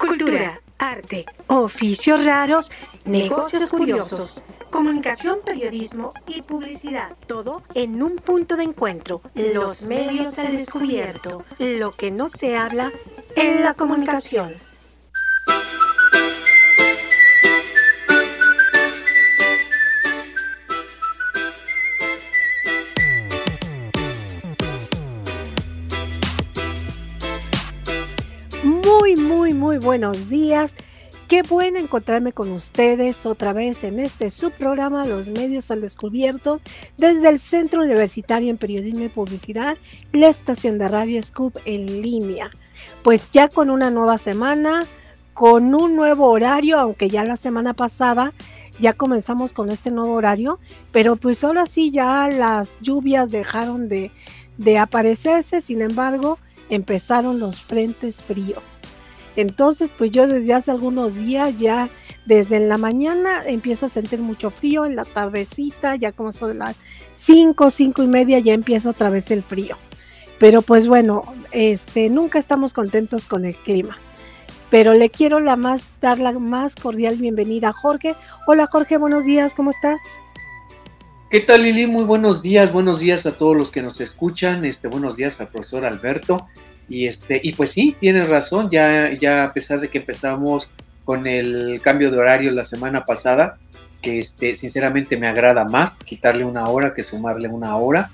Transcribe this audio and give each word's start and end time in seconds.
Cultura, 0.00 0.62
arte, 0.78 1.26
oficios 1.46 2.24
raros, 2.24 2.70
negocios 3.04 3.70
curiosos, 3.70 4.42
comunicación, 4.70 5.40
periodismo 5.44 6.14
y 6.26 6.40
publicidad. 6.40 7.10
Todo 7.26 7.62
en 7.74 8.02
un 8.02 8.16
punto 8.16 8.56
de 8.56 8.64
encuentro. 8.64 9.20
Los 9.34 9.86
medios 9.86 10.38
al 10.38 10.56
descubierto. 10.56 11.44
Lo 11.58 11.92
que 11.92 12.10
no 12.10 12.30
se 12.30 12.56
habla 12.56 12.90
en 13.36 13.62
la 13.62 13.74
comunicación. 13.74 14.54
Buenos 29.80 30.28
días. 30.28 30.74
Qué 31.26 31.42
bueno 31.42 31.78
encontrarme 31.78 32.32
con 32.32 32.50
ustedes 32.52 33.24
otra 33.24 33.52
vez 33.52 33.82
en 33.84 33.98
este 33.98 34.30
subprograma 34.30 35.06
Los 35.06 35.28
Medios 35.28 35.70
al 35.70 35.80
Descubierto 35.80 36.60
desde 36.98 37.28
el 37.28 37.38
Centro 37.38 37.82
Universitario 37.82 38.50
en 38.50 38.58
Periodismo 38.58 39.04
y 39.04 39.08
Publicidad, 39.08 39.76
la 40.12 40.28
estación 40.28 40.78
de 40.78 40.88
Radio 40.88 41.22
Scoop 41.22 41.58
en 41.64 42.02
línea. 42.02 42.50
Pues 43.02 43.30
ya 43.30 43.48
con 43.48 43.70
una 43.70 43.90
nueva 43.90 44.18
semana, 44.18 44.84
con 45.34 45.74
un 45.74 45.96
nuevo 45.96 46.26
horario, 46.30 46.78
aunque 46.78 47.08
ya 47.08 47.24
la 47.24 47.36
semana 47.36 47.74
pasada 47.74 48.32
ya 48.78 48.92
comenzamos 48.92 49.52
con 49.52 49.70
este 49.70 49.90
nuevo 49.90 50.14
horario, 50.14 50.58
pero 50.92 51.16
pues 51.16 51.44
ahora 51.44 51.66
sí 51.66 51.90
ya 51.90 52.28
las 52.28 52.80
lluvias 52.80 53.30
dejaron 53.30 53.88
de, 53.88 54.10
de 54.58 54.78
aparecerse, 54.78 55.60
sin 55.60 55.80
embargo, 55.80 56.38
empezaron 56.70 57.38
los 57.38 57.60
frentes 57.60 58.20
fríos. 58.20 58.79
Entonces, 59.36 59.90
pues 59.96 60.10
yo 60.10 60.26
desde 60.26 60.52
hace 60.52 60.70
algunos 60.70 61.16
días 61.16 61.56
ya, 61.58 61.88
desde 62.26 62.56
en 62.56 62.68
la 62.68 62.78
mañana 62.78 63.42
empiezo 63.46 63.86
a 63.86 63.88
sentir 63.88 64.20
mucho 64.20 64.50
frío, 64.50 64.84
en 64.84 64.96
la 64.96 65.04
tardecita, 65.04 65.96
ya 65.96 66.12
como 66.12 66.32
son 66.32 66.58
las 66.58 66.76
5, 67.14 67.70
5 67.70 68.02
y 68.02 68.08
media 68.08 68.38
ya 68.38 68.52
empieza 68.52 68.90
otra 68.90 69.10
vez 69.10 69.30
el 69.30 69.42
frío. 69.42 69.76
Pero 70.38 70.62
pues 70.62 70.86
bueno, 70.86 71.22
este, 71.52 72.08
nunca 72.08 72.38
estamos 72.38 72.72
contentos 72.72 73.26
con 73.26 73.44
el 73.44 73.56
clima. 73.56 73.98
Pero 74.70 74.94
le 74.94 75.10
quiero 75.10 75.40
la 75.40 75.56
más, 75.56 75.90
dar 76.00 76.18
la 76.18 76.32
más 76.32 76.76
cordial 76.76 77.16
bienvenida 77.16 77.70
a 77.70 77.72
Jorge. 77.72 78.14
Hola 78.46 78.66
Jorge, 78.66 78.96
buenos 78.96 79.24
días, 79.24 79.52
¿cómo 79.54 79.70
estás? 79.70 80.00
¿Qué 81.30 81.40
tal 81.40 81.62
Lili? 81.62 81.86
Muy 81.86 82.04
buenos 82.04 82.42
días, 82.42 82.72
buenos 82.72 83.00
días 83.00 83.26
a 83.26 83.36
todos 83.36 83.56
los 83.56 83.70
que 83.70 83.82
nos 83.82 84.00
escuchan, 84.00 84.64
este, 84.64 84.88
buenos 84.88 85.16
días 85.16 85.40
al 85.40 85.48
profesor 85.48 85.84
Alberto. 85.84 86.48
Y 86.90 87.06
este, 87.06 87.40
y 87.42 87.52
pues 87.52 87.70
sí, 87.70 87.96
tienes 87.98 88.28
razón, 88.28 88.68
ya, 88.68 89.14
ya 89.14 89.44
a 89.44 89.52
pesar 89.52 89.80
de 89.80 89.88
que 89.88 89.98
empezamos 89.98 90.70
con 91.04 91.28
el 91.28 91.80
cambio 91.82 92.10
de 92.10 92.18
horario 92.18 92.50
la 92.50 92.64
semana 92.64 93.04
pasada, 93.04 93.58
que 94.02 94.18
este, 94.18 94.56
sinceramente 94.56 95.16
me 95.16 95.28
agrada 95.28 95.64
más 95.64 96.00
quitarle 96.00 96.44
una 96.44 96.68
hora 96.68 96.92
que 96.92 97.04
sumarle 97.04 97.46
una 97.46 97.76
hora. 97.76 98.10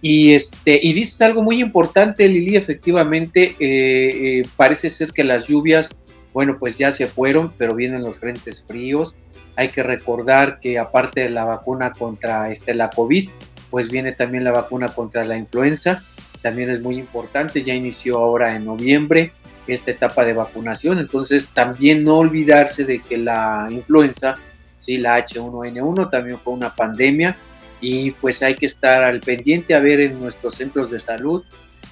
Y 0.00 0.32
este, 0.32 0.80
y 0.82 0.94
dices 0.94 1.20
algo 1.20 1.42
muy 1.42 1.60
importante, 1.60 2.26
Lili, 2.26 2.56
efectivamente, 2.56 3.54
eh, 3.60 4.38
eh, 4.40 4.48
parece 4.56 4.88
ser 4.88 5.12
que 5.12 5.22
las 5.22 5.46
lluvias, 5.46 5.90
bueno, 6.32 6.56
pues 6.58 6.78
ya 6.78 6.92
se 6.92 7.06
fueron, 7.06 7.52
pero 7.58 7.74
vienen 7.74 8.02
los 8.02 8.20
frentes 8.20 8.64
fríos. 8.66 9.18
Hay 9.56 9.68
que 9.68 9.82
recordar 9.82 10.58
que 10.60 10.78
aparte 10.78 11.22
de 11.22 11.30
la 11.30 11.44
vacuna 11.44 11.92
contra 11.92 12.50
este, 12.50 12.72
la 12.72 12.88
COVID, 12.88 13.28
pues 13.70 13.90
viene 13.90 14.12
también 14.12 14.44
la 14.44 14.52
vacuna 14.52 14.88
contra 14.88 15.22
la 15.24 15.36
influenza 15.36 16.02
también 16.46 16.70
es 16.70 16.80
muy 16.80 16.96
importante, 16.96 17.64
ya 17.64 17.74
inició 17.74 18.18
ahora 18.18 18.54
en 18.54 18.66
noviembre 18.66 19.32
esta 19.66 19.90
etapa 19.90 20.24
de 20.24 20.32
vacunación, 20.32 21.00
entonces 21.00 21.48
también 21.48 22.04
no 22.04 22.18
olvidarse 22.18 22.84
de 22.84 23.00
que 23.00 23.16
la 23.16 23.66
influenza, 23.68 24.38
sí, 24.76 24.98
la 24.98 25.18
H1N1 25.18 26.08
también 26.08 26.38
fue 26.38 26.52
una 26.52 26.72
pandemia 26.72 27.36
y 27.80 28.12
pues 28.12 28.44
hay 28.44 28.54
que 28.54 28.66
estar 28.66 29.02
al 29.02 29.18
pendiente 29.18 29.74
a 29.74 29.80
ver 29.80 29.98
en 29.98 30.20
nuestros 30.20 30.54
centros 30.54 30.92
de 30.92 31.00
salud 31.00 31.42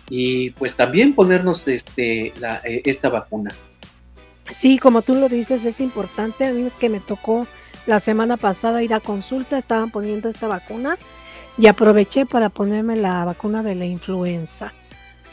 y 0.08 0.50
pues 0.50 0.76
también 0.76 1.16
ponernos 1.16 1.66
este, 1.66 2.32
la, 2.38 2.60
eh, 2.62 2.82
esta 2.84 3.08
vacuna. 3.08 3.52
Sí, 4.52 4.78
como 4.78 5.02
tú 5.02 5.16
lo 5.16 5.28
dices, 5.28 5.64
es 5.64 5.80
importante. 5.80 6.46
A 6.46 6.52
mí 6.52 6.70
que 6.78 6.88
me 6.88 7.00
tocó 7.00 7.48
la 7.86 7.98
semana 7.98 8.36
pasada 8.36 8.84
ir 8.84 8.94
a 8.94 9.00
consulta, 9.00 9.58
estaban 9.58 9.90
poniendo 9.90 10.28
esta 10.28 10.46
vacuna 10.46 10.96
y 11.56 11.66
aproveché 11.66 12.26
para 12.26 12.48
ponerme 12.48 12.96
la 12.96 13.24
vacuna 13.24 13.62
de 13.62 13.74
la 13.74 13.86
influenza. 13.86 14.72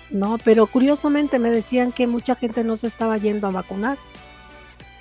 No, 0.09 0.37
pero 0.43 0.67
curiosamente 0.67 1.39
me 1.39 1.49
decían 1.49 1.91
que 1.91 2.05
mucha 2.05 2.35
gente 2.35 2.63
no 2.63 2.77
se 2.77 2.87
estaba 2.87 3.17
yendo 3.17 3.47
a 3.47 3.51
vacunar. 3.51 3.97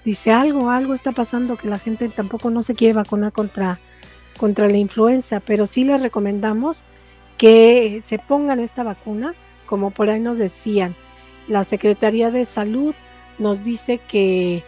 Dice 0.05 0.31
algo, 0.33 0.71
algo 0.71 0.95
está 0.95 1.13
pasando 1.13 1.57
que 1.57 1.69
la 1.69 1.79
gente 1.79 2.09
tampoco 2.09 2.51
no 2.51 2.63
se 2.63 2.75
quiere 2.75 2.95
vacunar 2.95 3.33
contra, 3.33 3.81
contra 4.39 4.69
la 4.69 4.79
influenza, 4.79 5.41
pero 5.41 5.67
sí 5.67 5.85
les 5.85 6.01
recomendamos 6.01 6.85
que 7.37 8.03
se 8.07 8.19
pongan 8.19 8.61
esta 8.61 8.83
vacuna, 8.83 9.35
como 9.67 9.91
por 9.91 10.09
ahí 10.09 10.21
nos 10.21 10.39
decían. 10.39 10.95
La 11.49 11.65
Secretaría 11.65 12.31
de 12.31 12.45
Salud 12.45 12.95
nos 13.39 13.65
dice 13.65 13.99
que 13.99 14.63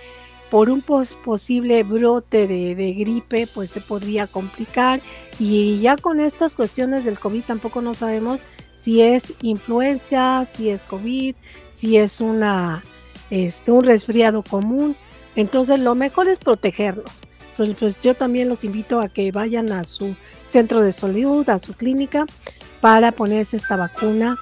por 0.52 0.68
un 0.68 0.82
posible 0.82 1.82
brote 1.82 2.46
de, 2.46 2.92
gripe, 2.92 3.46
pues 3.54 3.70
se 3.70 3.80
podría 3.80 4.26
complicar. 4.26 5.00
Y 5.38 5.80
ya 5.80 5.96
con 5.96 6.20
estas 6.20 6.54
cuestiones 6.54 7.06
del 7.06 7.18
COVID 7.18 7.44
tampoco 7.44 7.80
no 7.80 7.94
sabemos 7.94 8.38
si 8.74 9.00
es 9.00 9.32
influenza, 9.40 10.44
si 10.44 10.68
es 10.68 10.84
COVID, 10.84 11.34
si 11.72 11.96
es 11.96 12.20
una, 12.20 12.82
este, 13.30 13.72
un 13.72 13.82
resfriado 13.82 14.42
común. 14.42 14.94
Entonces 15.36 15.80
lo 15.80 15.94
mejor 15.94 16.28
es 16.28 16.38
protegerlos. 16.38 17.22
Entonces 17.52 17.74
pues 17.80 17.96
yo 18.02 18.14
también 18.14 18.50
los 18.50 18.62
invito 18.62 19.00
a 19.00 19.08
que 19.08 19.32
vayan 19.32 19.72
a 19.72 19.84
su 19.84 20.16
centro 20.42 20.82
de 20.82 20.92
salud, 20.92 21.48
a 21.48 21.60
su 21.60 21.72
clínica, 21.72 22.26
para 22.82 23.12
ponerse 23.12 23.56
esta 23.56 23.76
vacuna 23.76 24.36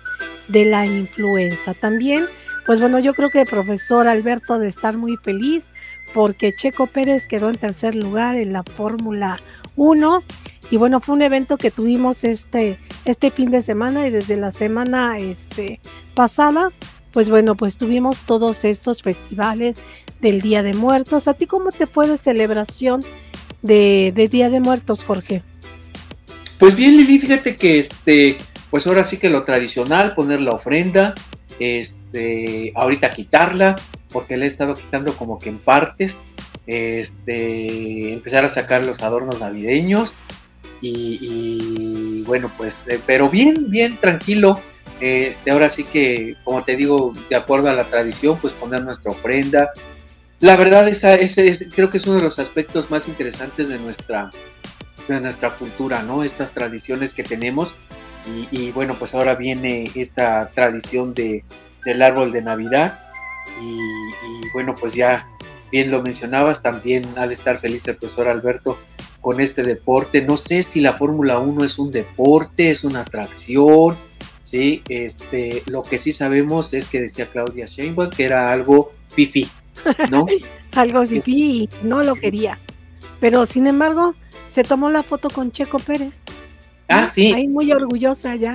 de 0.49 0.65
la 0.65 0.87
influenza. 0.87 1.73
También, 1.73 2.27
pues 2.67 2.81
bueno, 2.81 2.99
yo 2.99 3.15
creo 3.15 3.31
que 3.31 3.43
el 3.43 3.47
profesor 3.47 4.09
Alberto 4.09 4.59
de 4.59 4.67
estar 4.67 4.97
muy 4.97 5.17
feliz 5.19 5.67
porque 6.15 6.55
Checo 6.55 6.87
Pérez 6.87 7.27
quedó 7.27 7.49
en 7.49 7.57
tercer 7.57 7.95
lugar 7.95 8.37
en 8.37 8.53
la 8.53 8.63
Fórmula 8.63 9.41
1 9.77 10.23
y 10.71 10.77
bueno, 10.77 11.01
fue 11.01 11.17
un 11.17 11.23
evento 11.23 11.59
que 11.59 11.71
tuvimos 11.71 12.23
este, 12.23 12.79
este 13.05 13.31
fin 13.31 13.51
de 13.51 13.61
semana 13.61 14.07
y 14.07 14.11
desde 14.11 14.37
la 14.37 14.53
semana 14.53 15.19
este, 15.19 15.81
pasada, 16.15 16.71
pues 17.13 17.29
bueno, 17.29 17.57
pues 17.57 17.77
tuvimos 17.77 18.19
todos 18.19 18.65
estos 18.65 19.03
festivales 19.03 19.79
del 20.21 20.41
Día 20.41 20.63
de 20.63 20.75
Muertos. 20.75 21.27
¿A 21.27 21.35
ti 21.35 21.47
cómo 21.47 21.71
te 21.71 21.89
fue 21.89 22.07
de 22.07 22.19
celebración 22.19 23.01
de, 23.63 24.13
de 24.15 24.29
Día 24.29 24.49
de 24.49 24.61
Muertos, 24.61 25.05
Jorge? 25.05 25.43
Pues 26.59 26.77
bien, 26.77 26.97
Lili, 26.97 27.19
fíjate 27.19 27.57
que 27.57 27.79
este, 27.79 28.37
pues 28.71 28.87
ahora 28.87 29.03
sí 29.03 29.17
que 29.17 29.29
lo 29.29 29.43
tradicional, 29.43 30.15
poner 30.15 30.41
la 30.41 30.53
ofrenda, 30.53 31.15
este, 31.61 32.73
ahorita 32.75 33.13
quitarla, 33.13 33.77
porque 34.13 34.37
le 34.37 34.47
he 34.47 34.49
estado 34.49 34.75
quitando 34.75 35.15
como 35.15 35.39
que 35.39 35.51
en 35.51 35.59
partes, 35.59 36.23
este, 36.67 38.15
empezar 38.15 38.45
a 38.45 38.49
sacar 38.49 38.83
los 38.83 39.03
adornos 39.03 39.41
navideños 39.41 40.15
y, 40.81 42.23
bueno, 42.27 42.51
pues, 42.57 42.89
eh, 42.89 43.01
pero 43.07 43.29
bien, 43.29 43.71
bien 43.71 43.99
tranquilo. 43.99 44.61
Este, 45.01 45.51
ahora 45.51 45.71
sí 45.71 45.85
que, 45.85 46.37
como 46.45 46.65
te 46.65 46.77
digo, 46.77 47.13
de 47.29 47.37
acuerdo 47.37 47.69
a 47.69 47.75
la 47.75 47.85
tradición, 47.85 48.39
pues 48.39 48.53
poner 48.53 48.83
nuestra 48.83 49.13
ofrenda. 49.13 49.71
La 50.41 50.57
verdad, 50.57 50.89
esa, 50.89 51.15
ese 51.15 51.49
es, 51.49 51.71
creo 51.75 51.91
que 51.91 51.99
es 51.99 52.07
uno 52.07 52.17
de 52.17 52.23
los 52.23 52.39
aspectos 52.39 52.91
más 52.91 53.09
interesantes 53.09 53.69
de 53.69 53.79
nuestra, 53.79 54.31
de 55.07 55.21
nuestra 55.21 55.51
cultura, 55.57 56.03
¿no? 56.03 56.25
Estas 56.25 56.53
tradiciones 56.53 57.13
que 57.13 57.25
tenemos. 57.25 57.75
Y, 58.51 58.71
bueno, 58.73 58.97
pues 58.99 59.15
ahora 59.15 59.35
viene 59.35 59.91
esta 59.95 60.51
tradición 60.51 61.15
de, 61.15 61.45
del 61.85 62.03
árbol 62.03 62.33
de 62.33 62.43
Navidad 62.43 62.99
y, 63.61 64.49
bueno, 64.53 64.75
pues 64.75 64.95
ya 64.95 65.29
bien 65.73 65.91
lo 65.91 66.03
mencionabas, 66.03 66.63
también 66.63 67.07
ha 67.17 67.27
de 67.27 67.33
estar 67.33 67.57
feliz 67.57 67.87
el 67.89 67.97
profesor 67.97 68.29
Alberto 68.29 68.79
con 69.21 69.41
este 69.41 69.63
deporte. 69.63 70.23
No 70.23 70.37
sé 70.37 70.63
si 70.63 70.81
la 70.81 70.93
Fórmula 70.93 71.39
1 71.39 71.65
es 71.65 71.79
un 71.79 71.91
deporte, 71.91 72.71
es 72.71 72.85
una 72.85 73.01
atracción, 73.01 73.97
¿sí? 74.43 74.83
Este, 74.89 75.63
lo 75.67 75.83
que 75.83 75.99
sí 75.99 76.13
sabemos 76.13 76.73
es 76.75 76.89
que 76.89 77.01
decía 77.01 77.27
Claudia 77.27 77.67
Sheinbaum 77.67 78.11
que 78.11 78.25
era 78.25 78.53
algo 78.53 78.93
fifi, 79.09 79.49
¿no? 80.11 80.27
algo 80.75 81.07
fifi 81.07 81.69
no 81.83 82.03
lo 82.03 82.15
quería. 82.15 82.59
Pero 83.21 83.47
sin 83.47 83.67
embargo, 83.67 84.15
se 84.47 84.65
tomó 84.65 84.91
la 84.91 85.03
foto 85.03 85.29
con 85.31 85.53
Checo 85.53 85.79
Pérez. 85.79 86.25
Ah, 86.91 87.07
sí. 87.07 87.33
Ahí 87.33 87.49
muy 87.49 87.73
orgullosa 87.73 88.35
ya. 88.37 88.55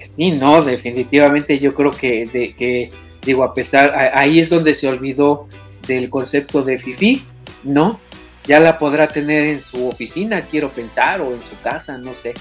Sí, 0.00 0.32
no, 0.32 0.62
definitivamente 0.62 1.58
yo 1.58 1.74
creo 1.74 1.90
que, 1.90 2.26
de, 2.26 2.54
que 2.54 2.88
digo, 3.22 3.42
a 3.42 3.52
pesar, 3.52 3.92
ahí 4.14 4.38
es 4.38 4.50
donde 4.50 4.72
se 4.72 4.88
olvidó 4.88 5.48
del 5.86 6.08
concepto 6.08 6.62
de 6.62 6.78
FIFI, 6.78 7.22
¿no? 7.64 8.00
Ya 8.44 8.60
la 8.60 8.78
podrá 8.78 9.08
tener 9.08 9.44
en 9.44 9.58
su 9.58 9.88
oficina, 9.88 10.42
quiero 10.42 10.70
pensar, 10.70 11.20
o 11.20 11.32
en 11.32 11.40
su 11.40 11.60
casa, 11.60 11.98
no 11.98 12.14
sé. 12.14 12.34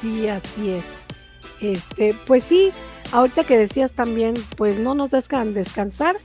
Sí, 0.00 0.28
así 0.28 0.70
es. 0.70 0.82
Este, 1.60 2.14
pues 2.26 2.44
sí, 2.44 2.70
ahorita 3.12 3.44
que 3.44 3.56
decías 3.56 3.94
también, 3.94 4.34
pues 4.56 4.78
no 4.78 4.94
nos 4.94 5.10
dejan 5.12 5.54
descansar, 5.54 6.16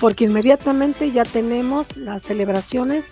porque 0.00 0.24
inmediatamente 0.24 1.10
ya 1.10 1.24
tenemos 1.24 1.96
las 1.96 2.22
celebraciones 2.22 3.04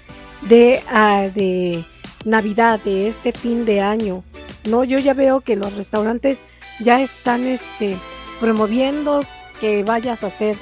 de, 0.49 0.81
ah, 0.89 1.29
de 1.35 1.85
Navidad, 2.25 2.81
de 2.85 3.09
este 3.09 3.33
fin 3.33 3.65
de 3.65 3.81
año. 3.81 4.23
No, 4.69 4.85
yo 4.85 4.99
ya 4.99 5.15
veo 5.15 5.41
que 5.41 5.57
los 5.57 5.75
restaurantes 5.75 6.39
ya 6.81 7.01
están 7.01 7.47
este, 7.47 7.97
promoviendo 8.41 9.23
que 9.61 9.85
vayas 9.85 10.25
a 10.25 10.29
hacer 10.29 10.57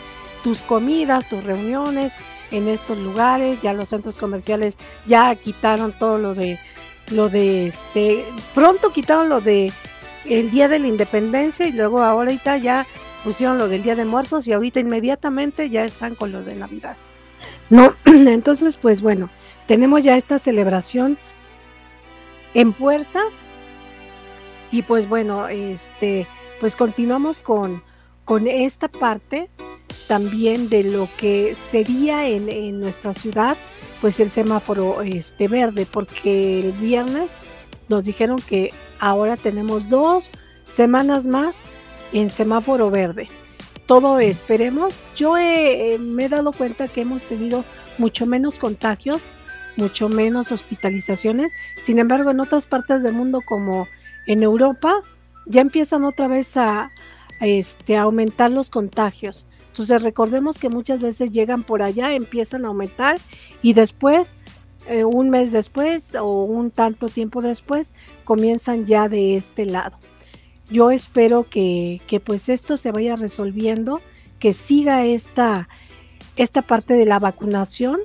tus 0.45 0.61
comidas, 0.63 1.29
tus 1.29 1.43
reuniones 1.45 2.13
en 2.51 2.69
estos 2.69 2.99
lugares. 2.99 3.61
Ya 3.61 3.73
los 3.73 3.89
centros 3.89 4.19
comerciales 4.19 4.75
ya 5.07 5.35
quitaron 5.35 5.93
todo 5.93 6.19
lo 6.19 6.35
de 6.35 6.59
lo 7.11 7.29
de 7.29 7.69
este 7.69 8.25
pronto 8.55 8.93
quitaron 8.93 9.29
lo 9.29 9.41
de 9.41 9.73
el 10.25 10.51
día 10.51 10.69
de 10.69 10.79
la 10.79 10.89
independencia 10.89 11.67
y 11.67 11.73
luego 11.73 12.03
ahorita 12.03 12.59
ya 12.59 12.87
pusieron 13.25 13.59
lo 13.59 13.69
del 13.69 13.83
día 13.83 13.97
de 13.97 14.05
muertos 14.05 14.47
y 14.47 14.53
ahorita 14.53 14.81
inmediatamente 14.81 15.71
ya 15.71 15.85
están 15.85 16.15
con 16.15 16.33
lo 16.33 16.43
de 16.43 16.55
navidad 16.55 16.97
no 17.71 17.95
entonces 18.05 18.77
pues 18.77 19.01
bueno 19.01 19.31
tenemos 19.67 20.05
ya 20.05 20.17
esta 20.17 20.39
celebración 20.39 21.19
en 22.55 22.73
puerta 22.73 23.21
y 24.71 24.83
pues 24.83 25.09
bueno 25.09 25.49
este 25.49 26.27
pues 26.61 26.77
continuamos 26.77 27.41
con 27.41 27.83
con 28.25 28.47
esta 28.47 28.89
parte 28.89 29.49
también 30.07 30.69
de 30.69 30.85
lo 30.85 31.09
que 31.17 31.55
sería 31.55 32.29
en, 32.29 32.49
en 32.49 32.81
nuestra 32.81 33.15
ciudad 33.15 33.57
pues 34.01 34.21
el 34.21 34.31
semáforo 34.31 35.03
este 35.03 35.49
verde 35.49 35.87
porque 35.91 36.61
el 36.61 36.73
viernes 36.73 37.39
nos 37.89 38.05
dijeron 38.05 38.39
que 38.39 38.71
ahora 39.01 39.37
tenemos 39.37 39.89
dos 39.89 40.31
semanas 40.65 41.27
más 41.27 41.65
en 42.13 42.29
semáforo 42.31 42.91
verde. 42.91 43.27
Todo 43.87 44.21
esperemos. 44.21 45.01
Yo 45.17 45.35
me 45.35 46.25
he 46.25 46.29
dado 46.29 46.53
cuenta 46.53 46.89
que 46.89 47.01
hemos 47.01 47.25
tenido 47.25 47.65
mucho 47.97 48.27
menos 48.27 48.59
contagios, 48.59 49.23
mucho 49.79 50.09
menos 50.09 50.53
hospitalizaciones. 50.53 51.51
Sin 51.81 51.99
embargo, 51.99 52.31
en 52.31 52.41
otras 52.41 52.67
partes 52.67 53.03
del 53.03 53.15
mundo 53.15 53.41
como 53.41 53.89
en 54.27 54.43
Europa 54.43 55.01
ya 55.47 55.63
empiezan 55.63 56.05
otra 56.05 56.29
vez 56.29 56.57
a, 56.57 56.93
este, 57.41 57.97
aumentar 57.97 58.51
los 58.51 58.69
contagios. 58.69 59.47
Entonces 59.69 60.03
recordemos 60.03 60.59
que 60.59 60.69
muchas 60.69 61.01
veces 61.01 61.31
llegan 61.31 61.63
por 61.63 61.83
allá, 61.83 62.13
empiezan 62.13 62.65
a 62.65 62.69
aumentar 62.69 63.17
y 63.63 63.73
después, 63.73 64.37
eh, 64.89 65.05
un 65.05 65.31
mes 65.31 65.53
después 65.53 66.15
o 66.17 66.43
un 66.43 66.71
tanto 66.71 67.09
tiempo 67.09 67.41
después, 67.41 67.95
comienzan 68.25 68.87
ya 68.87 69.09
de 69.09 69.37
este 69.37 69.67
lado. 69.67 69.97
Yo 70.69 70.91
espero 70.91 71.49
que, 71.49 72.01
que 72.07 72.21
pues 72.21 72.49
esto 72.49 72.77
se 72.77 72.91
vaya 72.91 73.17
resolviendo, 73.17 74.03
que 74.39 74.53
siga 74.53 75.05
esta, 75.05 75.69
esta 76.37 76.63
parte 76.63 76.95
de 76.95 77.07
la 77.07 77.19
vacunación, 77.19 78.01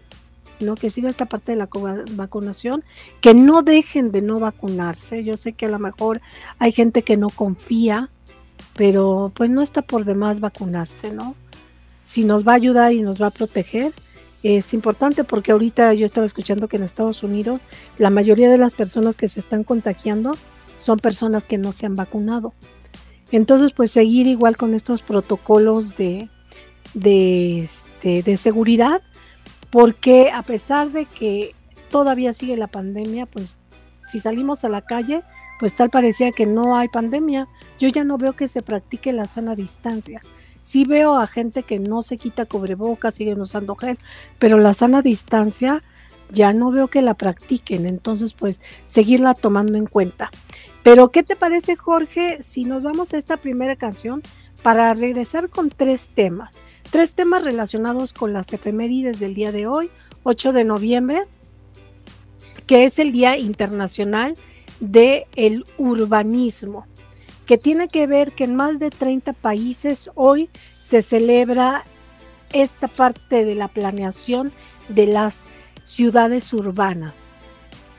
¿no? 0.63 0.75
Que 0.75 0.89
siga 0.89 1.09
esta 1.09 1.25
parte 1.25 1.51
de 1.51 1.57
la 1.57 1.69
vacunación, 2.11 2.83
que 3.21 3.33
no 3.33 3.61
dejen 3.61 4.11
de 4.11 4.21
no 4.21 4.39
vacunarse. 4.39 5.23
Yo 5.23 5.37
sé 5.37 5.53
que 5.53 5.67
a 5.67 5.69
lo 5.69 5.79
mejor 5.79 6.21
hay 6.59 6.71
gente 6.71 7.03
que 7.03 7.17
no 7.17 7.29
confía, 7.29 8.09
pero 8.75 9.31
pues 9.35 9.49
no 9.49 9.61
está 9.61 9.81
por 9.81 10.05
demás 10.05 10.39
vacunarse, 10.39 11.13
¿no? 11.13 11.35
si 12.03 12.25
nos 12.25 12.45
va 12.45 12.51
a 12.51 12.55
ayudar 12.55 12.93
y 12.93 13.01
nos 13.01 13.19
va 13.19 13.27
a 13.27 13.31
proteger, 13.31 13.93
es 14.43 14.73
importante 14.73 15.23
porque 15.23 15.53
ahorita 15.53 15.93
yo 15.93 16.05
estaba 16.05 16.25
escuchando 16.25 16.67
que 16.67 16.75
en 16.75 16.83
Estados 16.83 17.23
Unidos 17.23 17.61
la 17.97 18.09
mayoría 18.09 18.51
de 18.51 18.57
las 18.57 18.73
personas 18.73 19.15
que 19.17 19.29
se 19.29 19.39
están 19.39 19.63
contagiando 19.63 20.33
son 20.79 20.99
personas 20.99 21.45
que 21.45 21.57
no 21.57 21.71
se 21.71 21.85
han 21.85 21.95
vacunado. 21.95 22.53
Entonces, 23.31 23.71
pues 23.71 23.89
seguir 23.89 24.27
igual 24.27 24.57
con 24.57 24.73
estos 24.73 25.01
protocolos 25.01 25.95
de, 25.95 26.29
de, 26.93 27.61
este, 27.61 28.21
de 28.21 28.37
seguridad, 28.37 29.01
porque 29.73 30.29
a 30.29 30.43
pesar 30.43 30.91
de 30.91 31.05
que 31.05 31.55
todavía 31.89 32.31
sigue 32.31 32.55
la 32.57 32.67
pandemia, 32.67 33.25
pues 33.25 33.57
si 34.05 34.19
salimos 34.19 34.63
a 34.63 34.69
la 34.69 34.81
calle, 34.81 35.23
pues 35.59 35.75
tal 35.75 35.89
parecía 35.89 36.31
que 36.31 36.45
no 36.45 36.77
hay 36.77 36.89
pandemia. 36.89 37.47
Yo 37.79 37.87
ya 37.87 38.03
no 38.03 38.19
veo 38.19 38.33
que 38.33 38.47
se 38.47 38.61
practique 38.61 39.11
la 39.13 39.25
sana 39.25 39.55
distancia. 39.55 40.21
Sí 40.61 40.85
veo 40.85 41.15
a 41.15 41.25
gente 41.25 41.63
que 41.63 41.79
no 41.79 42.03
se 42.03 42.17
quita 42.17 42.45
cubrebocas, 42.45 43.15
siguen 43.15 43.41
usando 43.41 43.75
gel, 43.75 43.97
pero 44.37 44.59
la 44.59 44.75
sana 44.75 45.01
distancia 45.01 45.83
ya 46.29 46.53
no 46.53 46.69
veo 46.69 46.87
que 46.87 47.01
la 47.01 47.15
practiquen, 47.15 47.87
entonces 47.87 48.35
pues 48.35 48.59
seguirla 48.85 49.33
tomando 49.33 49.79
en 49.79 49.87
cuenta. 49.87 50.29
Pero 50.83 51.09
¿qué 51.09 51.23
te 51.23 51.35
parece 51.35 51.77
Jorge 51.77 52.43
si 52.43 52.65
nos 52.65 52.83
vamos 52.83 53.15
a 53.15 53.17
esta 53.17 53.37
primera 53.37 53.75
canción 53.75 54.21
para 54.61 54.93
regresar 54.93 55.49
con 55.49 55.69
tres 55.71 56.11
temas? 56.13 56.59
Tres 56.93 57.15
temas 57.15 57.43
relacionados 57.43 58.13
con 58.13 58.33
las 58.33 58.53
efemérides 58.53 59.19
del 59.19 59.33
día 59.33 59.51
de 59.51 59.65
hoy, 59.65 59.89
8 60.21 60.53
de 60.53 60.63
noviembre, 60.63 61.23
que 62.67 62.85
es 62.85 62.99
el 62.99 63.11
Día 63.11 63.35
Internacional 63.35 64.35
del 64.79 65.23
el 65.35 65.65
Urbanismo 65.79 66.85
que 67.47 67.57
tiene 67.57 67.87
que 67.87 68.05
ver 68.05 68.33
que 68.33 68.43
en 68.43 68.55
más 68.55 68.77
de 68.77 68.91
30 68.91 69.33
países 69.33 70.11
hoy 70.13 70.51
se 70.79 71.01
celebra 71.01 71.83
esta 72.53 72.87
parte 72.87 73.43
de 73.43 73.55
la 73.55 73.69
planeación 73.69 74.51
de 74.87 75.07
las 75.07 75.45
ciudades 75.83 76.53
urbanas, 76.53 77.27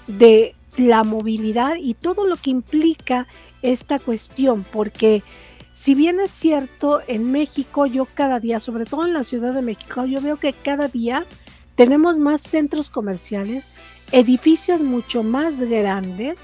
de 0.06 0.55
la 0.76 1.02
movilidad 1.02 1.75
y 1.81 1.94
todo 1.94 2.29
lo 2.29 2.37
que 2.37 2.50
implica 2.50 3.26
esta 3.61 3.99
cuestión, 3.99 4.64
porque 4.73 5.25
si 5.74 5.96
bien 5.96 6.20
es 6.20 6.30
cierto, 6.30 7.00
en 7.08 7.32
México 7.32 7.84
yo 7.86 8.06
cada 8.06 8.38
día, 8.38 8.60
sobre 8.60 8.84
todo 8.84 9.04
en 9.04 9.12
la 9.12 9.24
Ciudad 9.24 9.52
de 9.52 9.60
México, 9.60 10.04
yo 10.04 10.20
veo 10.20 10.36
que 10.36 10.52
cada 10.52 10.86
día 10.86 11.26
tenemos 11.74 12.16
más 12.16 12.42
centros 12.42 12.90
comerciales, 12.90 13.66
edificios 14.12 14.82
mucho 14.82 15.24
más 15.24 15.58
grandes, 15.58 16.38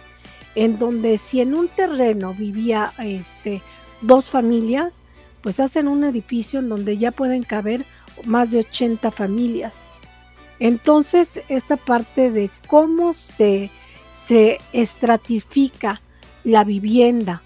en 0.57 0.81
donde 0.81 1.17
si 1.17 1.41
en 1.41 1.55
un 1.55 1.69
terreno 1.69 2.35
vivía 2.35 2.93
este, 2.99 3.63
dos 4.01 4.31
familias, 4.31 5.01
pues 5.43 5.61
hacen 5.61 5.87
un 5.87 6.03
edificio 6.03 6.59
en 6.59 6.69
donde 6.69 6.99
ya 6.99 7.13
pueden 7.13 7.45
caber 7.45 7.87
más 8.25 8.51
de 8.51 8.59
80 8.59 9.13
familias. 9.13 9.89
Entonces, 10.59 11.43
esta 11.49 11.77
parte 11.77 12.33
de 12.33 12.51
cómo 12.67 13.15
se, 13.15 13.71
se 14.11 14.59
estratifica 14.73 16.01
la 16.43 16.65
vivienda, 16.65 17.45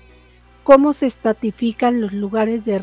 cómo 0.65 0.93
se 0.93 1.07
estratifican 1.07 2.01
los 2.01 2.13
lugares 2.13 2.65
de, 2.65 2.81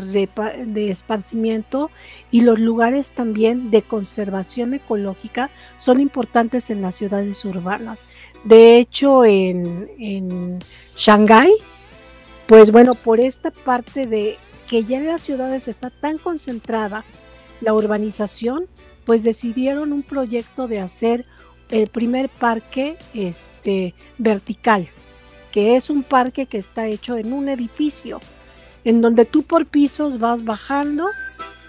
de 0.67 0.91
esparcimiento 0.91 1.91
y 2.29 2.41
los 2.41 2.59
lugares 2.59 3.11
también 3.11 3.71
de 3.71 3.81
conservación 3.81 4.73
ecológica 4.73 5.49
son 5.77 5.99
importantes 5.99 6.69
en 6.69 6.81
las 6.81 6.95
ciudades 6.95 7.43
urbanas. 7.43 7.99
De 8.43 8.77
hecho, 8.77 9.25
en, 9.25 9.89
en 9.99 10.59
Shanghái, 10.95 11.51
pues 12.47 12.71
bueno, 12.71 12.93
por 12.95 13.19
esta 13.19 13.51
parte 13.51 14.07
de 14.07 14.37
que 14.69 14.83
ya 14.83 14.97
en 14.97 15.07
las 15.07 15.21
ciudades 15.21 15.67
está 15.67 15.89
tan 15.89 16.17
concentrada 16.17 17.03
la 17.59 17.73
urbanización, 17.73 18.67
pues 19.05 19.23
decidieron 19.23 19.91
un 19.91 20.03
proyecto 20.03 20.67
de 20.67 20.79
hacer 20.79 21.25
el 21.69 21.87
primer 21.87 22.29
parque 22.29 22.97
este, 23.13 23.93
vertical, 24.17 24.87
que 25.51 25.75
es 25.75 25.89
un 25.89 26.03
parque 26.03 26.45
que 26.45 26.57
está 26.57 26.87
hecho 26.87 27.17
en 27.17 27.33
un 27.33 27.49
edificio, 27.49 28.19
en 28.83 29.01
donde 29.01 29.25
tú 29.25 29.43
por 29.43 29.65
pisos 29.67 30.19
vas 30.19 30.43
bajando 30.43 31.07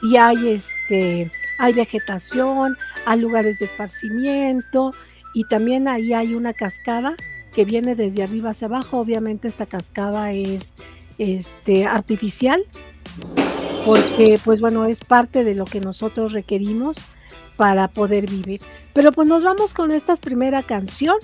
y 0.03 0.17
hay 0.17 0.49
este 0.49 1.31
hay 1.59 1.73
vegetación, 1.75 2.77
hay 3.07 3.21
lugares 3.21 3.61
de 3.61 3.67
esparcimiento, 3.67 4.93
y 5.35 5.45
también 5.45 5.89
ahí 5.89 6.13
hay 6.13 6.35
una 6.35 6.53
cascada 6.53 7.17
que 7.55 7.65
viene 7.65 7.95
desde 7.95 8.23
arriba 8.23 8.51
hacia 8.51 8.67
abajo. 8.67 8.99
Obviamente 8.99 9.49
esta 9.49 9.67
cascada 9.67 10.33
es 10.33 10.73
este, 11.19 11.87
artificial 11.87 12.65
porque 13.85 14.39
pues 14.43 14.61
bueno 14.61 14.87
es 14.87 15.01
parte 15.01 15.45
de 15.45 15.55
lo 15.55 15.65
que 15.65 15.81
nosotros 15.81 16.33
requerimos 16.33 16.99
para 17.57 17.89
poder 17.89 18.29
vivir. 18.29 18.61
Pero 18.93 19.13
pues 19.13 19.29
nos 19.29 19.43
vamos 19.43 19.75
con 19.75 19.91
esta 19.91 20.17
primera 20.17 20.63
canción 20.63 21.17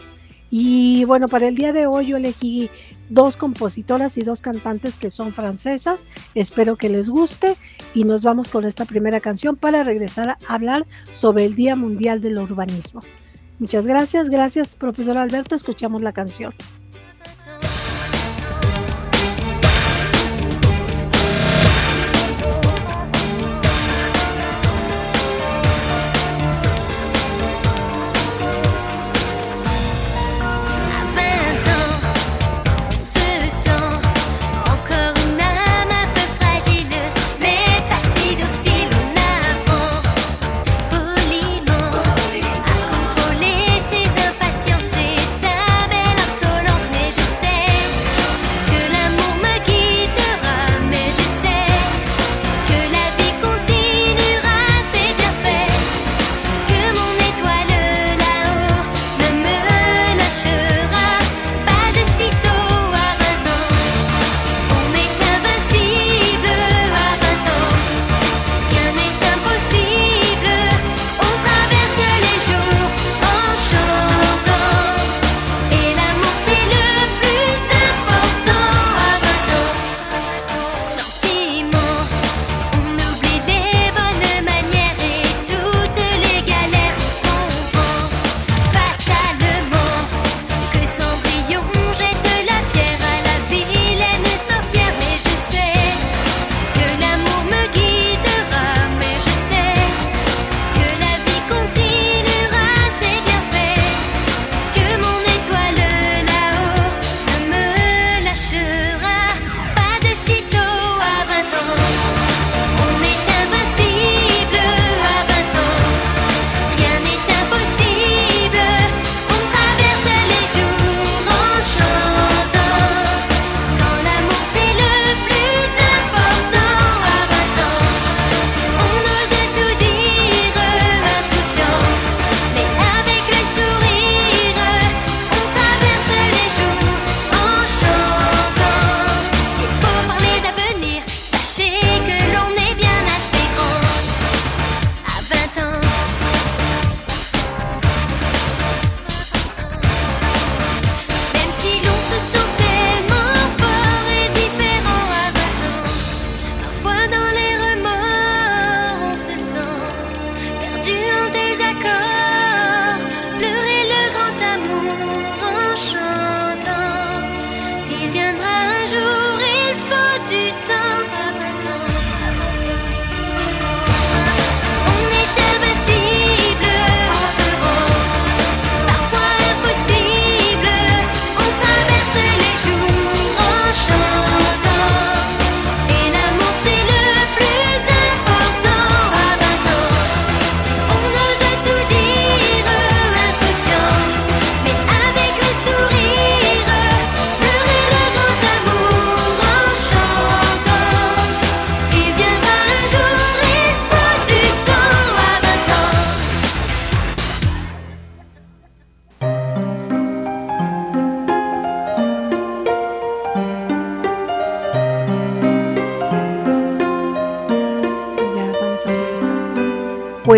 y 0.50 1.04
bueno 1.04 1.28
para 1.28 1.48
el 1.48 1.54
día 1.54 1.72
de 1.72 1.86
hoy 1.86 2.06
yo 2.08 2.16
elegí 2.16 2.70
dos 3.10 3.36
compositoras 3.36 4.16
y 4.18 4.22
dos 4.22 4.40
cantantes 4.40 4.98
que 4.98 5.10
son 5.10 5.32
francesas. 5.32 6.06
Espero 6.34 6.76
que 6.76 6.88
les 6.88 7.08
guste 7.08 7.56
y 7.94 8.04
nos 8.04 8.22
vamos 8.22 8.48
con 8.48 8.64
esta 8.64 8.84
primera 8.84 9.20
canción 9.20 9.56
para 9.56 9.82
regresar 9.82 10.30
a 10.30 10.38
hablar 10.48 10.86
sobre 11.12 11.44
el 11.44 11.54
Día 11.54 11.76
Mundial 11.76 12.20
del 12.20 12.38
Urbanismo. 12.38 13.00
Muchas 13.58 13.86
gracias, 13.86 14.28
gracias 14.30 14.76
profesor 14.76 15.18
Alberto, 15.18 15.54
escuchamos 15.54 16.02
la 16.02 16.12
canción. 16.12 16.54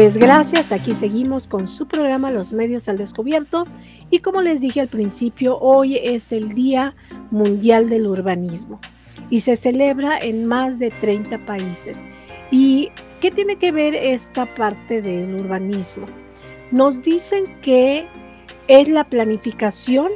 Pues 0.00 0.16
gracias, 0.16 0.72
aquí 0.72 0.94
seguimos 0.94 1.46
con 1.46 1.68
su 1.68 1.86
programa 1.86 2.30
Los 2.30 2.54
Medios 2.54 2.88
al 2.88 2.96
Descubierto 2.96 3.66
y 4.08 4.20
como 4.20 4.40
les 4.40 4.62
dije 4.62 4.80
al 4.80 4.88
principio, 4.88 5.58
hoy 5.58 5.98
es 5.98 6.32
el 6.32 6.54
Día 6.54 6.94
Mundial 7.30 7.90
del 7.90 8.06
Urbanismo 8.06 8.80
y 9.28 9.40
se 9.40 9.56
celebra 9.56 10.16
en 10.16 10.46
más 10.46 10.78
de 10.78 10.90
30 10.90 11.44
países. 11.44 12.02
¿Y 12.50 12.88
qué 13.20 13.30
tiene 13.30 13.56
que 13.56 13.72
ver 13.72 13.94
esta 13.94 14.46
parte 14.54 15.02
del 15.02 15.34
urbanismo? 15.34 16.06
Nos 16.70 17.02
dicen 17.02 17.60
que 17.60 18.08
es 18.68 18.88
la 18.88 19.04
planificación 19.04 20.12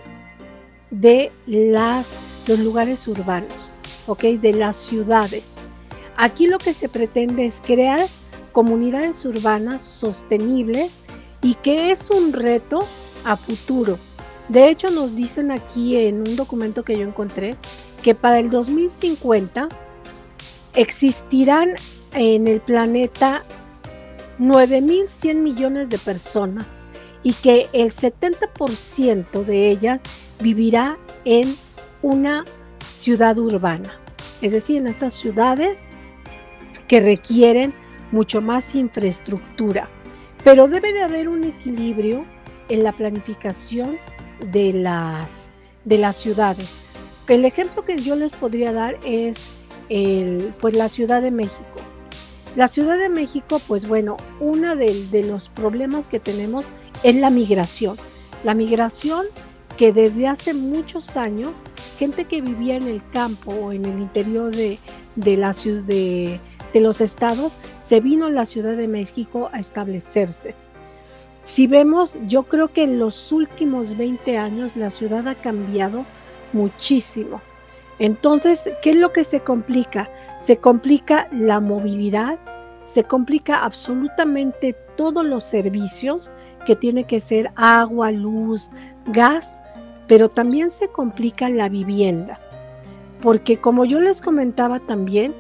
de 0.91 1.31
las, 1.45 2.23
los 2.47 2.59
lugares 2.59 3.07
urbanos, 3.07 3.75
¿ok? 4.07 4.23
De 4.41 4.55
las 4.55 4.79
ciudades. 4.79 5.57
Aquí 6.17 6.47
lo 6.47 6.57
que 6.57 6.73
se 6.73 6.89
pretende 6.89 7.45
es 7.45 7.61
crear 7.61 8.09
comunidades 8.55 9.25
urbanas 9.25 9.85
sostenibles 9.85 10.93
y 11.43 11.55
que 11.55 11.91
es 11.91 12.09
un 12.09 12.33
reto 12.33 12.79
a 13.25 13.37
futuro. 13.37 13.99
De 14.49 14.71
hecho, 14.71 14.91
nos 14.91 15.17
dicen 15.17 15.51
aquí 15.51 15.97
en 15.97 16.21
un 16.21 16.37
documento 16.37 16.85
que 16.85 16.97
yo 16.97 17.03
encontré 17.03 17.57
que 18.01 18.15
para 18.15 18.39
el 18.39 18.51
2050 18.51 19.69
existirán 20.75 21.75
en 22.13 22.47
el 22.47 22.61
planeta 22.61 23.43
9.100 24.39 25.35
millones 25.35 25.91
de 25.91 25.99
personas 25.99 26.85
y 27.25 27.33
que 27.33 27.67
el 27.73 27.91
70% 27.91 29.45
de 29.45 29.69
ellas 29.69 30.01
vivirá 30.41 30.97
en 31.25 31.57
una 32.03 32.45
ciudad 32.93 33.37
urbana, 33.37 33.99
es 34.43 34.53
decir, 34.53 34.77
en 34.77 34.87
estas 34.87 35.13
ciudades 35.13 35.83
que 36.87 37.01
requieren 37.01 37.75
mucho 38.15 38.41
más 38.41 38.75
infraestructura, 38.75 39.89
pero 40.45 40.69
debe 40.69 40.93
de 40.93 41.03
haber 41.03 41.29
un 41.29 41.45
equilibrio 41.45 42.25
en 42.69 42.85
la 42.85 42.93
planificación 42.93 43.99
de 44.53 44.73
las, 44.73 45.51
de 45.85 45.99
las 45.99 46.17
ciudades. 46.17 46.77
El 47.29 47.45
ejemplo 47.45 47.85
que 47.85 47.97
yo 47.97 48.15
les 48.17 48.33
podría 48.33 48.73
dar 48.73 48.99
es 49.05 49.51
pues 50.61 50.75
la 50.75 50.89
Ciudad 50.89 51.21
de 51.21 51.31
México. 51.31 51.81
La 52.57 52.69
Ciudad 52.69 52.99
de 52.99 53.09
México, 53.09 53.61
pues 53.67 53.89
bueno, 53.89 54.17
uno 54.41 54.77
de, 54.77 55.07
de 55.09 55.25
los 55.25 55.49
problemas 55.49 56.09
que 56.09 56.21
tenemos 56.21 56.69
es 57.03 57.17
la 57.17 57.31
migración. 57.31 57.97
La 58.45 58.55
migración 58.55 59.27
que 59.77 59.93
desde 59.93 60.29
hace 60.29 60.55
muchos 60.55 61.17
años, 61.17 61.51
gente 61.99 62.27
que 62.27 62.41
vivía 62.41 62.77
en 62.77 62.87
el 62.87 63.03
campo 63.11 63.53
o 63.53 63.73
en 63.73 63.85
el 63.85 64.01
interior 64.01 64.55
de, 64.55 64.79
de 65.17 65.37
la 65.37 65.53
ciudad 65.53 65.83
de, 65.83 66.41
de 66.75 66.81
los 66.81 67.01
estados 67.01 67.53
se 67.79 68.01
vino 68.01 68.29
la 68.29 68.45
Ciudad 68.45 68.77
de 68.77 68.89
México 68.89 69.49
a 69.53 69.61
establecerse. 69.61 70.55
Si 71.45 71.67
vemos, 71.67 72.19
yo 72.27 72.43
creo 72.43 72.69
que 72.69 72.83
en 72.83 72.99
los 72.99 73.31
últimos 73.31 73.97
20 73.97 74.37
años 74.37 74.77
la 74.77 74.91
ciudad 74.91 75.29
ha 75.29 75.35
cambiado 75.35 76.05
muchísimo. 76.53 77.41
Entonces, 77.99 78.71
¿qué 78.83 78.91
es 78.91 78.97
lo 78.97 79.13
que 79.13 79.25
se 79.25 79.41
complica? 79.41 80.11
Se 80.39 80.57
complica 80.57 81.29
la 81.31 81.61
movilidad, 81.61 82.39
se 82.85 83.05
complica 83.05 83.59
absolutamente 83.65 84.75
todos 84.97 85.25
los 85.25 85.45
servicios 85.45 86.33
que 86.67 86.75
tiene 86.75 87.05
que 87.05 87.21
ser 87.21 87.53
agua, 87.55 88.11
luz, 88.11 88.71
gas, 89.07 89.63
pero 90.09 90.29
también 90.29 90.71
se 90.71 90.89
complica 90.89 91.49
la 91.49 91.69
vivienda. 91.69 92.41
Porque 93.23 93.59
como 93.59 93.85
yo 93.85 94.01
les 94.01 94.21
comentaba 94.21 94.81
también, 94.81 95.35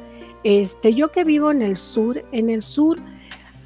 este, 0.44 0.94
yo 0.94 1.10
que 1.10 1.24
vivo 1.24 1.50
en 1.50 1.62
el 1.62 1.76
sur, 1.76 2.24
en 2.32 2.50
el 2.50 2.62
sur 2.62 2.98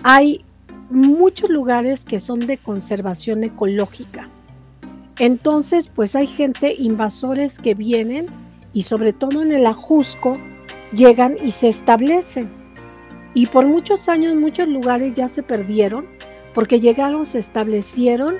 hay 0.02 0.44
muchos 0.90 1.50
lugares 1.50 2.04
que 2.04 2.20
son 2.20 2.38
de 2.40 2.56
conservación 2.56 3.44
ecológica. 3.44 4.28
Entonces, 5.18 5.90
pues 5.92 6.14
hay 6.14 6.28
gente, 6.28 6.74
invasores 6.78 7.58
que 7.58 7.74
vienen 7.74 8.26
y 8.72 8.82
sobre 8.82 9.12
todo 9.12 9.42
en 9.42 9.52
el 9.52 9.66
Ajusco, 9.66 10.38
llegan 10.92 11.36
y 11.42 11.50
se 11.50 11.68
establecen. 11.68 12.48
Y 13.34 13.46
por 13.46 13.66
muchos 13.66 14.08
años 14.08 14.34
muchos 14.36 14.68
lugares 14.68 15.14
ya 15.14 15.28
se 15.28 15.42
perdieron 15.42 16.06
porque 16.54 16.80
llegaron, 16.80 17.26
se 17.26 17.38
establecieron 17.38 18.36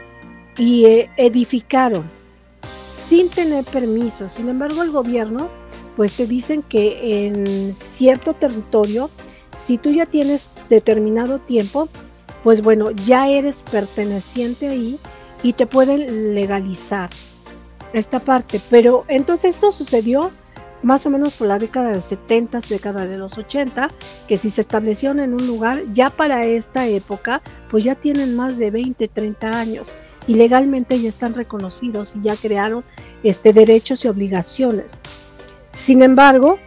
y 0.57 0.87
eh, 0.87 1.11
edificaron 1.17 2.05
sin 2.95 3.29
tener 3.29 3.65
permiso. 3.65 4.29
Sin 4.29 4.49
embargo, 4.49 4.83
el 4.83 4.91
gobierno 4.91 5.49
pues 5.99 6.13
te 6.13 6.29
dicen 6.29 6.63
que 6.63 7.27
en 7.27 7.75
cierto 7.75 8.33
territorio, 8.33 9.11
si 9.57 9.79
tú 9.79 9.91
ya 9.91 10.07
tienes 10.07 10.49
determinado 10.71 11.41
tiempo, 11.41 11.89
pues 12.45 12.63
bueno, 12.63 12.93
ya 12.93 13.29
eres 13.29 13.65
perteneciente 13.65 14.69
ahí 14.69 15.01
y 15.43 15.55
te 15.55 15.67
pueden 15.67 16.37
legalizar 16.37 17.11
esta 17.93 18.21
parte. 18.21 18.61
Pero 18.71 19.07
entonces 19.09 19.57
esto 19.57 19.73
sucedió 19.73 20.31
más 20.85 21.05
o 21.05 21.11
menos 21.11 21.33
por 21.33 21.49
la 21.49 21.59
década 21.59 21.89
de 21.89 21.97
los 21.97 22.05
70, 22.05 22.61
década 22.69 23.05
de 23.05 23.19
los 23.19 23.37
80, 23.37 23.91
que 24.29 24.37
si 24.37 24.51
se 24.51 24.61
establecieron 24.61 25.19
en 25.19 25.35
un 25.35 25.49
lugar, 25.49 25.83
ya 25.93 26.11
para 26.11 26.45
esta 26.45 26.87
época, 26.87 27.43
pues 27.73 27.83
ya 27.83 27.97
tienen 27.97 28.37
más 28.37 28.57
de 28.57 28.71
20, 28.71 29.09
30 29.09 29.51
años 29.51 29.93
y 30.29 30.35
legalmente 30.35 31.01
ya 31.01 31.09
están 31.09 31.35
reconocidos 31.35 32.15
y 32.15 32.23
ya 32.23 32.37
crearon 32.37 32.85
este 33.25 33.53
derechos 33.53 34.05
y 34.05 34.09
obligaciones. 34.09 35.01
Sin 35.79 36.03
embargo, 36.03 36.59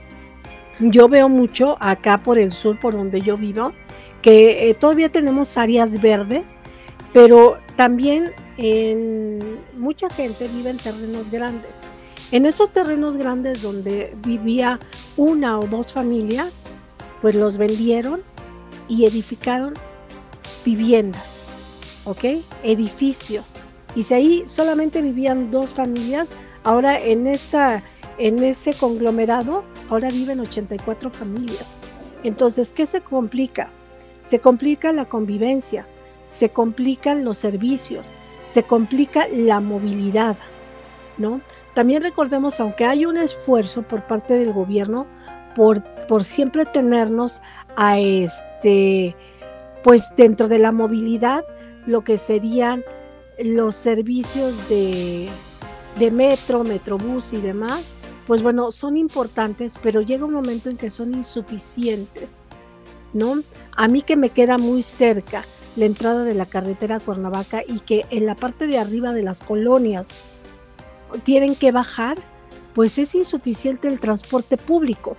yo 0.79 1.09
veo 1.09 1.27
mucho 1.27 1.75
acá 1.81 2.23
por 2.23 2.39
el 2.39 2.53
sur, 2.53 2.79
por 2.79 2.93
donde 2.93 3.19
yo 3.19 3.35
vivo, 3.35 3.73
que 4.21 4.69
eh, 4.69 4.73
todavía 4.73 5.09
tenemos 5.09 5.57
áreas 5.57 5.99
verdes, 5.99 6.61
pero 7.11 7.57
también 7.75 8.31
mucha 9.77 10.09
gente 10.09 10.47
vive 10.47 10.69
en 10.69 10.77
terrenos 10.77 11.29
grandes. 11.29 11.81
En 12.31 12.45
esos 12.45 12.71
terrenos 12.71 13.17
grandes 13.17 13.61
donde 13.61 14.15
vivía 14.25 14.79
una 15.17 15.59
o 15.59 15.67
dos 15.67 15.91
familias, 15.91 16.53
pues 17.21 17.35
los 17.35 17.57
vendieron 17.57 18.21
y 18.87 19.05
edificaron 19.05 19.73
viviendas, 20.63 21.49
¿ok? 22.05 22.23
Edificios. 22.63 23.55
Y 23.93 24.03
si 24.03 24.13
ahí 24.13 24.43
solamente 24.45 25.01
vivían 25.01 25.51
dos 25.51 25.71
familias, 25.71 26.29
ahora 26.63 26.97
en 26.97 27.27
esa 27.27 27.83
en 28.17 28.43
ese 28.43 28.73
conglomerado 28.73 29.63
ahora 29.89 30.09
viven 30.09 30.39
84 30.39 31.09
familias. 31.09 31.75
Entonces, 32.23 32.71
¿qué 32.71 32.85
se 32.85 33.01
complica? 33.01 33.69
Se 34.23 34.39
complica 34.39 34.91
la 34.93 35.05
convivencia, 35.05 35.85
se 36.27 36.49
complican 36.49 37.25
los 37.25 37.37
servicios, 37.37 38.05
se 38.45 38.63
complica 38.63 39.27
la 39.27 39.59
movilidad, 39.59 40.37
¿no? 41.17 41.41
También 41.73 42.03
recordemos, 42.03 42.59
aunque 42.59 42.85
hay 42.85 43.05
un 43.05 43.17
esfuerzo 43.17 43.81
por 43.83 44.05
parte 44.05 44.35
del 44.35 44.53
gobierno 44.53 45.07
por, 45.55 45.83
por 46.07 46.23
siempre 46.23 46.65
tenernos 46.65 47.41
a 47.75 47.97
este, 47.99 49.15
pues 49.83 50.13
dentro 50.17 50.47
de 50.47 50.59
la 50.59 50.71
movilidad, 50.71 51.45
lo 51.85 52.03
que 52.03 52.17
serían 52.17 52.83
los 53.39 53.75
servicios 53.75 54.69
de, 54.69 55.29
de 55.97 56.11
metro, 56.11 56.63
metrobús 56.63 57.33
y 57.33 57.41
demás, 57.41 57.83
pues 58.31 58.43
bueno, 58.43 58.71
son 58.71 58.95
importantes, 58.95 59.73
pero 59.83 60.01
llega 60.01 60.23
un 60.23 60.31
momento 60.31 60.69
en 60.69 60.77
que 60.77 60.89
son 60.89 61.13
insuficientes, 61.13 62.39
¿no? 63.11 63.43
A 63.75 63.89
mí 63.89 64.03
que 64.03 64.15
me 64.15 64.29
queda 64.29 64.57
muy 64.57 64.83
cerca 64.83 65.43
la 65.75 65.83
entrada 65.83 66.23
de 66.23 66.33
la 66.33 66.45
carretera 66.45 67.01
Cuernavaca 67.01 67.61
y 67.67 67.81
que 67.81 68.05
en 68.09 68.25
la 68.25 68.37
parte 68.37 68.67
de 68.67 68.77
arriba 68.77 69.11
de 69.11 69.23
las 69.23 69.41
colonias 69.41 70.11
tienen 71.23 71.55
que 71.55 71.73
bajar, 71.73 72.19
pues 72.73 72.97
es 72.99 73.15
insuficiente 73.15 73.89
el 73.89 73.99
transporte 73.99 74.55
público, 74.55 75.17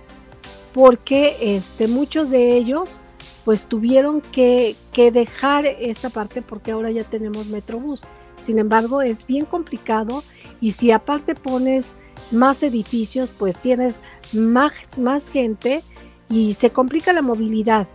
porque 0.73 1.37
este, 1.39 1.87
muchos 1.87 2.31
de 2.31 2.57
ellos 2.57 2.99
pues 3.45 3.67
tuvieron 3.67 4.21
que, 4.21 4.75
que 4.91 5.11
dejar 5.11 5.67
esta 5.67 6.09
parte 6.09 6.41
porque 6.41 6.71
ahora 6.71 6.89
ya 6.89 7.03
tenemos 7.03 7.45
Metrobús. 7.45 8.01
Sin 8.41 8.57
embargo, 8.57 9.03
es 9.03 9.27
bien 9.27 9.45
complicado 9.45 10.23
y 10.59 10.71
si 10.71 10.89
aparte 10.89 11.35
pones 11.35 11.95
más 12.31 12.63
edificios, 12.63 13.31
pues 13.31 13.57
tienes 13.57 13.99
más, 14.31 14.73
más 14.97 15.29
gente 15.29 15.83
y 16.29 16.53
se 16.53 16.71
complica 16.71 17.13
la 17.13 17.21
movilidad. 17.21 17.87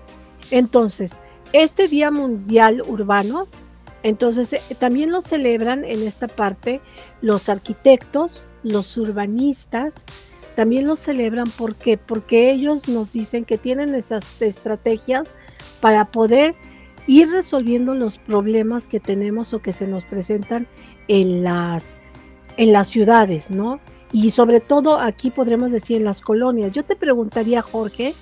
Entonces, 0.51 1.21
este 1.53 1.89
Día 1.89 2.11
Mundial 2.11 2.83
Urbano, 2.87 3.49
entonces 4.03 4.53
eh, 4.53 4.61
también 4.79 5.11
lo 5.11 5.23
celebran 5.23 5.85
en 5.85 6.03
esta 6.03 6.29
parte 6.29 6.81
los 7.21 7.49
arquitectos, 7.49 8.47
los 8.63 8.97
urbanistas, 8.97 10.05
también 10.55 10.87
lo 10.87 10.97
celebran 10.97 11.51
porque 11.57 11.97
porque 11.97 12.51
ellos 12.51 12.89
nos 12.89 13.13
dicen 13.13 13.45
que 13.45 13.59
tienen 13.59 13.95
esas 13.95 14.25
estrategias 14.41 15.29
para 15.81 16.07
poder 16.07 16.55
ir 17.07 17.31
resolviendo 17.31 17.95
los 17.95 18.19
problemas 18.19 18.87
que 18.87 19.01
tenemos 19.01 19.53
o 19.55 19.63
que 19.63 19.73
se 19.73 19.87
nos 19.87 20.05
presentan 20.05 20.67
en 21.07 21.43
las 21.45 21.97
en 22.57 22.73
las 22.73 22.89
ciudades, 22.89 23.51
¿no? 23.51 23.81
Y 24.13 24.31
sobre 24.31 24.61
todo 24.61 24.99
aquí 24.99 25.31
podremos 25.31 25.71
decir 25.71 25.99
en 25.99 26.05
las 26.05 26.21
colonias. 26.21 26.73
Yo 26.73 26.85
te 26.85 26.97
preguntaría, 26.97 27.61
Jorge, 27.63 28.15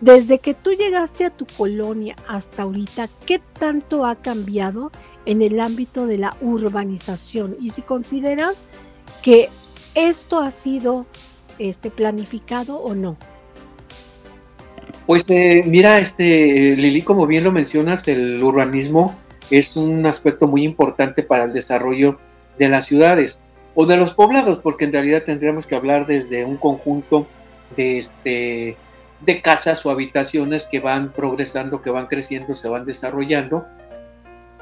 desde 0.00 0.38
que 0.38 0.54
tú 0.54 0.72
llegaste 0.72 1.26
a 1.26 1.30
tu 1.30 1.46
colonia 1.46 2.16
hasta 2.26 2.62
ahorita, 2.62 3.08
¿qué 3.26 3.40
tanto 3.58 4.06
ha 4.06 4.16
cambiado 4.16 4.90
en 5.26 5.42
el 5.42 5.60
ámbito 5.60 6.06
de 6.06 6.18
la 6.18 6.34
urbanización? 6.40 7.56
Y 7.60 7.70
si 7.70 7.82
consideras 7.82 8.64
que 9.22 9.50
esto 9.94 10.38
ha 10.38 10.50
sido 10.50 11.04
este, 11.58 11.90
planificado 11.90 12.78
o 12.78 12.94
no. 12.94 13.18
Pues 15.06 15.28
eh, 15.28 15.64
mira, 15.66 15.98
este 15.98 16.76
Lili, 16.76 17.02
como 17.02 17.26
bien 17.26 17.44
lo 17.44 17.52
mencionas, 17.52 18.08
el 18.08 18.42
urbanismo 18.42 19.18
es 19.50 19.76
un 19.76 20.06
aspecto 20.06 20.46
muy 20.46 20.62
importante 20.62 21.22
para 21.22 21.44
el 21.44 21.52
desarrollo 21.52 22.18
de 22.58 22.68
las 22.68 22.86
ciudades 22.86 23.42
o 23.74 23.86
de 23.86 23.96
los 23.96 24.12
poblados, 24.12 24.58
porque 24.58 24.84
en 24.84 24.92
realidad 24.92 25.22
tendríamos 25.24 25.66
que 25.66 25.74
hablar 25.74 26.06
desde 26.06 26.44
un 26.44 26.56
conjunto 26.56 27.26
de 27.76 27.98
este 27.98 28.76
de 29.20 29.42
casas 29.42 29.84
o 29.84 29.90
habitaciones 29.90 30.66
que 30.66 30.80
van 30.80 31.12
progresando, 31.12 31.82
que 31.82 31.90
van 31.90 32.06
creciendo, 32.06 32.54
se 32.54 32.68
van 32.68 32.86
desarrollando. 32.86 33.66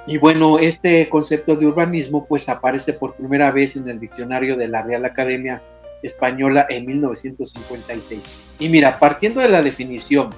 Y 0.06 0.18
bueno, 0.18 0.58
este 0.58 1.08
concepto 1.08 1.54
de 1.54 1.66
urbanismo 1.66 2.24
pues 2.26 2.48
aparece 2.48 2.94
por 2.94 3.14
primera 3.14 3.50
vez 3.52 3.76
en 3.76 3.88
el 3.88 4.00
diccionario 4.00 4.56
de 4.56 4.68
la 4.68 4.82
Real 4.82 5.04
Academia 5.04 5.62
Española 6.02 6.66
en 6.68 6.86
1956. 6.86 8.22
Y 8.58 8.68
mira, 8.68 8.98
partiendo 8.98 9.40
de 9.40 9.48
la 9.48 9.62
definición, 9.62 10.30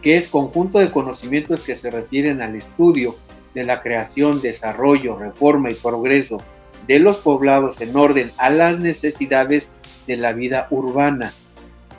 que 0.00 0.16
es 0.16 0.28
conjunto 0.28 0.78
de 0.78 0.90
conocimientos 0.90 1.62
que 1.62 1.74
se 1.74 1.90
refieren 1.90 2.40
al 2.40 2.54
estudio 2.54 3.16
de 3.54 3.64
la 3.64 3.82
creación, 3.82 4.40
desarrollo, 4.40 5.16
reforma 5.16 5.70
y 5.70 5.74
progreso 5.74 6.42
de 6.86 6.98
los 6.98 7.18
poblados 7.18 7.80
en 7.80 7.96
orden 7.96 8.30
a 8.38 8.50
las 8.50 8.80
necesidades 8.80 9.72
de 10.06 10.16
la 10.16 10.32
vida 10.32 10.68
urbana. 10.70 11.32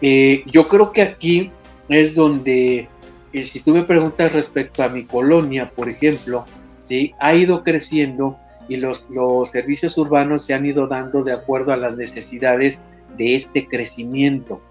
Eh, 0.02 0.44
yo 0.48 0.68
creo 0.68 0.92
que 0.92 1.02
aquí 1.02 1.52
es 1.90 2.16
donde, 2.16 2.88
eh, 3.34 3.44
si 3.44 3.62
tú 3.62 3.74
me 3.74 3.84
preguntas 3.84 4.34
respecto 4.34 4.84
a 4.84 4.90
mi 4.90 5.06
colonia, 5.06 5.72
por 5.72 5.90
ejemplo, 5.90 6.46
¿sí? 6.80 7.14
ha 7.20 7.34
ido 7.34 7.64
creciendo 7.64 8.38
y 8.70 8.78
los, 8.78 9.10
los 9.12 9.50
servicios 9.50 9.98
urbanos 9.98 10.44
se 10.44 10.54
han 10.54 10.66
ido 10.66 10.88
dando 10.88 11.24
de 11.24 11.34
acuerdo 11.34 11.72
a 11.72 11.78
las 11.78 11.98
necesidades 11.98 12.82
de 13.18 13.36
este 13.36 13.68
crecimiento. 13.68 14.62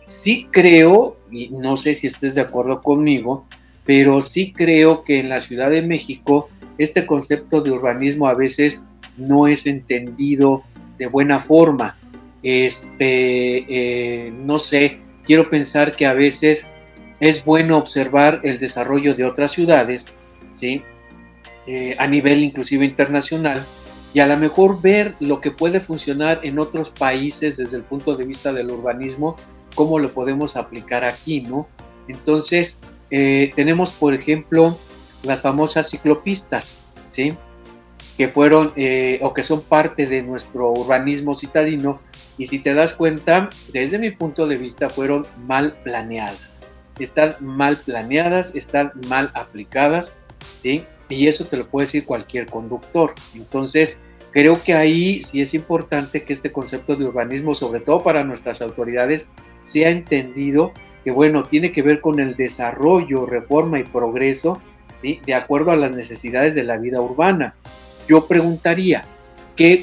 Sí 0.00 0.48
creo, 0.50 1.16
y 1.30 1.48
no 1.48 1.76
sé 1.76 1.94
si 1.94 2.06
estés 2.06 2.34
de 2.34 2.42
acuerdo 2.42 2.82
conmigo, 2.82 3.46
pero 3.84 4.20
sí 4.20 4.52
creo 4.52 5.02
que 5.02 5.20
en 5.20 5.28
la 5.28 5.40
Ciudad 5.40 5.70
de 5.70 5.82
México 5.82 6.48
este 6.78 7.06
concepto 7.06 7.60
de 7.60 7.70
urbanismo 7.70 8.28
a 8.28 8.34
veces 8.34 8.84
no 9.16 9.46
es 9.46 9.66
entendido 9.66 10.62
de 10.98 11.06
buena 11.06 11.40
forma. 11.40 11.96
Este, 12.42 14.26
eh, 14.26 14.30
no 14.30 14.58
sé, 14.58 15.00
quiero 15.26 15.48
pensar 15.48 15.96
que 15.96 16.06
a 16.06 16.12
veces 16.12 16.68
es 17.20 17.44
bueno 17.44 17.78
observar 17.78 18.40
el 18.44 18.58
desarrollo 18.58 19.14
de 19.14 19.24
otras 19.24 19.52
ciudades, 19.52 20.12
¿sí? 20.52 20.82
Eh, 21.66 21.96
a 21.98 22.06
nivel 22.06 22.42
inclusive 22.42 22.84
internacional, 22.84 23.64
y 24.12 24.20
a 24.20 24.26
lo 24.26 24.36
mejor 24.36 24.80
ver 24.80 25.16
lo 25.20 25.40
que 25.40 25.50
puede 25.50 25.80
funcionar 25.80 26.40
en 26.42 26.58
otros 26.58 26.90
países 26.90 27.56
desde 27.56 27.78
el 27.78 27.82
punto 27.82 28.16
de 28.16 28.24
vista 28.24 28.52
del 28.52 28.70
urbanismo, 28.70 29.36
cómo 29.74 29.98
lo 29.98 30.12
podemos 30.12 30.56
aplicar 30.56 31.02
aquí, 31.04 31.40
¿no? 31.40 31.66
Entonces, 32.06 32.78
eh, 33.10 33.52
tenemos, 33.56 33.92
por 33.92 34.14
ejemplo, 34.14 34.78
las 35.22 35.40
famosas 35.40 35.90
ciclopistas, 35.90 36.74
¿sí? 37.10 37.34
Que 38.16 38.28
fueron 38.28 38.72
eh, 38.76 39.18
o 39.22 39.34
que 39.34 39.42
son 39.42 39.62
parte 39.62 40.06
de 40.06 40.22
nuestro 40.22 40.70
urbanismo 40.70 41.34
citadino 41.34 42.00
y 42.36 42.46
si 42.46 42.58
te 42.58 42.74
das 42.74 42.94
cuenta, 42.94 43.50
desde 43.72 43.98
mi 43.98 44.10
punto 44.10 44.46
de 44.46 44.56
vista 44.56 44.90
fueron 44.90 45.26
mal 45.46 45.72
planeadas. 45.84 46.60
Están 46.98 47.36
mal 47.40 47.76
planeadas, 47.76 48.54
están 48.54 48.92
mal 49.08 49.30
aplicadas, 49.34 50.14
¿sí? 50.56 50.84
Y 51.08 51.28
eso 51.28 51.44
te 51.44 51.56
lo 51.56 51.68
puede 51.68 51.86
decir 51.86 52.04
cualquier 52.04 52.46
conductor. 52.46 53.14
Entonces, 53.34 53.98
creo 54.32 54.62
que 54.62 54.74
ahí 54.74 55.22
sí 55.22 55.40
es 55.40 55.54
importante 55.54 56.24
que 56.24 56.32
este 56.32 56.50
concepto 56.50 56.96
de 56.96 57.04
urbanismo, 57.04 57.54
sobre 57.54 57.80
todo 57.80 58.02
para 58.02 58.24
nuestras 58.24 58.62
autoridades, 58.62 59.28
sea 59.62 59.90
entendido 59.90 60.72
que, 61.04 61.10
bueno, 61.10 61.44
tiene 61.44 61.70
que 61.70 61.82
ver 61.82 62.00
con 62.00 62.18
el 62.18 62.34
desarrollo, 62.34 63.26
reforma 63.26 63.78
y 63.78 63.84
progreso, 63.84 64.60
¿sí? 64.96 65.20
De 65.26 65.34
acuerdo 65.34 65.70
a 65.70 65.76
las 65.76 65.92
necesidades 65.92 66.54
de 66.54 66.64
la 66.64 66.78
vida 66.78 67.00
urbana. 67.00 67.54
Yo 68.08 68.26
preguntaría, 68.26 69.04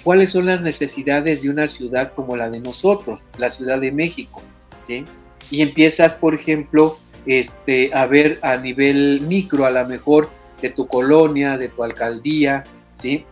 cuáles 0.03 0.31
son 0.31 0.45
las 0.45 0.61
necesidades 0.61 1.43
de 1.43 1.49
una 1.49 1.67
ciudad 1.67 2.13
como 2.13 2.35
la 2.35 2.49
de 2.49 2.59
nosotros, 2.59 3.29
la 3.37 3.49
Ciudad 3.49 3.79
de 3.79 3.91
México, 3.91 4.41
¿sí? 4.79 5.05
Y 5.49 5.61
empiezas, 5.61 6.13
por 6.13 6.33
ejemplo, 6.33 6.97
este, 7.25 7.91
a 7.93 8.05
ver 8.07 8.39
a 8.41 8.57
nivel 8.57 9.21
micro, 9.21 9.65
a 9.65 9.71
lo 9.71 9.85
mejor 9.87 10.29
de 10.61 10.69
tu 10.69 10.87
colonia, 10.87 11.57
de 11.57 11.69
tu 11.69 11.83
alcaldía, 11.83 12.63
¿sí? 12.93 13.25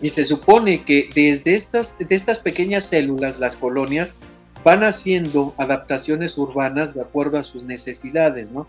Y 0.00 0.08
se 0.08 0.24
supone 0.24 0.82
que 0.82 1.10
desde 1.14 1.54
estas, 1.54 1.98
de 1.98 2.14
estas 2.14 2.40
pequeñas 2.40 2.84
células, 2.84 3.38
las 3.38 3.56
colonias, 3.56 4.14
van 4.64 4.82
haciendo 4.82 5.54
adaptaciones 5.58 6.36
urbanas 6.38 6.94
de 6.94 7.02
acuerdo 7.02 7.38
a 7.38 7.44
sus 7.44 7.64
necesidades, 7.64 8.50
¿no? 8.50 8.66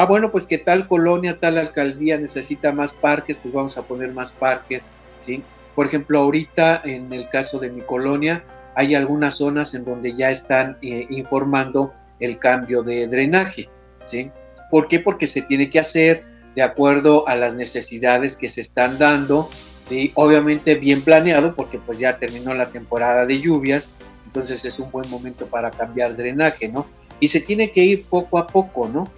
Ah, 0.00 0.06
bueno, 0.06 0.30
pues 0.30 0.46
que 0.46 0.58
tal 0.58 0.86
colonia, 0.86 1.40
tal 1.40 1.58
alcaldía 1.58 2.16
necesita 2.16 2.70
más 2.70 2.94
parques, 2.94 3.36
pues 3.38 3.52
vamos 3.52 3.76
a 3.78 3.82
poner 3.82 4.12
más 4.12 4.30
parques, 4.30 4.86
¿sí? 5.18 5.42
Por 5.74 5.86
ejemplo, 5.86 6.20
ahorita 6.20 6.82
en 6.84 7.12
el 7.12 7.28
caso 7.28 7.58
de 7.58 7.72
mi 7.72 7.80
colonia, 7.80 8.44
hay 8.76 8.94
algunas 8.94 9.34
zonas 9.34 9.74
en 9.74 9.84
donde 9.84 10.14
ya 10.14 10.30
están 10.30 10.78
eh, 10.82 11.08
informando 11.10 11.92
el 12.20 12.38
cambio 12.38 12.84
de 12.84 13.08
drenaje, 13.08 13.68
¿sí? 14.04 14.30
¿Por 14.70 14.86
qué? 14.86 15.00
Porque 15.00 15.26
se 15.26 15.42
tiene 15.42 15.68
que 15.68 15.80
hacer 15.80 16.24
de 16.54 16.62
acuerdo 16.62 17.26
a 17.26 17.34
las 17.34 17.56
necesidades 17.56 18.36
que 18.36 18.48
se 18.48 18.60
están 18.60 18.98
dando, 18.98 19.50
¿sí? 19.80 20.12
Obviamente 20.14 20.76
bien 20.76 21.02
planeado 21.02 21.56
porque 21.56 21.80
pues 21.80 21.98
ya 21.98 22.18
terminó 22.18 22.54
la 22.54 22.68
temporada 22.68 23.26
de 23.26 23.40
lluvias, 23.40 23.88
entonces 24.26 24.64
es 24.64 24.78
un 24.78 24.92
buen 24.92 25.10
momento 25.10 25.48
para 25.48 25.72
cambiar 25.72 26.14
drenaje, 26.14 26.68
¿no? 26.68 26.86
Y 27.18 27.26
se 27.26 27.40
tiene 27.40 27.72
que 27.72 27.82
ir 27.82 28.04
poco 28.04 28.38
a 28.38 28.46
poco, 28.46 28.88
¿no? 28.88 29.10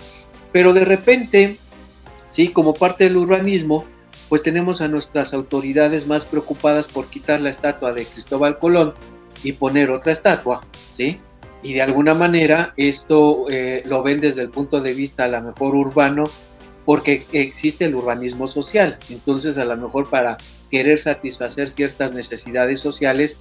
Pero 0.53 0.73
de 0.73 0.85
repente, 0.85 1.59
¿sí? 2.29 2.49
Como 2.49 2.75
parte 2.75 3.05
del 3.05 3.17
urbanismo, 3.17 3.85
pues 4.29 4.43
tenemos 4.43 4.81
a 4.81 4.89
nuestras 4.89 5.35
autoridades 5.35 6.07
más 6.07 6.25
preocupadas 6.25 6.89
por 6.89 7.09
quitar 7.09 7.41
la 7.41 7.51
estatua 7.51 7.93
de 7.93 8.07
Cristóbal 8.07 8.59
Colón 8.59 8.95
y 9.43 9.53
poner 9.53 9.91
otra 9.91 10.13
estatua, 10.13 10.61
¿sí? 10.91 11.21
Y 11.63 11.75
de 11.75 11.83
alguna 11.83 12.15
manera 12.15 12.73
esto 12.77 13.47
eh, 13.51 13.83
lo 13.87 14.03
ven 14.03 14.21
desde 14.21 14.43
el 14.43 14.51
punto 14.51 14.81
de 14.81 14.95
vista 14.95 15.25
a 15.25 15.29
lo 15.29 15.43
mejor 15.43 15.75
urbano, 15.75 16.25
porque 16.85 17.23
existe 17.33 17.85
el 17.85 17.95
urbanismo 17.95 18.47
social. 18.47 18.99
Entonces, 19.11 19.59
a 19.59 19.65
lo 19.65 19.77
mejor 19.77 20.09
para 20.09 20.39
querer 20.71 20.99
satisfacer 20.99 21.69
ciertas 21.69 22.13
necesidades 22.13 22.81
sociales 22.81 23.41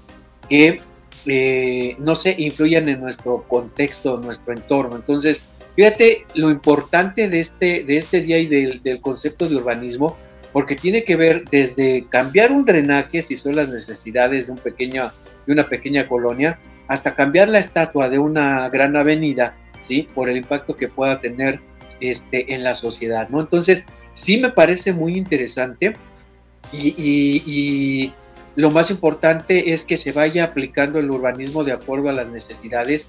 que, 0.49 0.81
eh, 1.25 1.95
no 1.99 2.15
sé, 2.15 2.35
influyan 2.37 2.89
en 2.89 2.99
nuestro 2.99 3.45
contexto, 3.47 4.17
nuestro 4.17 4.53
entorno. 4.53 4.95
Entonces, 4.95 5.43
fíjate 5.75 6.25
lo 6.35 6.49
importante 6.49 7.29
de 7.29 7.39
este, 7.39 7.83
de 7.83 7.97
este 7.97 8.21
día 8.21 8.39
y 8.39 8.47
del, 8.47 8.81
del 8.83 9.01
concepto 9.01 9.47
de 9.47 9.55
urbanismo, 9.55 10.17
porque 10.51 10.75
tiene 10.75 11.03
que 11.03 11.15
ver 11.15 11.45
desde 11.49 12.05
cambiar 12.09 12.51
un 12.51 12.65
drenaje, 12.65 13.21
si 13.21 13.35
son 13.35 13.55
las 13.55 13.69
necesidades 13.69 14.47
de, 14.47 14.53
un 14.53 14.59
de 14.63 15.53
una 15.53 15.69
pequeña 15.69 16.07
colonia, 16.07 16.59
hasta 16.87 17.13
cambiar 17.13 17.49
la 17.49 17.59
estatua 17.59 18.09
de 18.09 18.19
una 18.19 18.67
gran 18.69 18.97
avenida, 18.97 19.55
¿sí? 19.79 20.07
Por 20.15 20.29
el 20.29 20.37
impacto 20.37 20.75
que 20.75 20.87
pueda 20.87 21.21
tener 21.21 21.61
este, 22.01 22.53
en 22.53 22.63
la 22.63 22.73
sociedad, 22.73 23.29
¿no? 23.29 23.39
Entonces, 23.39 23.85
sí 24.13 24.39
me 24.39 24.49
parece 24.49 24.93
muy 24.93 25.15
interesante 25.15 25.95
y, 26.71 28.13
lo 28.55 28.71
más 28.71 28.91
importante 28.91 29.71
es 29.71 29.85
que 29.85 29.95
se 29.95 30.11
vaya 30.11 30.43
aplicando 30.43 30.99
el 30.99 31.09
urbanismo 31.09 31.63
de 31.63 31.71
acuerdo 31.71 32.09
a 32.09 32.13
las 32.13 32.29
necesidades 32.29 33.07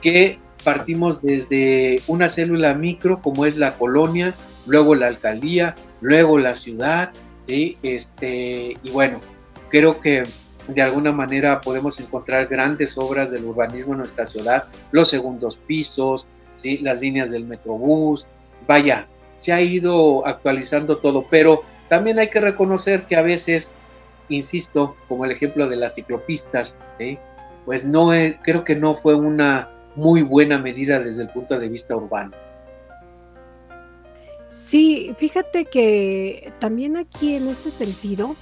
que 0.00 0.38
partimos 0.66 1.22
desde 1.22 2.02
una 2.08 2.28
célula 2.28 2.74
micro 2.74 3.22
como 3.22 3.46
es 3.46 3.56
la 3.56 3.78
colonia, 3.78 4.34
luego 4.66 4.96
la 4.96 5.06
alcaldía, 5.06 5.76
luego 6.00 6.38
la 6.38 6.56
ciudad, 6.56 7.12
¿sí? 7.38 7.78
Este, 7.84 8.76
y 8.82 8.90
bueno, 8.90 9.20
creo 9.70 10.00
que 10.00 10.24
de 10.66 10.82
alguna 10.82 11.12
manera 11.12 11.60
podemos 11.60 12.00
encontrar 12.00 12.48
grandes 12.48 12.98
obras 12.98 13.30
del 13.30 13.44
urbanismo 13.44 13.92
en 13.92 13.98
nuestra 13.98 14.26
ciudad, 14.26 14.64
los 14.90 15.08
segundos 15.08 15.56
pisos, 15.56 16.26
¿sí? 16.52 16.78
las 16.78 17.00
líneas 17.00 17.30
del 17.30 17.44
metrobús, 17.44 18.26
vaya, 18.66 19.06
se 19.36 19.52
ha 19.52 19.60
ido 19.60 20.26
actualizando 20.26 20.98
todo, 20.98 21.28
pero 21.30 21.62
también 21.88 22.18
hay 22.18 22.28
que 22.28 22.40
reconocer 22.40 23.06
que 23.06 23.14
a 23.14 23.22
veces, 23.22 23.70
insisto, 24.28 24.96
como 25.06 25.26
el 25.26 25.30
ejemplo 25.30 25.68
de 25.68 25.76
las 25.76 25.94
ciclopistas, 25.94 26.76
¿sí? 26.90 27.20
pues 27.64 27.84
no 27.84 28.10
creo 28.42 28.64
que 28.64 28.74
no 28.74 28.94
fue 28.94 29.14
una 29.14 29.70
muy 29.96 30.22
buena 30.22 30.58
medida 30.58 31.00
desde 31.00 31.22
el 31.22 31.30
punto 31.30 31.58
de 31.58 31.68
vista 31.68 31.96
urbano. 31.96 32.32
Sí, 34.46 35.14
fíjate 35.18 35.64
que 35.64 36.52
también 36.60 36.96
aquí 36.96 37.34
en 37.34 37.48
este 37.48 37.70
sentido, 37.70 38.36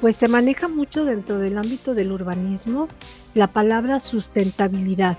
pues 0.00 0.16
se 0.16 0.28
maneja 0.28 0.68
mucho 0.68 1.04
dentro 1.04 1.38
del 1.38 1.58
ámbito 1.58 1.94
del 1.94 2.12
urbanismo 2.12 2.86
la 3.34 3.48
palabra 3.48 3.98
sustentabilidad. 3.98 5.18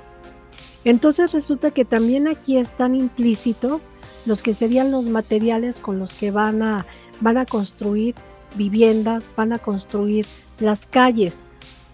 Entonces 0.84 1.34
resulta 1.34 1.72
que 1.72 1.86
también 1.86 2.28
aquí 2.28 2.58
están 2.58 2.96
implícitos 2.96 3.90
los 4.26 4.42
que 4.42 4.54
serían 4.54 4.92
los 4.92 5.08
materiales 5.08 5.80
con 5.80 6.00
los 6.00 6.16
que 6.16 6.32
van 6.32 6.64
a, 6.64 6.86
van 7.20 7.38
a 7.38 7.46
construir 7.46 8.16
viviendas, 8.56 9.32
van 9.36 9.54
a 9.54 9.60
construir 9.60 10.26
las 10.60 10.88
calles. 10.88 11.44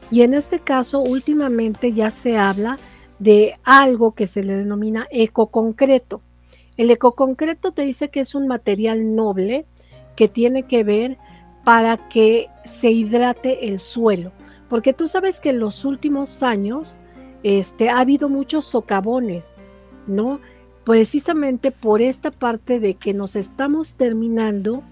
Y 0.10 0.22
en 0.22 0.34
este 0.34 0.60
caso, 0.60 1.00
últimamente 1.00 1.92
ya 1.92 2.12
se 2.12 2.38
habla 2.38 2.78
de 3.20 3.56
algo 3.64 4.14
que 4.14 4.28
se 4.28 4.44
le 4.44 4.54
denomina 4.56 5.08
ecoconcreto. 5.12 6.22
El 6.78 6.92
ecoconcreto 6.92 7.72
te 7.72 7.84
dice 7.84 8.10
que 8.10 8.20
es 8.20 8.36
un 8.36 8.48
material 8.48 9.16
noble 9.16 9.66
que 10.16 10.28
tiene 10.28 10.64
que 10.64 10.84
ver 10.84 11.18
para 11.64 11.98
que 12.10 12.48
se 12.64 12.92
hidrate 12.92 13.68
el 13.68 13.80
suelo. 13.80 14.32
Porque 14.70 14.94
tú 14.94 15.08
sabes 15.08 15.40
que 15.40 15.50
en 15.50 15.60
los 15.60 15.86
últimos 15.86 16.44
años 16.44 17.00
este, 17.44 17.90
ha 17.90 18.00
habido 18.00 18.30
muchos 18.30 18.66
socavones, 18.66 19.56
¿no? 20.06 20.40
Precisamente 20.84 21.72
por 21.72 22.02
esta 22.02 22.32
parte 22.32 22.80
de 22.80 22.94
que 22.94 23.14
nos 23.14 23.36
estamos 23.36 23.96
terminando 23.96 24.84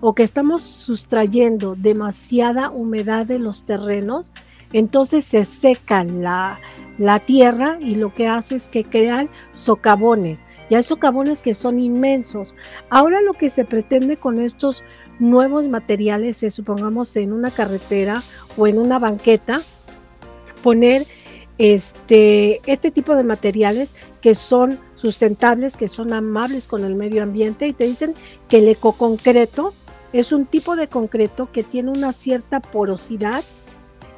o 0.00 0.14
que 0.14 0.22
estamos 0.22 0.62
sustrayendo 0.62 1.76
demasiada 1.76 2.70
humedad 2.70 3.24
de 3.24 3.38
los 3.38 3.64
terrenos, 3.64 4.32
entonces 4.72 5.24
se 5.24 5.44
seca 5.44 6.04
la, 6.04 6.60
la 6.98 7.20
tierra 7.20 7.78
y 7.80 7.94
lo 7.94 8.12
que 8.12 8.26
hace 8.26 8.56
es 8.56 8.68
que 8.68 8.84
crean 8.84 9.28
socavones. 9.52 10.44
Y 10.70 10.74
hay 10.74 10.82
socavones 10.82 11.42
que 11.42 11.54
son 11.54 11.78
inmensos. 11.78 12.54
Ahora 12.88 13.20
lo 13.20 13.34
que 13.34 13.50
se 13.50 13.64
pretende 13.64 14.16
con 14.16 14.40
estos 14.40 14.84
nuevos 15.18 15.68
materiales 15.68 16.42
es, 16.42 16.54
supongamos, 16.54 17.14
en 17.16 17.32
una 17.32 17.50
carretera 17.50 18.22
o 18.56 18.66
en 18.66 18.78
una 18.78 18.98
banqueta, 18.98 19.62
poner 20.62 21.06
este, 21.58 22.60
este 22.70 22.90
tipo 22.90 23.14
de 23.14 23.24
materiales 23.24 23.94
que 24.20 24.34
son 24.34 24.78
sustentables, 24.96 25.76
que 25.76 25.88
son 25.88 26.12
amables 26.12 26.66
con 26.66 26.84
el 26.84 26.94
medio 26.94 27.22
ambiente 27.22 27.66
y 27.66 27.72
te 27.72 27.84
dicen 27.84 28.14
que 28.48 28.58
el 28.58 28.68
ecoconcreto 28.68 29.74
es 30.12 30.32
un 30.32 30.46
tipo 30.46 30.76
de 30.76 30.88
concreto 30.88 31.50
que 31.52 31.62
tiene 31.62 31.90
una 31.90 32.12
cierta 32.12 32.60
porosidad 32.60 33.44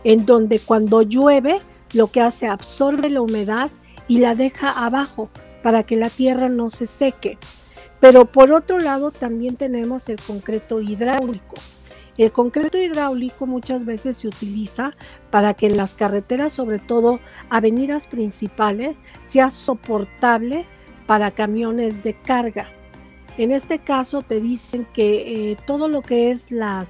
en 0.05 0.27
donde 0.27 0.61
cuando 0.61 1.03
llueve 1.03 1.61
lo 1.93 2.09
que 2.09 2.21
hace 2.21 2.47
absorbe 2.47 3.11
la 3.11 3.23
humedad 3.23 3.71
y 4.07 4.19
la 4.19 4.35
deja 4.35 4.71
abajo 4.71 5.31
para 5.63 5.83
que 5.83 5.97
la 5.97 6.11
tierra 6.11 6.49
no 6.49 6.71
se 6.71 6.87
seque. 6.87 7.39
Pero 8.01 8.27
por 8.27 8.53
otro 8.53 8.79
lado 8.79 9.11
también 9.11 9.57
tenemos 9.57 10.09
el 10.09 10.21
concreto 10.21 10.81
hidráulico. 10.81 11.57
El 12.19 12.33
concreto 12.33 12.79
hidráulico 12.79 13.47
muchas 13.47 13.85
veces 13.85 14.19
se 14.19 14.29
utiliza 14.29 14.95
para 15.31 15.55
que 15.55 15.67
en 15.67 15.77
las 15.77 15.95
carreteras, 15.95 16.53
sobre 16.53 16.79
todo 16.79 17.19
avenidas 17.51 18.07
principales, 18.07 18.97
sea 19.25 19.51
soportable 19.51 20.67
para 21.07 21.33
camiones 21.33 22.05
de 22.05 22.15
carga. 22.15 22.69
En 23.37 23.51
este 23.51 23.81
caso 23.81 24.23
te 24.23 24.41
dicen 24.41 24.87
que 24.93 25.51
eh, 25.51 25.57
todo 25.67 25.89
lo 25.89 26.03
que 26.03 26.31
es 26.31 26.53
las, 26.53 26.89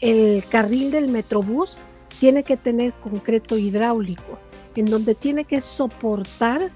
el 0.00 0.44
carril 0.50 0.90
del 0.90 1.08
metrobús 1.08 1.80
tiene 2.20 2.42
que 2.42 2.56
tener 2.56 2.92
concreto 2.94 3.58
hidráulico, 3.58 4.38
en 4.74 4.86
donde 4.86 5.14
tiene 5.14 5.44
que 5.44 5.60
soportar 5.60 6.70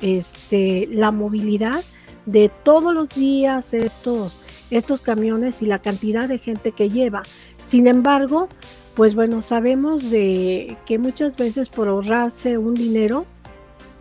este, 0.00 0.88
la 0.90 1.10
movilidad 1.10 1.82
de 2.26 2.50
todos 2.62 2.92
los 2.92 3.08
días 3.08 3.72
estos, 3.72 4.40
estos 4.70 5.02
camiones 5.02 5.62
y 5.62 5.66
la 5.66 5.78
cantidad 5.78 6.28
de 6.28 6.38
gente 6.38 6.72
que 6.72 6.90
lleva. 6.90 7.22
Sin 7.60 7.86
embargo, 7.86 8.48
pues 8.94 9.14
bueno, 9.14 9.40
sabemos 9.42 10.10
de 10.10 10.76
que 10.84 10.98
muchas 10.98 11.36
veces 11.36 11.70
por 11.70 11.88
ahorrarse 11.88 12.58
un 12.58 12.74
dinero, 12.74 13.26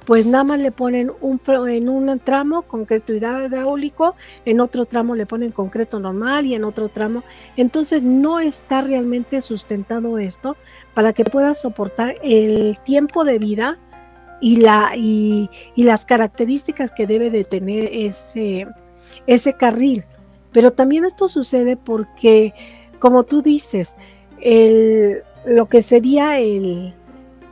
pues 0.08 0.26
nada 0.26 0.46
más 0.46 0.60
le 0.60 0.72
ponen 0.72 1.12
un, 1.20 1.42
en 1.68 1.90
un 1.90 2.20
tramo 2.22 2.62
concreto 2.62 3.14
hidráulico, 3.14 4.16
en 4.46 4.62
otro 4.62 4.86
tramo 4.86 5.16
le 5.16 5.26
ponen 5.26 5.52
concreto 5.52 6.00
normal 6.00 6.46
y 6.46 6.56
en 6.56 6.64
otro 6.64 6.88
tramo. 6.88 7.26
Entonces 7.58 8.04
no 8.04 8.40
está 8.40 8.80
realmente 8.82 9.42
sustentado 9.42 10.18
esto 10.18 10.56
para 10.94 11.12
que 11.12 11.26
pueda 11.26 11.54
soportar 11.56 12.16
el 12.24 12.80
tiempo 12.86 13.26
de 13.26 13.38
vida 13.38 13.80
y, 14.40 14.62
la, 14.62 14.94
y, 14.96 15.50
las 15.76 16.06
características 16.06 16.94
que 16.94 17.06
debe 17.06 17.30
de 17.30 17.44
tener 17.44 17.90
ese, 17.92 18.66
ese 19.26 19.54
carril. 19.58 20.06
Pero 20.54 20.72
también 20.72 21.04
esto 21.04 21.28
sucede 21.28 21.76
porque, 21.76 22.54
como 23.00 23.24
tú 23.24 23.42
dices, 23.42 23.98
el, 24.40 25.24
lo 25.46 25.66
que 25.66 25.82
sería 25.82 26.40
el 26.40 26.94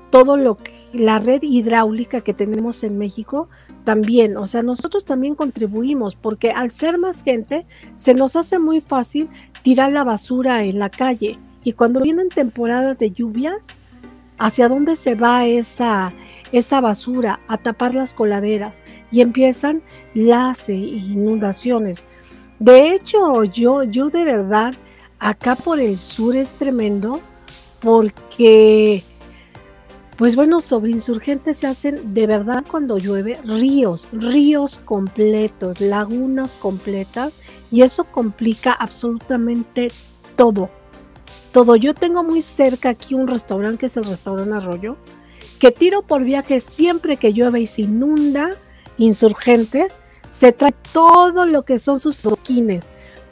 todo 0.10 0.38
lo 0.38 0.58
que 0.58 0.74
la 0.94 1.20
red 1.20 1.42
hidráulica 1.44 2.22
que 2.22 2.34
tenemos 2.34 2.84
en 2.84 2.98
México 2.98 3.50
también, 3.84 4.38
o 4.38 4.48
sea, 4.48 4.64
nosotros 4.64 5.06
también 5.06 5.36
contribuimos 5.36 6.16
porque 6.16 6.52
al 6.52 6.72
ser 6.72 6.98
más 6.98 7.24
gente 7.24 7.66
se 7.96 8.14
nos 8.14 8.36
hace 8.36 8.60
muy 8.60 8.82
fácil 8.82 9.30
tirar 9.62 9.92
la 9.92 10.04
basura 10.04 10.64
en 10.64 10.80
la 10.80 10.90
calle 10.90 11.38
y 11.64 11.74
cuando 11.74 12.02
vienen 12.02 12.30
temporadas 12.30 12.98
de 12.98 13.12
lluvias, 13.12 13.76
¿hacia 14.38 14.70
dónde 14.70 14.96
se 14.96 15.16
va 15.16 15.46
esa 15.46 16.14
esa 16.52 16.82
basura, 16.82 17.40
a 17.48 17.58
tapar 17.58 17.96
las 17.96 18.14
coladeras 18.14 18.78
y 19.12 19.22
empiezan 19.22 19.82
las 20.14 20.70
inundaciones. 20.70 22.06
De 22.60 22.94
hecho, 22.94 23.44
yo, 23.44 23.84
yo 23.84 24.10
de 24.10 24.24
verdad, 24.24 24.74
acá 25.20 25.56
por 25.56 25.80
el 25.80 25.98
sur 25.98 26.36
es 26.36 26.54
tremendo 26.54 27.20
porque, 27.82 29.04
pues 30.18 30.36
bueno, 30.36 30.62
sobre 30.62 30.92
insurgentes 30.92 31.58
se 31.58 31.68
hacen 31.68 32.14
de 32.14 32.26
verdad 32.26 32.64
cuando 32.70 32.98
llueve 32.98 33.38
ríos, 33.44 34.08
ríos 34.14 34.80
completos, 34.80 35.82
lagunas 35.82 36.56
completas 36.56 37.34
y 37.70 37.82
eso 37.82 38.06
complica 38.06 38.72
absolutamente 38.72 39.90
todo. 40.38 40.70
Todo. 41.52 41.76
Yo 41.76 41.94
tengo 41.94 42.24
muy 42.24 42.42
cerca 42.42 42.90
aquí 42.90 43.14
un 43.14 43.28
restaurante 43.28 43.80
que 43.80 43.86
es 43.88 43.98
el 43.98 44.06
restaurante 44.06 44.56
Arroyo 44.56 44.98
que 45.60 45.72
tiro 45.72 46.02
por 46.02 46.24
viaje 46.24 46.60
siempre 46.60 47.18
que 47.18 47.34
llueve 47.34 47.62
y 47.62 47.68
se 47.68 47.84
inunda, 47.84 48.52
insurgente, 48.98 49.88
se 50.30 50.52
trae 50.52 50.74
todo 50.92 51.46
lo 51.46 51.64
que 51.64 51.80
son 51.80 52.00
sus 52.00 52.26
adoquines. 52.26 52.84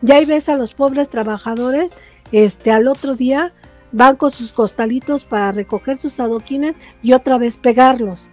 Ya 0.01 0.15
ahí 0.15 0.25
ves 0.25 0.49
a 0.49 0.57
los 0.57 0.73
pobres 0.73 1.09
trabajadores, 1.09 1.89
este, 2.31 2.71
al 2.71 2.87
otro 2.87 3.15
día 3.15 3.53
van 3.93 4.17
con 4.17 4.31
sus 4.31 4.51
costalitos 4.51 5.23
para 5.23 5.53
recoger 5.53 5.95
sus 5.95 6.19
adoquines 6.19 6.75
y 7.01 7.13
otra 7.13 7.37
vez 7.37 7.55
pegarlos. 7.55 8.29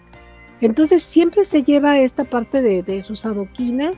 Entonces 0.61 1.03
siempre 1.05 1.45
se 1.45 1.63
lleva 1.63 2.01
esta 2.01 2.25
parte 2.25 2.61
de, 2.63 2.83
de 2.83 3.03
sus 3.03 3.25
adoquines 3.25 3.93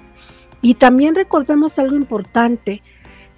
y 0.61 0.75
también 0.75 1.15
recordemos 1.15 1.79
algo 1.79 1.97
importante. 1.97 2.83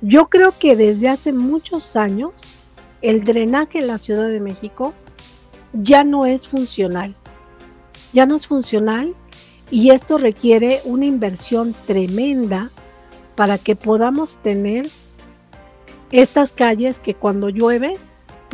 Yo 0.00 0.28
creo 0.28 0.52
que 0.58 0.74
desde 0.74 1.08
hace 1.08 1.32
muchos 1.32 1.96
años 1.96 2.58
el 3.02 3.24
drenaje 3.24 3.78
en 3.78 3.86
la 3.86 3.98
Ciudad 3.98 4.28
de 4.28 4.40
México 4.40 4.94
ya 5.72 6.02
no 6.04 6.26
es 6.26 6.48
funcional. 6.48 7.14
Ya 8.12 8.26
no 8.26 8.36
es 8.36 8.46
funcional 8.46 9.14
y 9.70 9.90
esto 9.90 10.18
requiere 10.18 10.80
una 10.84 11.04
inversión 11.04 11.74
tremenda 11.86 12.70
para 13.34 13.58
que 13.58 13.76
podamos 13.76 14.38
tener 14.38 14.88
estas 16.12 16.52
calles 16.52 16.98
que 16.98 17.14
cuando 17.14 17.48
llueve 17.48 17.96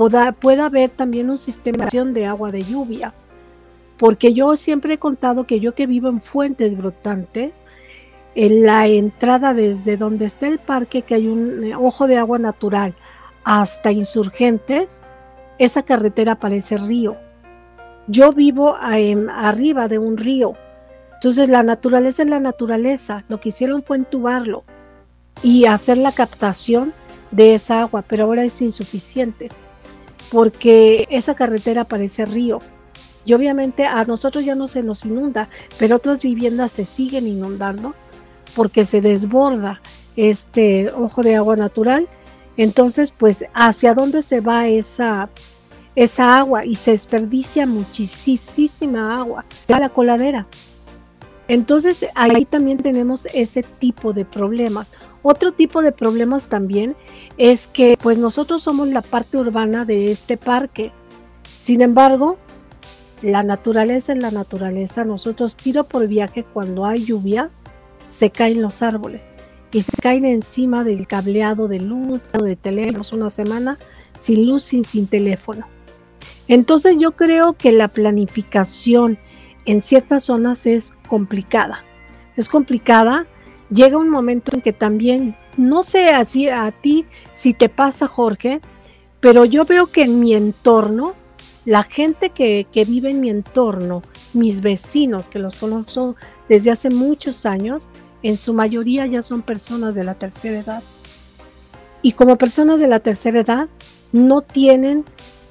pueda, 0.01 0.33
pueda 0.33 0.65
haber 0.65 0.89
también 0.89 1.29
un 1.29 1.37
sistema 1.37 1.87
de 1.87 2.25
agua 2.25 2.51
de 2.51 2.65
lluvia. 2.65 3.13
Porque 3.99 4.33
yo 4.33 4.57
siempre 4.57 4.95
he 4.95 4.99
contado 4.99 5.45
que 5.45 5.61
yo 5.61 5.75
que 5.75 5.87
vivo 5.87 6.09
en 6.09 6.23
fuentes 6.23 6.75
brotantes, 6.75 7.61
en 8.35 8.65
la 8.65 8.87
entrada 8.87 9.53
desde 9.53 9.99
donde 9.99 10.25
está 10.25 10.49
el 10.49 10.59
parque, 10.59 11.03
que 11.03 11.17
hay 11.17 11.29
un 11.29 11.65
eh, 11.65 11.77
ojo 11.77 12.07
de 12.07 12.17
agua 12.17 12.39
natural, 12.39 12.95
hasta 13.45 13.93
insurgentes, 13.93 15.03
esa 15.59 15.83
carretera 15.83 16.37
parece 16.37 16.79
río. 16.79 17.19
Yo 18.07 18.33
vivo 18.33 18.77
arriba 18.77 19.87
de 19.89 19.99
un 19.99 20.17
río. 20.17 20.55
Entonces 21.17 21.51
la 21.51 21.63
naturaleza 21.63 22.23
es 22.23 22.31
la 22.31 22.41
naturaleza. 22.41 23.25
Lo 23.29 23.39
que 23.39 23.51
hicieron 23.51 23.83
fue 23.83 23.99
entubarlo 23.99 24.65
y 25.43 25.67
hacer 25.67 25.99
la 25.99 26.13
captación 26.13 26.95
de 27.33 27.55
esa 27.55 27.83
agua, 27.83 28.03
pero 28.09 28.25
ahora 28.25 28.45
es 28.45 28.63
insuficiente 28.63 29.51
porque 30.31 31.07
esa 31.11 31.35
carretera 31.35 31.85
parece 31.85 32.25
río. 32.25 32.61
Y 33.25 33.35
obviamente 33.35 33.87
a 33.87 34.05
nosotros 34.05 34.45
ya 34.45 34.55
no 34.55 34.67
se 34.67 34.83
nos 34.83 35.05
inunda, 35.05 35.49
pero 35.79 35.97
otras 35.97 36.23
viviendas 36.23 36.73
se 36.73 36.85
siguen 36.85 37.27
inundando 37.27 37.95
porque 38.55 38.85
se 38.85 39.01
desborda 39.01 39.81
este 40.17 40.91
ojo 40.93 41.23
de 41.23 41.37
agua 41.37 41.57
natural. 41.57 42.09
Entonces, 42.57 43.13
pues, 43.17 43.45
¿hacia 43.55 43.95
dónde 43.95 44.23
se 44.23 44.41
va 44.41 44.69
esa, 44.69 45.29
esa 45.95 46.39
agua? 46.39 46.65
Y 46.65 46.75
se 46.75 46.93
desperdicia 46.93 47.67
muchísima 47.67 49.17
agua. 49.17 49.45
Se 49.63 49.73
va 49.73 49.79
a 49.79 49.81
la 49.81 49.89
coladera. 49.89 50.47
Entonces, 51.49 52.07
ahí 52.15 52.45
también 52.45 52.79
tenemos 52.79 53.27
ese 53.35 53.63
tipo 53.63 54.13
de 54.13 54.25
problemas. 54.25 54.87
Otro 55.23 55.53
tipo 55.53 55.83
de 55.83 55.93
problemas 55.93 56.49
también 56.49 56.97
es 57.37 57.67
que 57.67 57.99
pues 58.01 58.19
nosotros 58.19 58.63
somos 58.63 58.89
la 58.89 59.03
parte 59.03 59.37
urbana 59.37 59.85
de 59.85 60.11
este 60.11 60.37
parque. 60.37 60.93
Sin 61.57 61.83
embargo, 61.83 62.39
la 63.23 63.43
naturaleza 63.43 64.13
es 64.13 64.19
la 64.19 64.31
naturaleza. 64.31 65.05
Nosotros 65.05 65.57
tiro 65.57 65.85
por 65.85 66.07
viaje 66.09 66.45
cuando 66.45 66.87
hay 66.87 67.05
lluvias, 67.05 67.65
se 68.09 68.31
caen 68.31 68.63
los 68.63 68.83
árboles 68.83 69.21
y 69.73 69.83
se 69.83 69.97
caen 70.01 70.25
encima 70.25 70.85
del 70.85 71.07
cableado 71.07 71.69
de 71.69 71.81
luz, 71.81 72.23
de 72.33 72.57
teléfono, 72.57 73.03
una 73.13 73.31
semana 73.31 73.79
sin 74.17 74.47
luz, 74.47 74.65
sin, 74.65 74.85
sin 74.85 75.07
teléfono. 75.07 75.67
Entonces 76.49 76.97
yo 76.99 77.13
creo 77.13 77.53
que 77.53 77.73
la 77.73 77.89
planificación 77.89 79.19
en 79.67 79.81
ciertas 79.81 80.25
zonas 80.25 80.67
es 80.67 80.95
complicada. 81.09 81.85
Es 82.37 82.49
complicada 82.49 83.27
llega 83.71 83.99
un 83.99 84.11
momento 84.11 84.55
en 84.55 84.61
que 84.61 84.73
también, 84.73 85.37
no 85.57 85.83
sé 85.83 86.11
así 86.11 86.49
a 86.49 86.71
ti 86.73 87.07
si 87.33 87.55
te 87.55 87.69
pasa 87.69 88.07
Jorge, 88.07 88.61
pero 89.21 89.45
yo 89.45 89.65
veo 89.65 89.87
que 89.87 90.03
en 90.03 90.21
mi 90.21 90.35
entorno, 90.35 91.15
la 91.65 91.83
gente 91.83 92.31
que, 92.31 92.67
que 92.73 92.85
vive 92.85 93.11
en 93.11 93.21
mi 93.21 93.31
entorno, 93.31 94.03
mis 94.33 94.61
vecinos 94.61 95.29
que 95.29 95.39
los 95.39 95.57
conozco 95.57 96.17
desde 96.49 96.71
hace 96.71 96.91
muchos 96.91 97.47
años, 97.47 97.89
en 98.23 98.37
su 98.37 98.53
mayoría 98.53 99.07
ya 99.07 99.23
son 99.23 99.43
personas 99.43 99.95
de 99.95 100.05
la 100.05 100.15
tercera 100.15 100.59
edad. 100.59 100.83
Y 102.03 102.13
como 102.13 102.37
personas 102.37 102.81
de 102.81 102.89
la 102.89 103.01
tercera 103.01 103.41
edad, 103.41 103.69
no 104.13 104.43
tienen, 104.43 105.05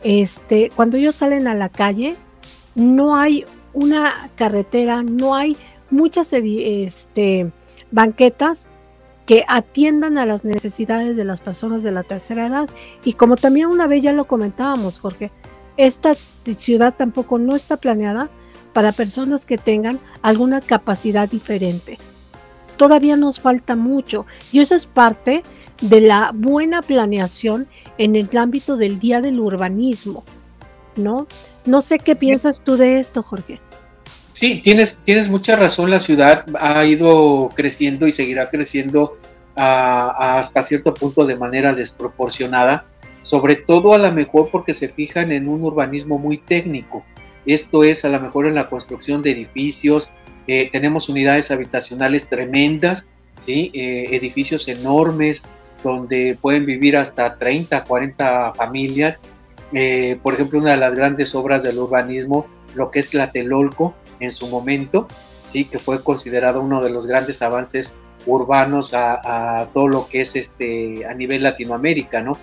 este, 0.04 0.72
cuando 0.76 0.98
ellos 0.98 1.16
salen 1.16 1.48
a 1.48 1.56
la 1.56 1.70
calle, 1.70 2.16
no 2.76 3.16
hay 3.16 3.46
una 3.74 4.30
carretera, 4.36 5.04
no 5.04 5.36
hay 5.36 5.56
muchas 5.92 6.34
este, 6.34 7.52
banquetas 7.92 8.70
que 9.26 9.46
atiendan 9.48 10.18
a 10.18 10.26
las 10.26 10.44
necesidades 10.44 11.16
de 11.16 11.24
las 11.24 11.42
personas 11.42 11.84
de 11.84 11.92
la 11.92 12.04
tercera 12.04 12.48
edad. 12.48 12.70
Y 13.04 13.14
como 13.14 13.36
también 13.36 13.68
una 13.68 13.86
vez 13.86 14.02
ya 14.02 14.12
lo 14.12 14.26
comentábamos, 14.26 15.00
Jorge, 15.00 15.32
esta 15.78 16.16
ciudad 16.58 16.96
tampoco 16.98 17.38
no 17.38 17.56
está 17.56 17.78
planeada 17.78 18.30
para 18.74 18.92
personas 18.92 19.46
que 19.46 19.58
tengan 19.58 20.00
alguna 20.22 20.62
capacidad 20.62 21.30
diferente. 21.30 21.98
Todavía 22.76 23.18
nos 23.18 23.40
falta 23.40 23.76
mucho 23.76 24.26
y 24.52 24.62
eso 24.62 24.74
es 24.74 24.86
parte 24.86 25.44
de 25.82 26.02
la 26.02 26.32
buena 26.34 26.82
planeación 26.82 27.68
en 27.98 28.16
el 28.16 28.36
ámbito 28.38 28.78
del 28.78 29.00
Día 29.00 29.22
del 29.22 29.40
Urbanismo, 29.40 30.24
¿no? 30.96 31.28
No 31.66 31.82
sé 31.82 32.00
qué 32.00 32.16
piensas 32.16 32.62
tú 32.62 32.78
de 32.78 33.00
esto, 33.00 33.22
Jorge. 33.22 33.62
Sí, 34.34 34.62
tienes, 34.62 35.00
tienes 35.04 35.30
mucha 35.30 35.56
razón, 35.56 35.90
la 35.90 36.00
ciudad 36.00 36.46
ha 36.60 36.86
ido 36.86 37.52
creciendo 37.56 38.08
y 38.08 38.12
seguirá 38.12 38.50
creciendo 38.50 39.18
hasta 39.56 40.64
cierto 40.64 40.94
punto 40.94 41.26
de 41.26 41.36
manera 41.36 41.74
desproporcionada, 41.74 42.86
sobre 43.22 43.58
todo 43.58 43.94
a 43.94 43.98
lo 43.98 44.12
mejor 44.14 44.50
porque 44.52 44.74
se 44.74 44.88
fijan 44.88 45.34
en 45.34 45.50
un 45.50 45.64
urbanismo 45.64 46.18
muy 46.18 46.38
técnico. 46.38 47.04
Esto 47.46 47.84
es 47.84 48.06
a 48.06 48.10
lo 48.10 48.22
mejor 48.22 48.48
en 48.48 48.56
la 48.56 48.70
construcción 48.70 49.22
de 49.22 49.32
edificios, 49.32 50.12
eh, 50.52 50.68
tenemos 50.72 51.10
unidades 51.10 51.52
habitacionales 51.52 52.28
tremendas, 52.28 53.12
¿sí? 53.38 53.70
Eh, 53.76 54.08
edificios 54.16 54.68
enormes 54.68 55.44
donde 55.84 56.40
pueden 56.42 56.66
vivir 56.66 56.98
hasta 56.98 57.38
30, 57.38 57.84
40 57.84 58.54
familias. 58.54 59.20
Eh, 59.74 60.18
por 60.24 60.34
ejemplo, 60.34 60.60
una 60.60 60.72
de 60.72 60.78
las 60.78 60.96
grandes 60.96 61.36
obras 61.36 61.62
del 61.62 61.78
urbanismo, 61.78 62.48
lo 62.76 62.92
que 62.92 63.00
es 63.00 63.10
Tlatelolco, 63.10 63.96
en 64.20 64.32
su 64.32 64.48
momento, 64.48 65.08
sí, 65.46 65.66
que 65.66 65.80
fue 65.80 66.04
considerado 66.04 66.62
uno 66.62 66.82
de 66.82 66.90
los 66.90 67.08
grandes 67.08 67.42
avances 67.42 67.96
urbanos 68.26 68.94
a, 68.94 69.70
todo 69.74 69.88
lo 69.88 70.08
que 70.08 70.22
es 70.22 70.36
este 70.36 71.06
a 71.06 71.14
nivel 71.14 71.44
Latinoamérica, 71.44 72.22
¿no? 72.22 72.38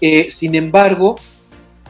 Eh, 0.00 0.30
sin 0.30 0.54
embargo, 0.54 1.16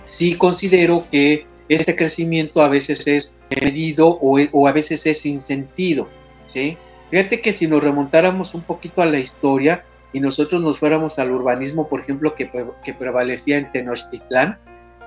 sí 0.05 0.35
considero 0.35 1.05
que 1.11 1.47
este 1.69 1.95
crecimiento 1.95 2.63
a 2.63 2.69
veces 2.69 3.07
es 3.07 3.41
medido 3.63 4.19
o, 4.21 4.69
a 4.69 4.73
veces 4.73 5.07
es 5.07 5.21
sin 5.21 5.41
sentido, 5.41 6.09
¿sí? 6.47 6.77
Fíjate 7.11 7.41
que 7.41 7.53
si 7.53 7.67
nos 7.67 7.83
remontáramos 7.83 8.55
un 8.55 8.63
poquito 8.63 9.03
a 9.03 9.07
la 9.07 9.19
historia 9.19 9.85
y 10.13 10.21
nosotros 10.21 10.63
nos 10.63 10.79
fuéramos 10.79 11.19
al 11.19 11.31
urbanismo, 11.31 11.89
por 11.89 12.01
ejemplo, 12.01 12.35
que, 12.35 12.51
que 12.85 12.95
prevalecía 12.95 13.59
en 13.59 13.71
Tenochtitlán, 13.71 14.59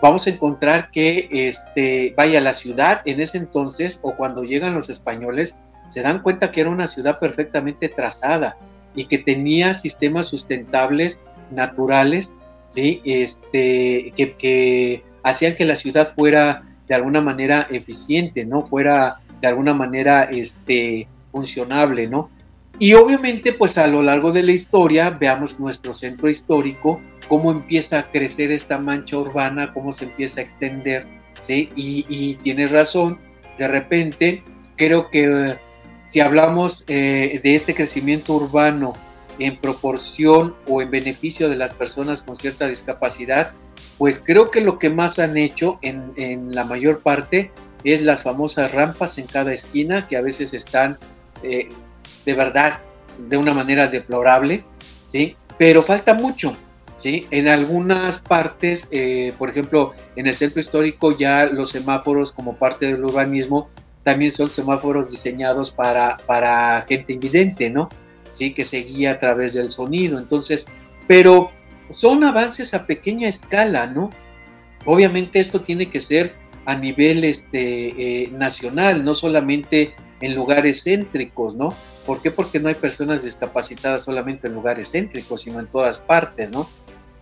vamos 0.04 0.28
a 0.28 0.32
encontrar 0.32 0.92
que 0.92 1.30
este, 1.32 2.14
vaya 2.18 2.42
la 2.42 2.54
ciudad 2.54 3.02
en 3.06 3.22
ese 3.22 3.38
entonces 3.38 4.02
o 4.02 4.18
cuando 4.18 4.44
llegan 4.44 4.74
los 4.74 4.90
españoles 4.90 5.56
se 5.88 6.02
dan 6.02 6.22
cuenta 6.22 6.52
que 6.52 6.60
era 6.60 6.70
una 6.70 6.90
ciudad 6.90 7.20
perfectamente 7.20 7.88
trazada 7.88 8.58
y 8.96 9.06
que 9.06 9.18
tenía 9.18 9.74
sistemas 9.74 10.28
sustentables 10.28 11.22
naturales, 11.52 12.34
¿sí? 12.68 13.02
este, 13.06 14.12
que, 14.18 14.36
que 14.38 15.06
hacían 15.24 15.56
que 15.56 15.64
la 15.64 15.76
ciudad 15.76 16.14
fuera 16.14 16.64
de 16.90 16.96
alguna 16.96 17.22
manera 17.22 17.66
eficiente, 17.72 18.44
¿no? 18.44 18.66
Fuera 18.66 19.22
de 19.40 19.48
alguna 19.48 19.74
manera 19.74 20.24
este, 20.24 21.08
funcionable, 21.32 22.10
¿no? 22.10 22.30
Y 22.80 22.94
obviamente, 22.94 23.54
pues 23.54 23.78
a 23.78 23.88
lo 23.88 24.02
largo 24.02 24.32
de 24.32 24.44
la 24.44 24.52
historia, 24.52 25.12
veamos 25.12 25.60
nuestro 25.60 25.94
centro 25.94 26.30
histórico, 26.30 27.00
cómo 27.28 27.52
empieza 27.52 28.00
a 28.00 28.12
crecer 28.12 28.52
esta 28.52 28.80
mancha 28.80 29.18
urbana, 29.18 29.74
cómo 29.74 29.92
se 29.92 30.06
empieza 30.06 30.40
a 30.40 30.44
extender, 30.44 31.08
¿sí? 31.40 31.70
Y, 31.76 32.36
tienes 32.36 32.72
razón, 32.72 33.20
de 33.58 33.68
repente, 33.68 34.44
creo 34.76 35.10
que 35.10 35.26
eh, 35.26 35.58
si 36.04 36.20
hablamos 36.20 36.84
eh, 36.88 37.40
de 37.44 37.56
este 37.56 37.76
crecimiento 37.76 38.34
urbano 38.34 38.94
en 39.40 39.58
proporción 39.58 40.56
o 40.68 40.82
en 40.82 40.92
beneficio 40.92 41.50
de 41.50 41.56
las 41.56 41.74
personas 41.74 42.24
con 42.24 42.36
cierta 42.36 42.68
discapacidad, 42.68 43.54
pues 43.98 44.22
creo 44.26 44.52
que 44.52 44.62
lo 44.62 44.80
que 44.80 44.90
más 44.90 45.20
han 45.20 45.38
hecho 45.38 45.80
en, 45.82 46.54
la 46.54 46.66
mayor 46.66 47.02
parte 47.02 47.52
es 47.84 48.04
las 48.04 48.24
famosas 48.24 48.74
rampas 48.74 49.18
en 49.18 49.28
cada 49.28 49.54
esquina 49.54 50.08
que 50.08 50.18
a 50.18 50.22
veces 50.22 50.54
están 50.54 50.98
eh, 51.44 51.70
de 52.26 52.34
verdad 52.34 52.82
de 53.18 53.38
una 53.38 53.54
manera 53.54 53.88
deplorable, 53.88 54.64
¿sí? 55.06 55.36
Pero 55.58 55.84
falta 55.84 56.14
mucho, 56.14 56.56
¿sí? 56.98 57.28
En 57.32 57.48
algunas 57.48 58.20
partes, 58.20 58.90
eh, 58.92 59.34
por 59.38 59.50
ejemplo, 59.50 59.94
en 60.16 60.28
el 60.28 60.36
centro 60.36 60.60
histórico 60.60 61.16
ya 61.16 61.46
los 61.46 61.70
semáforos 61.70 62.32
como 62.32 62.58
parte 62.58 62.88
del 62.88 63.04
urbanismo 63.06 63.70
también 64.04 64.32
son 64.32 64.50
semáforos 64.50 65.10
diseñados 65.12 65.72
para, 65.72 66.18
para 66.26 66.82
gente 66.88 67.14
invidente, 67.14 67.70
¿no? 67.70 67.90
Sí, 68.32 68.54
que 68.54 68.66
se 68.66 68.80
guía 68.80 69.12
a 69.12 69.18
través 69.18 69.54
del 69.54 69.70
sonido. 69.70 70.18
Entonces, 70.20 70.66
pero 71.08 71.52
son 71.90 72.24
avances 72.24 72.74
a 72.74 72.86
pequeña 72.86 73.30
escala, 73.30 73.88
¿no? 73.88 74.10
Obviamente 74.86 75.40
esto 75.40 75.62
tiene 75.62 75.90
que 75.90 76.02
ser 76.02 76.36
a 76.66 76.76
nivel 76.76 77.24
este, 77.24 78.24
eh, 78.24 78.30
nacional, 78.32 79.04
no 79.04 79.14
solamente 79.14 79.94
en 80.24 80.36
lugares 80.36 80.84
céntricos, 80.86 81.58
¿no? 81.58 81.76
¿Por 82.06 82.22
qué? 82.22 82.32
Porque 82.32 82.58
no 82.58 82.70
hay 82.70 82.76
personas 82.76 83.24
discapacitadas 83.24 84.04
solamente 84.04 84.48
en 84.48 84.54
lugares 84.54 84.90
céntricos, 84.90 85.42
sino 85.42 85.60
en 85.60 85.68
todas 85.68 86.00
partes, 86.00 86.50
¿no? 86.50 86.70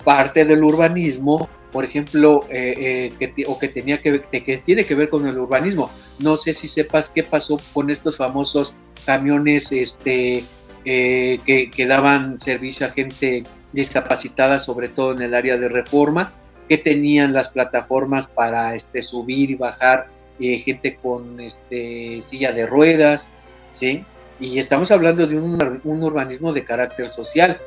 Parte 0.06 0.46
del 0.46 0.64
urbanismo, 0.64 1.50
por 1.72 1.84
ejemplo, 1.84 2.46
eh, 2.50 3.10
eh, 3.20 3.32
que, 3.34 3.46
o 3.48 3.58
que, 3.58 3.70
tenía 3.70 4.00
que, 4.02 4.22
que 4.22 4.58
tiene 4.58 4.86
que 4.86 4.94
ver 4.94 5.10
con 5.10 5.26
el 5.26 5.40
urbanismo. 5.40 5.90
No 6.20 6.36
sé 6.36 6.54
si 6.54 6.68
sepas 6.68 7.10
qué 7.10 7.24
pasó 7.24 7.60
con 7.74 7.90
estos 7.90 8.18
famosos 8.18 8.76
camiones 9.04 9.72
este, 9.72 10.46
eh, 10.86 11.40
que, 11.44 11.72
que, 11.72 11.86
daban 11.88 12.38
servicio 12.38 12.86
a 12.86 12.92
gente 12.92 13.46
discapacitada, 13.74 14.60
sobre 14.60 14.90
todo 14.90 15.14
en 15.14 15.24
el 15.24 15.34
área 15.34 15.58
de 15.58 15.70
reforma, 15.70 16.34
que 16.70 16.78
tenían 16.78 17.34
las 17.34 17.50
plataformas 17.50 18.28
para 18.28 18.76
este, 18.76 19.02
subir 19.02 19.50
y 19.50 19.56
bajar 19.56 20.08
gente 20.40 20.98
con 21.02 21.40
este, 21.40 22.22
silla 22.22 22.52
de 22.52 22.66
ruedas, 22.66 23.30
¿sí? 23.72 24.06
Y 24.40 24.58
estamos 24.58 24.92
hablando 24.92 25.28
de 25.28 25.38
un, 25.38 25.82
un 25.84 26.04
urbanismo 26.04 26.52
de 26.52 26.66
carácter 26.66 27.10
social. 27.10 27.62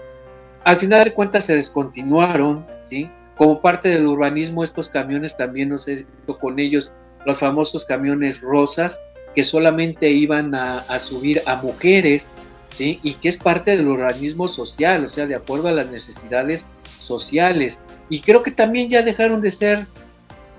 Al 0.64 0.76
final 0.76 1.04
de 1.04 1.12
cuentas 1.12 1.44
se 1.44 1.54
descontinuaron, 1.54 2.66
¿sí? 2.80 3.08
Como 3.36 3.60
parte 3.60 3.88
del 3.88 4.06
urbanismo, 4.06 4.64
estos 4.64 4.88
camiones 4.88 5.36
también 5.36 5.68
nos 5.68 5.86
he 5.88 6.06
con 6.40 6.58
ellos, 6.58 6.92
los 7.26 7.38
famosos 7.38 7.84
camiones 7.84 8.40
rosas, 8.42 9.00
que 9.34 9.44
solamente 9.44 10.10
iban 10.10 10.54
a, 10.54 10.78
a, 10.80 10.98
subir 10.98 11.42
a 11.46 11.56
mujeres, 11.56 12.30
¿sí? 12.68 13.00
Y 13.02 13.14
que 13.14 13.28
es 13.28 13.36
parte 13.36 13.76
del 13.76 13.88
urbanismo 13.88 14.48
social, 14.48 15.04
o 15.04 15.08
sea, 15.08 15.26
de 15.26 15.34
acuerdo 15.34 15.68
a 15.68 15.72
las 15.72 15.90
necesidades 15.90 16.66
sociales. 16.98 17.80
Y 18.08 18.20
creo 18.20 18.42
que 18.42 18.50
también 18.50 18.88
ya 18.88 19.02
dejaron 19.02 19.40
de 19.40 19.50
ser 19.50 19.86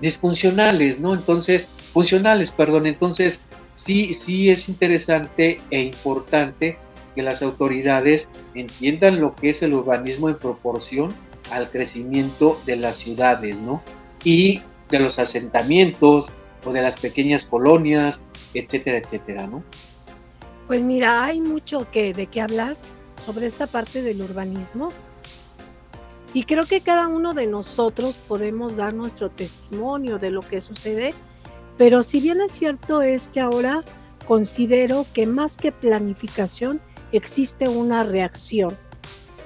disfuncionales, 0.00 1.00
¿no? 1.00 1.14
Entonces, 1.14 1.70
funcionales, 1.92 2.52
perdón. 2.52 2.86
Entonces, 2.86 3.40
sí, 3.74 4.12
sí 4.12 4.50
es 4.50 4.68
interesante 4.68 5.60
e 5.70 5.80
importante 5.80 6.78
que 7.14 7.22
las 7.22 7.42
autoridades 7.42 8.30
entiendan 8.54 9.20
lo 9.20 9.34
que 9.34 9.50
es 9.50 9.62
el 9.62 9.74
urbanismo 9.74 10.28
en 10.28 10.38
proporción 10.38 11.14
al 11.50 11.70
crecimiento 11.70 12.60
de 12.66 12.76
las 12.76 12.96
ciudades, 12.96 13.60
¿no? 13.60 13.82
Y 14.22 14.62
de 14.90 15.00
los 15.00 15.18
asentamientos 15.18 16.30
o 16.64 16.72
de 16.72 16.82
las 16.82 16.98
pequeñas 16.98 17.44
colonias, 17.44 18.26
etcétera, 18.54 18.98
etcétera, 18.98 19.46
¿no? 19.46 19.62
Pues 20.66 20.80
mira, 20.82 21.24
hay 21.24 21.40
mucho 21.40 21.90
que, 21.90 22.12
de 22.12 22.26
qué 22.26 22.40
hablar 22.40 22.76
sobre 23.16 23.46
esta 23.46 23.66
parte 23.66 24.02
del 24.02 24.20
urbanismo 24.22 24.88
y 26.36 26.42
creo 26.42 26.66
que 26.66 26.82
cada 26.82 27.08
uno 27.08 27.32
de 27.32 27.46
nosotros 27.46 28.14
podemos 28.28 28.76
dar 28.76 28.92
nuestro 28.92 29.30
testimonio 29.30 30.18
de 30.18 30.28
lo 30.28 30.42
que 30.42 30.60
sucede, 30.60 31.14
pero 31.78 32.02
si 32.02 32.20
bien 32.20 32.42
es 32.42 32.52
cierto 32.52 33.00
es 33.00 33.28
que 33.28 33.40
ahora 33.40 33.82
considero 34.26 35.06
que 35.14 35.24
más 35.24 35.56
que 35.56 35.72
planificación 35.72 36.82
existe 37.10 37.70
una 37.70 38.04
reacción. 38.04 38.76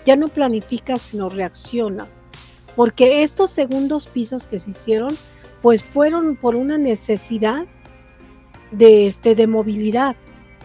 Ya 0.05 0.16
no 0.16 0.26
planificas, 0.26 1.03
sino 1.03 1.29
reaccionas. 1.29 2.22
Porque 2.74 3.22
estos 3.22 3.53
segundos 3.53 4.09
pisos 4.09 4.48
que 4.48 4.59
se 4.59 4.70
hicieron, 4.70 5.16
pues 5.62 5.85
fueron 5.85 6.35
por 6.35 6.57
una 6.57 6.76
necesidad 6.76 7.66
de, 8.72 9.07
este, 9.07 9.37
de 9.37 9.46
movilidad. 9.46 10.16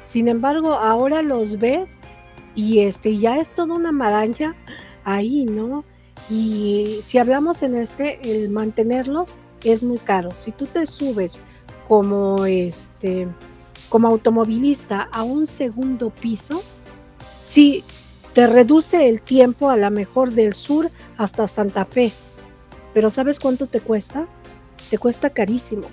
Sin 0.02 0.28
embargo, 0.28 0.74
ahora 0.74 1.22
los 1.22 1.60
ves 1.60 2.00
y 2.56 2.80
este, 2.80 3.16
ya 3.16 3.38
es 3.38 3.54
toda 3.54 3.76
una 3.76 3.92
maraña 3.92 4.56
ahí, 5.04 5.46
¿no? 5.46 5.86
Y 6.30 7.00
si 7.02 7.18
hablamos 7.18 7.64
en 7.64 7.76
este, 7.76 8.20
el 8.24 8.50
mantenerlos 8.50 9.36
es 9.64 9.84
muy 9.84 9.98
caro. 9.98 10.32
Si 10.32 10.52
tú 10.52 10.66
te 10.66 10.86
subes 10.86 11.40
como 11.88 12.46
este 12.46 13.28
como 13.90 14.08
automovilista 14.08 15.08
a 15.12 15.24
un 15.24 15.48
segundo 15.48 16.10
piso, 16.10 16.64
sí 17.46 17.84
te 18.34 18.48
reduce 18.48 19.08
el 19.08 19.22
tiempo 19.22 19.70
a 19.70 19.78
la 19.78 19.90
mejor 19.90 20.34
del 20.34 20.54
sur 20.54 20.92
hasta 21.18 21.48
Santa 21.48 21.86
Fe. 21.86 22.12
Pero 22.94 23.10
¿sabes 23.10 23.40
cuánto 23.40 23.68
te 23.68 23.80
cuesta? 23.80 24.28
Te 24.90 24.98
cuesta 24.98 25.30
carísimo. 25.30 25.88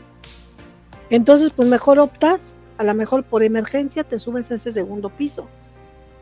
Entonces, 1.10 1.52
pues 1.54 1.68
mejor 1.68 2.00
optas, 2.00 2.56
a 2.78 2.84
lo 2.84 2.94
mejor 2.94 3.22
por 3.22 3.42
emergencia 3.42 4.02
te 4.02 4.18
subes 4.18 4.50
a 4.50 4.54
ese 4.54 4.72
segundo 4.72 5.10
piso, 5.10 5.46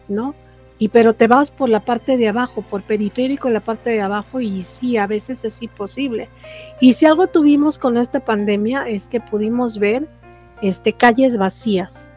¿no? 0.08 0.34
Y 0.80 0.88
pero 0.88 1.12
te 1.12 1.28
vas 1.28 1.50
por 1.50 1.68
la 1.68 1.80
parte 1.80 2.16
de 2.16 2.26
abajo, 2.26 2.62
por 2.62 2.82
periférico 2.82 3.50
la 3.50 3.60
parte 3.60 3.90
de 3.90 4.00
abajo 4.00 4.40
y 4.40 4.62
sí, 4.62 4.96
a 4.96 5.06
veces 5.06 5.44
es 5.44 5.60
imposible. 5.62 6.30
Y 6.80 6.94
si 6.94 7.04
algo 7.04 7.26
tuvimos 7.26 7.78
con 7.78 7.98
esta 7.98 8.20
pandemia 8.20 8.88
es 8.88 9.06
que 9.06 9.20
pudimos 9.20 9.78
ver 9.78 10.08
este, 10.62 10.94
calles 10.94 11.36
vacías, 11.36 12.14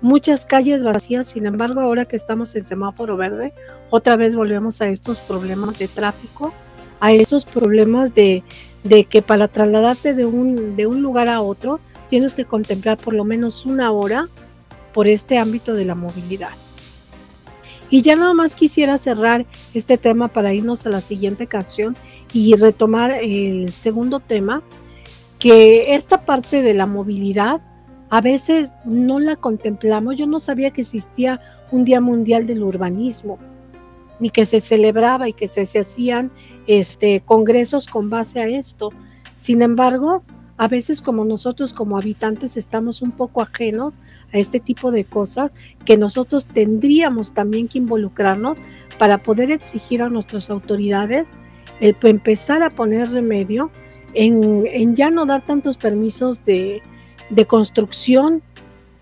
muchas 0.00 0.46
calles 0.46 0.82
vacías, 0.82 1.28
sin 1.28 1.46
embargo 1.46 1.80
ahora 1.80 2.06
que 2.06 2.16
estamos 2.16 2.56
en 2.56 2.64
semáforo 2.64 3.16
verde, 3.16 3.54
otra 3.88 4.16
vez 4.16 4.34
volvemos 4.34 4.82
a 4.82 4.88
estos 4.88 5.20
problemas 5.20 5.78
de 5.78 5.86
tráfico, 5.86 6.52
a 6.98 7.12
estos 7.12 7.44
problemas 7.44 8.16
de, 8.16 8.42
de 8.82 9.04
que 9.04 9.22
para 9.22 9.46
trasladarte 9.46 10.14
de 10.14 10.26
un, 10.26 10.74
de 10.74 10.88
un 10.88 11.02
lugar 11.02 11.28
a 11.28 11.40
otro 11.40 11.78
tienes 12.08 12.34
que 12.34 12.46
contemplar 12.46 12.98
por 12.98 13.14
lo 13.14 13.24
menos 13.24 13.64
una 13.64 13.92
hora 13.92 14.28
por 14.92 15.06
este 15.06 15.38
ámbito 15.38 15.74
de 15.74 15.84
la 15.84 15.94
movilidad. 15.94 16.50
Y 17.90 18.02
ya 18.02 18.14
nada 18.14 18.34
más 18.34 18.54
quisiera 18.54 18.96
cerrar 18.98 19.46
este 19.74 19.98
tema 19.98 20.28
para 20.28 20.54
irnos 20.54 20.86
a 20.86 20.90
la 20.90 21.00
siguiente 21.00 21.48
canción 21.48 21.96
y 22.32 22.54
retomar 22.54 23.10
el 23.10 23.72
segundo 23.72 24.20
tema, 24.20 24.62
que 25.40 25.94
esta 25.94 26.24
parte 26.24 26.62
de 26.62 26.74
la 26.74 26.86
movilidad 26.86 27.60
a 28.08 28.20
veces 28.20 28.74
no 28.84 29.18
la 29.18 29.36
contemplamos. 29.36 30.16
Yo 30.16 30.26
no 30.26 30.38
sabía 30.38 30.70
que 30.70 30.82
existía 30.82 31.40
un 31.72 31.84
Día 31.84 32.00
Mundial 32.00 32.46
del 32.46 32.62
Urbanismo, 32.62 33.38
ni 34.20 34.30
que 34.30 34.44
se 34.44 34.60
celebraba 34.60 35.28
y 35.28 35.32
que 35.32 35.48
se, 35.48 35.62
hacían 35.78 36.30
este, 36.66 37.22
congresos 37.22 37.86
con 37.88 38.08
base 38.08 38.40
a 38.40 38.46
esto. 38.46 38.90
Sin 39.34 39.62
embargo, 39.62 40.22
a 40.60 40.68
veces 40.68 41.00
como 41.00 41.24
nosotros 41.24 41.72
como 41.72 41.96
habitantes 41.96 42.58
estamos 42.58 43.00
un 43.00 43.12
poco 43.12 43.40
ajenos 43.40 43.96
a 44.30 44.36
este 44.36 44.60
tipo 44.60 44.90
de 44.90 45.06
cosas 45.06 45.52
que 45.86 45.96
nosotros 45.96 46.44
tendríamos 46.44 47.32
también 47.32 47.66
que 47.66 47.78
involucrarnos 47.78 48.58
para 48.98 49.22
poder 49.22 49.50
exigir 49.52 50.02
a 50.02 50.10
nuestras 50.10 50.50
autoridades 50.50 51.30
el 51.80 51.96
empezar 52.02 52.62
a 52.62 52.68
poner 52.68 53.10
remedio 53.10 53.70
en, 54.12 54.94
ya 54.94 55.10
no 55.10 55.24
dar 55.24 55.46
tantos 55.46 55.78
permisos 55.78 56.44
de, 56.44 56.82
de 57.30 57.46
construcción, 57.46 58.42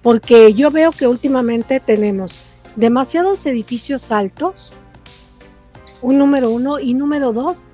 porque 0.01 0.55
yo 0.55 0.71
veo 0.71 0.93
que 0.93 1.09
últimamente 1.09 1.81
tenemos 1.81 2.39
demasiados 2.77 3.45
edificios 3.47 4.13
altos, 4.13 4.79
un 6.03 6.19
número 6.19 6.51
uno, 6.51 6.79
y 6.79 6.95
número 6.95 7.33
dos, 7.33 7.65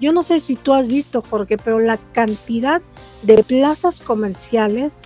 yo 0.00 0.12
no 0.12 0.22
sé 0.22 0.40
si 0.40 0.56
tú 0.56 0.74
has 0.74 0.88
visto, 0.88 1.22
Jorge, 1.22 1.56
pero 1.56 1.80
la 1.80 1.96
cantidad 2.12 2.82
de 3.22 3.42
plazas 3.42 4.00
comerciales, 4.00 4.98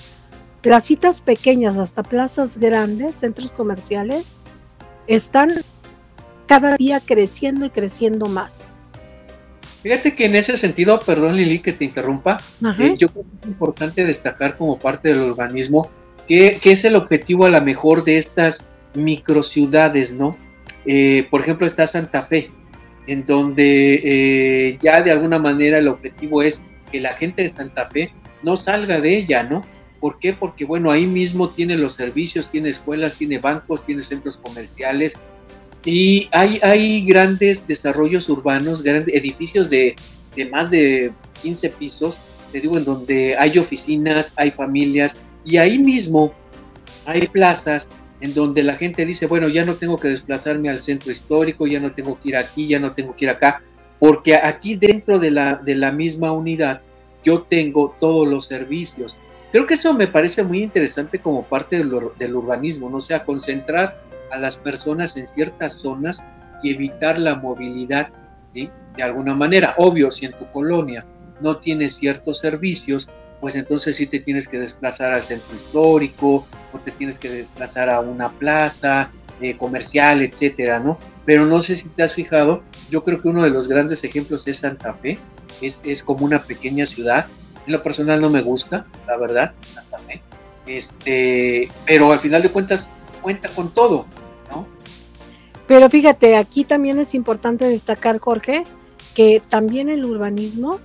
placitas 0.63 1.21
pequeñas 1.21 1.77
hasta 1.77 2.03
plazas 2.03 2.59
grandes, 2.59 3.17
centros 3.17 3.53
comerciales, 3.53 4.25
están 5.07 5.63
cada 6.47 6.77
día 6.77 7.01
creciendo 7.01 7.65
y 7.65 7.71
creciendo 7.71 8.27
más. 8.27 8.73
Fíjate 9.83 10.15
que 10.15 10.27
en 10.27 10.37
ese 10.37 10.57
sentido, 10.57 11.01
perdón 11.01 11.37
Lili 11.37 11.59
que 11.59 11.73
te 11.73 11.85
interrumpa, 11.85 12.41
eh, 12.79 12.95
yo 12.97 13.09
creo 13.09 13.25
que 13.25 13.37
es 13.43 13.49
importante 13.49 14.05
destacar 14.05 14.57
como 14.57 14.79
parte 14.79 15.09
del 15.09 15.23
urbanismo 15.23 15.91
que, 16.29 16.61
es 16.63 16.85
el 16.85 16.95
objetivo 16.95 17.47
a 17.47 17.51
la 17.51 17.61
mejor 17.61 18.05
de 18.05 18.19
estas 18.19 18.71
microciudades, 18.95 20.15
¿no? 20.15 20.37
Eh, 20.85 21.27
por 21.31 21.41
ejemplo, 21.41 21.67
está 21.67 21.87
Santa 21.87 22.23
Fe, 22.23 22.51
en 23.07 23.25
donde 23.27 24.01
eh, 24.05 24.79
ya 24.81 25.03
de 25.03 25.11
alguna 25.11 25.39
manera 25.39 25.79
el 25.79 25.89
objetivo 25.89 26.43
es 26.43 26.63
que 26.91 27.01
la 27.01 27.15
gente 27.15 27.43
de 27.43 27.49
Santa 27.49 27.89
Fe 27.89 28.13
no 28.43 28.57
salga 28.57 29.01
de 29.01 29.17
ella, 29.17 29.43
¿no? 29.43 29.65
¿Por 30.01 30.19
qué? 30.19 30.33
Porque 30.33 30.65
bueno, 30.65 30.91
ahí 30.91 31.07
mismo 31.07 31.49
tiene 31.49 31.77
los 31.77 31.95
servicios, 31.95 32.51
tiene 32.51 32.69
escuelas, 32.69 33.15
tiene 33.15 33.39
bancos, 33.39 33.87
tiene 33.87 34.03
centros 34.03 34.37
comerciales 34.37 35.17
y 35.85 36.29
hay, 36.33 36.61
hay 36.63 37.05
grandes 37.05 37.67
desarrollos 37.67 38.29
urbanos, 38.29 38.83
grandes 38.83 39.15
edificios 39.15 39.69
de, 39.69 39.97
de 40.37 40.47
más 40.47 40.71
de 40.71 41.13
15 41.43 41.71
pisos, 41.71 42.21
te 42.53 42.61
digo, 42.61 42.77
en 42.77 42.85
donde 42.85 43.37
hay 43.39 43.59
oficinas, 43.59 44.35
hay 44.37 44.51
familias 44.51 45.17
y 45.45 45.57
ahí 45.57 45.79
mismo 45.79 46.35
hay 47.05 47.27
plazas 47.27 47.89
en 48.23 48.35
donde 48.35 48.63
la 48.63 48.75
gente 48.75 49.05
dice, 49.05 49.27
bueno, 49.27 49.49
ya 49.49 49.65
no 49.65 49.75
tengo 49.75 49.99
que 49.99 50.07
desplazarme 50.07 50.71
al 50.71 50.79
centro 50.79 51.11
histórico, 51.11 51.67
ya 51.67 51.81
no 51.81 51.91
tengo 51.91 52.19
que 52.21 52.29
ir 52.29 52.37
aquí, 52.37 52.69
ya 52.69 52.79
no 52.79 52.93
tengo 52.93 53.17
que 53.17 53.25
ir 53.25 53.31
acá, 53.31 53.63
porque 53.99 54.37
aquí 54.37 54.77
dentro 54.77 55.19
de 55.19 55.33
la, 55.33 55.57
de 55.57 55.75
la 55.75 55.91
misma 55.91 56.31
unidad 56.31 56.83
yo 57.25 57.43
tengo 57.43 57.97
todos 57.99 58.29
los 58.29 58.47
servicios. 58.47 59.19
Creo 59.51 59.67
que 59.67 59.75
eso 59.75 59.93
me 59.93 60.07
parece 60.07 60.45
muy 60.45 60.63
interesante 60.63 61.19
como 61.19 61.43
parte 61.43 61.79
del, 61.79 62.35
urbanismo, 62.37 62.89
¿no? 62.89 62.99
O 62.99 63.01
sea, 63.01 63.25
concentrar 63.25 64.01
a 64.31 64.39
las 64.39 64.57
personas 64.57 65.17
en 65.17 65.27
ciertas 65.27 65.75
zonas 65.75 66.23
y 66.63 66.71
evitar 66.71 67.19
la 67.19 67.35
movilidad, 67.35 68.09
¿sí? 68.53 68.71
De 68.97 69.03
alguna 69.03 69.35
manera, 69.35 69.75
obvio, 69.79 70.13
si 70.13 70.27
en 70.27 70.33
tu 70.33 70.49
colonia 70.53 71.05
no 71.41 71.57
tienes 71.57 71.95
ciertos 71.95 72.39
servicios, 72.39 73.11
pues 73.43 73.57
entonces 73.57 73.97
sí 73.97 74.07
te 74.07 74.21
tienes 74.21 74.47
que 74.47 74.57
desplazar 74.57 75.13
al 75.13 75.21
centro 75.21 75.57
histórico 75.57 76.47
o 76.73 76.79
te 76.79 76.93
tienes 76.93 77.19
que 77.19 77.29
desplazar 77.29 77.91
a 77.91 77.99
una 77.99 78.31
plaza 78.31 79.11
eh, 79.41 79.57
comercial, 79.57 80.23
etcétera, 80.23 80.79
¿no? 80.79 80.97
Pero 81.25 81.45
no 81.45 81.59
sé 81.59 81.75
si 81.75 81.89
te 81.89 82.05
has 82.05 82.15
fijado, 82.15 82.63
yo 82.89 83.03
creo 83.03 83.21
que 83.21 83.29
uno 83.29 83.43
de 83.43 83.51
los 83.51 83.67
grandes 83.67 84.05
ejemplos 84.05 84.47
es 84.47 84.59
Santa 84.59 84.95
Fe, 84.95 85.19
es, 85.61 85.83
es 85.85 86.05
como 86.05 86.25
una 86.25 86.41
pequeña 86.41 86.87
ciudad. 86.87 87.27
En 87.67 87.73
lo 87.73 87.83
personal 87.83 88.21
no 88.21 88.31
me 88.31 88.43
gusta, 88.43 88.87
la 89.09 89.17
verdad, 89.17 89.53
Santa 89.75 89.99
Fe. 89.99 90.23
Este, 90.67 91.69
pero 91.85 92.13
al 92.13 92.21
final 92.21 92.43
de 92.43 92.51
cuentas 92.51 92.91
cuenta 93.23 93.49
con 93.49 93.75
todo, 93.75 94.07
¿no? 94.53 94.69
Pero 95.67 95.91
fíjate, 95.91 96.37
aquí 96.37 96.63
también 96.63 97.01
es 97.01 97.13
importante 97.13 97.65
destacar, 97.65 98.21
Jorge, 98.21 98.63
que 99.17 99.43
también 99.49 99.89
el 99.89 100.05
urbanismo 100.05 100.79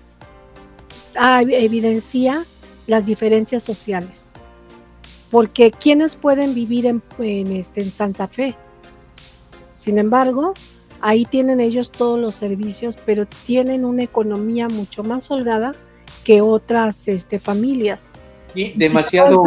evidencia 1.49 2.45
las 2.87 3.05
diferencias 3.05 3.63
sociales. 3.63 4.33
porque 5.29 5.71
¿quiénes 5.71 6.15
pueden 6.15 6.53
vivir 6.53 6.85
en, 6.85 7.01
este, 7.51 7.81
en 7.81 7.91
Santa 7.91 8.27
Fe? 8.27 8.55
Sin 9.77 9.97
embargo, 9.97 10.53
ahí 11.01 11.25
tienen 11.25 11.59
ellos 11.59 11.91
todos 11.91 12.19
los 12.19 12.35
servicios, 12.35 12.97
pero 13.05 13.25
tienen 13.45 13.83
una 13.83 14.03
economía 14.03 14.69
mucho 14.69 15.03
más 15.03 15.29
holgada 15.29 15.73
que 16.23 16.41
otras 16.41 17.07
este, 17.07 17.39
familias. 17.39 18.11
Y 18.55 18.71
demasiado, 18.77 19.43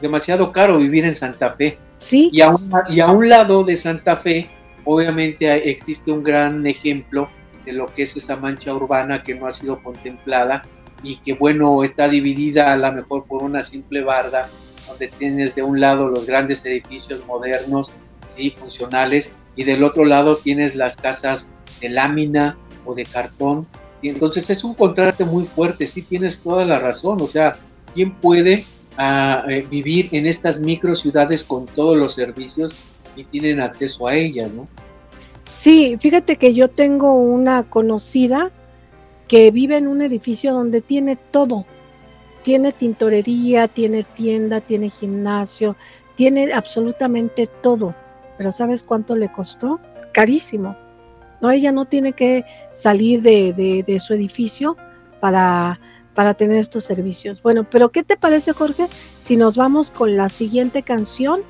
demasiado, 0.00 0.52
caro 0.52 0.78
vivir 0.78 1.04
en 1.04 1.14
Santa 1.14 1.52
Fe. 1.52 1.78
Sí. 1.98 2.30
Y 2.32 2.40
a, 2.40 2.54
y 2.90 3.00
a 3.00 3.06
un 3.06 3.28
lado 3.28 3.64
de 3.64 3.76
Santa 3.76 4.16
Fe, 4.16 4.50
obviamente 4.84 5.70
existe 5.70 6.10
un 6.10 6.22
gran 6.22 6.66
ejemplo 6.66 7.28
de 7.66 7.72
lo 7.72 7.92
que 7.92 8.04
es 8.04 8.16
esa 8.16 8.36
mancha 8.36 8.72
urbana 8.72 9.22
que 9.22 9.34
no 9.34 9.46
ha 9.46 9.50
sido 9.50 9.82
contemplada 9.82 10.62
y 11.02 11.16
que 11.16 11.34
bueno 11.34 11.82
está 11.84 12.08
dividida 12.08 12.72
a 12.72 12.76
lo 12.76 12.90
mejor 12.92 13.26
por 13.26 13.42
una 13.42 13.62
simple 13.62 14.02
barda 14.02 14.48
donde 14.86 15.08
tienes 15.08 15.54
de 15.54 15.62
un 15.62 15.80
lado 15.80 16.08
los 16.08 16.26
grandes 16.26 16.64
edificios 16.64 17.26
modernos 17.26 17.90
sí 18.28 18.54
funcionales 18.56 19.32
y 19.56 19.64
del 19.64 19.84
otro 19.84 20.04
lado 20.04 20.36
tienes 20.36 20.76
las 20.76 20.96
casas 20.96 21.50
de 21.80 21.88
lámina 21.88 22.56
o 22.84 22.94
de 22.94 23.04
cartón. 23.04 23.66
Y 24.00 24.08
entonces 24.10 24.48
es 24.50 24.62
un 24.62 24.74
contraste 24.74 25.24
muy 25.24 25.44
fuerte 25.44 25.86
sí 25.86 26.02
tienes 26.02 26.40
toda 26.40 26.64
la 26.64 26.78
razón 26.78 27.20
o 27.20 27.26
sea 27.26 27.54
quién 27.94 28.12
puede 28.14 28.64
ah, 28.98 29.44
eh, 29.48 29.66
vivir 29.68 30.08
en 30.12 30.26
estas 30.26 30.60
micro 30.60 30.94
ciudades 30.94 31.42
con 31.42 31.66
todos 31.66 31.96
los 31.96 32.14
servicios 32.14 32.74
y 33.16 33.24
tienen 33.24 33.60
acceso 33.60 34.06
a 34.06 34.14
ellas 34.14 34.54
Sí, 35.46 35.96
fíjate 36.00 36.36
que 36.36 36.54
yo 36.54 36.68
tengo 36.68 37.14
una 37.14 37.62
conocida 37.62 38.50
que 39.28 39.52
vive 39.52 39.76
en 39.76 39.86
un 39.86 40.02
edificio 40.02 40.52
donde 40.52 40.80
tiene 40.80 41.14
todo. 41.14 41.64
Tiene 42.42 42.72
tintorería, 42.72 43.68
tiene 43.68 44.02
tienda, 44.02 44.60
tiene 44.60 44.90
gimnasio, 44.90 45.76
tiene 46.16 46.52
absolutamente 46.52 47.48
todo. 47.62 47.94
Pero 48.36 48.50
¿sabes 48.50 48.82
cuánto 48.82 49.14
le 49.14 49.30
costó? 49.30 49.78
Carísimo. 50.12 50.76
No, 51.40 51.52
ella 51.52 51.70
no 51.70 51.84
tiene 51.84 52.12
que 52.12 52.44
salir 52.72 53.22
de, 53.22 54.00
su 54.04 54.14
edificio 54.14 54.76
para, 55.20 55.78
para 56.16 56.34
tener 56.34 56.58
estos 56.58 56.84
servicios. 56.84 57.40
Bueno, 57.40 57.64
pero 57.70 57.90
¿qué 57.90 58.02
te 58.02 58.16
parece, 58.16 58.52
Jorge, 58.52 58.88
si 59.20 59.36
nos 59.36 59.56
vamos 59.56 59.92
con 59.92 60.16
la 60.16 60.28
siguiente 60.28 60.82
canción 60.82 61.42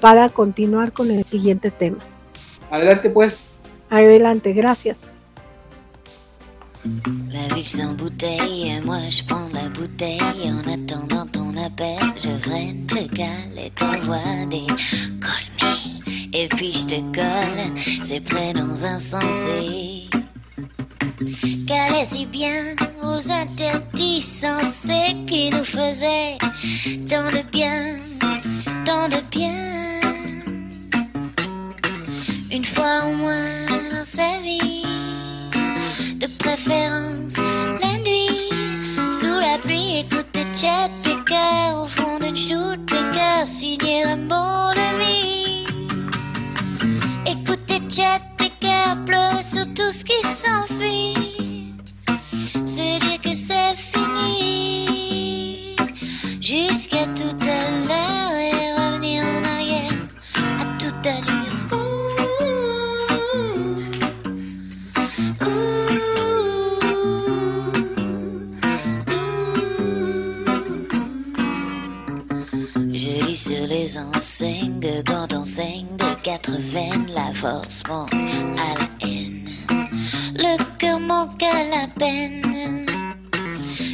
para 0.00 0.28
continuar 0.28 0.92
con 0.92 1.12
el 1.12 1.22
siguiente 1.22 1.70
tema? 1.70 1.98
Adelante 2.70 3.10
pues. 3.10 3.38
Adelante, 3.90 4.52
gracias. 4.54 5.08
La 7.32 7.54
ville 7.54 7.66
sans 7.66 7.92
bouteille, 7.94 8.80
moi 8.84 9.08
je 9.08 9.22
prends 9.24 9.48
la 9.52 9.68
bouteille 9.68 10.20
en 10.44 10.60
attendant 10.72 11.26
ton 11.26 11.56
appel. 11.56 11.98
Je 12.16 12.30
freine, 12.46 12.86
je 12.88 13.06
cale 13.08 13.58
et 13.58 13.70
t'envoie 13.70 14.46
des 14.48 14.66
call 14.66 15.48
Et 16.32 16.48
puis 16.48 16.72
je 16.72 16.86
te 16.86 17.00
colle 17.14 17.78
ces 18.04 18.20
prénoms 18.20 18.84
insensés. 18.84 20.08
Calais 21.66 22.04
si 22.04 22.26
bien 22.26 22.76
aux 23.02 23.32
interdits 23.32 24.22
sensés 24.22 25.16
qui 25.26 25.50
nous 25.50 25.64
faisaient 25.64 26.38
tant 27.08 27.30
de 27.30 27.42
bien, 27.50 27.96
tant 28.84 29.08
de 29.08 29.20
bien 29.30 30.00
une 32.52 32.64
fois 32.64 33.04
au 33.06 33.12
moins 33.12 33.66
dans 33.92 34.04
sa 34.04 34.38
vie. 34.38 34.84
De 36.16 36.26
préférence 36.38 37.36
la 37.80 37.96
nuit, 37.98 38.50
sous 39.12 39.38
la 39.38 39.58
pluie, 39.58 40.00
écouter 40.00 40.44
Chet 40.56 40.88
Baker 41.04 41.82
au 41.82 41.86
fond 41.86 42.18
d'une 42.18 42.36
chute 42.36 42.80
Baker, 42.90 43.44
signer 43.44 44.04
un 44.04 44.16
bon 44.16 44.72
de 44.72 44.88
vie. 44.98 45.66
Écouter 47.26 47.80
Chet 47.88 48.22
Baker 48.38 48.96
pleurer 49.04 49.42
sur 49.42 49.66
tout 49.74 49.92
ce 49.92 50.04
qui 50.04 50.20
s'enfuit, 50.22 51.74
se 52.64 52.98
dire 53.00 53.20
que 53.22 53.34
c'est 53.34 53.74
fini, 53.92 55.76
jusqu'à 56.40 57.06
tout 57.14 57.36
à 57.40 57.86
l'heure 57.86 57.87
les 73.88 73.98
enseignes 73.98 74.80
quand 75.06 75.32
on 75.32 75.42
de 75.42 76.22
quatre 76.22 76.50
veines, 76.50 77.06
la 77.14 77.32
force 77.32 77.82
manque 77.88 78.12
à 78.12 78.74
la 78.80 79.08
haine. 79.08 79.44
Le 80.36 80.76
cœur 80.76 81.00
manque 81.00 81.42
à 81.42 81.64
la 81.64 81.86
peine. 81.98 82.86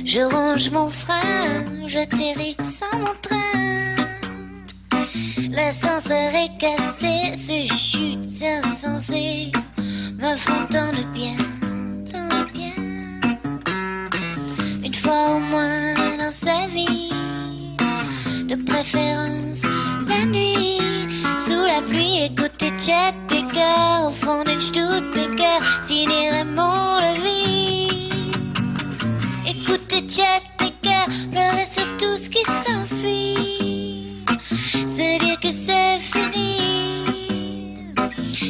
Je 0.04 0.20
range 0.20 0.70
mon 0.70 0.88
frein, 0.88 1.86
j'atterris 1.86 2.56
sans 2.60 2.98
mon 2.98 3.14
train. 3.22 3.36
L'ascenseur 5.50 6.34
est 6.34 6.58
cassé, 6.58 7.34
ces 7.34 7.66
chutes 7.66 8.42
insensées 8.42 9.52
me 10.18 10.34
font 10.34 10.66
tant 10.70 10.90
de 10.90 11.04
bien, 11.12 11.36
tant 12.10 12.28
de 12.28 12.50
bien. 12.50 13.20
Une 14.84 14.94
fois 14.94 15.36
au 15.36 15.38
moins 15.38 15.94
dans 16.18 16.32
sa 16.32 16.66
vie 16.66 17.03
de 18.56 18.64
préférence. 18.64 19.62
La 20.08 20.24
nuit, 20.26 20.78
sous 21.38 21.64
la 21.64 21.80
pluie, 21.82 22.24
écouter 22.24 22.72
Chet 22.78 23.14
Baker 23.28 24.06
au 24.06 24.10
fond 24.10 24.42
d'une 24.44 24.60
Stuttbaker, 24.60 25.60
signer 25.82 26.30
Raymond 26.30 27.00
Levy. 27.00 28.10
Écouter 29.46 30.04
Chet 30.08 30.42
Baker, 30.58 31.04
pleurer 31.30 31.64
sur 31.64 31.86
tout 31.96 32.16
ce 32.16 32.28
qui 32.30 32.44
s'enfuit, 32.44 34.24
se 34.86 35.18
dire 35.24 35.40
que 35.40 35.50
c'est 35.50 35.98
fini, 36.00 37.04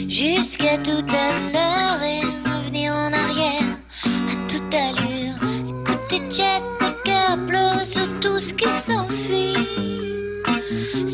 jusqu'à 0.08 0.76
tout 0.78 1.06
à 1.08 1.52
l'heure 1.52 2.02
et 2.02 2.20
revenir 2.50 2.92
en 2.92 3.12
arrière. 3.12 3.62
À 4.04 4.48
toute 4.48 4.74
allure. 4.74 5.34
Écouter 5.68 6.22
Chet 6.30 6.62
Baker, 6.80 7.36
pleurer 7.46 7.84
sur 7.84 8.08
tout 8.20 8.40
ce 8.40 8.52
qui 8.52 8.66
s'enfuit 8.66 9.23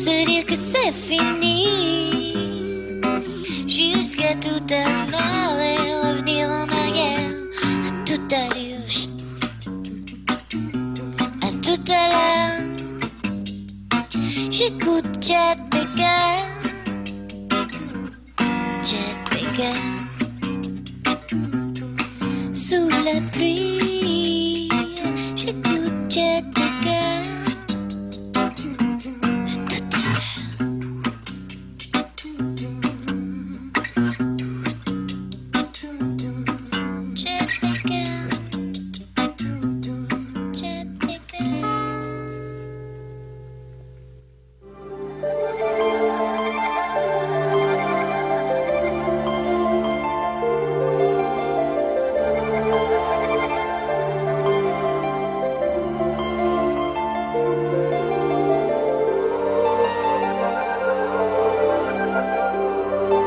se 0.01 0.25
dire 0.25 0.45
que 0.45 0.55
c'est 0.55 0.91
fini. 0.91 2.33
Jusqu'à 3.67 4.33
tout 4.35 4.65
à 4.73 4.85
l'heure 5.11 5.59
et 5.71 5.77
revenir 6.07 6.47
en 6.49 6.67
arrière 6.81 7.29
à 7.87 7.91
toute 8.07 8.33
allure. 8.33 8.79
À 11.43 11.49
tout 11.65 11.83
à 11.91 12.03
l'heure, 12.11 12.61
j'écoute 14.49 15.05
Chad 15.21 15.59
Baker. 15.69 16.33
Chad 18.83 19.17
Baker. 19.29 19.81
Sous 22.53 22.89
la 23.05 23.21
pluie, 23.33 23.90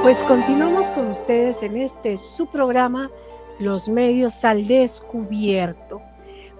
Pues 0.04 0.22
continuamos 0.22 0.90
con 0.90 1.10
ustedes 1.10 1.62
en 1.62 1.78
este 1.78 2.18
su 2.18 2.44
programa 2.44 3.10
Los 3.58 3.88
medios 3.88 4.44
al 4.44 4.66
descubierto. 4.66 6.02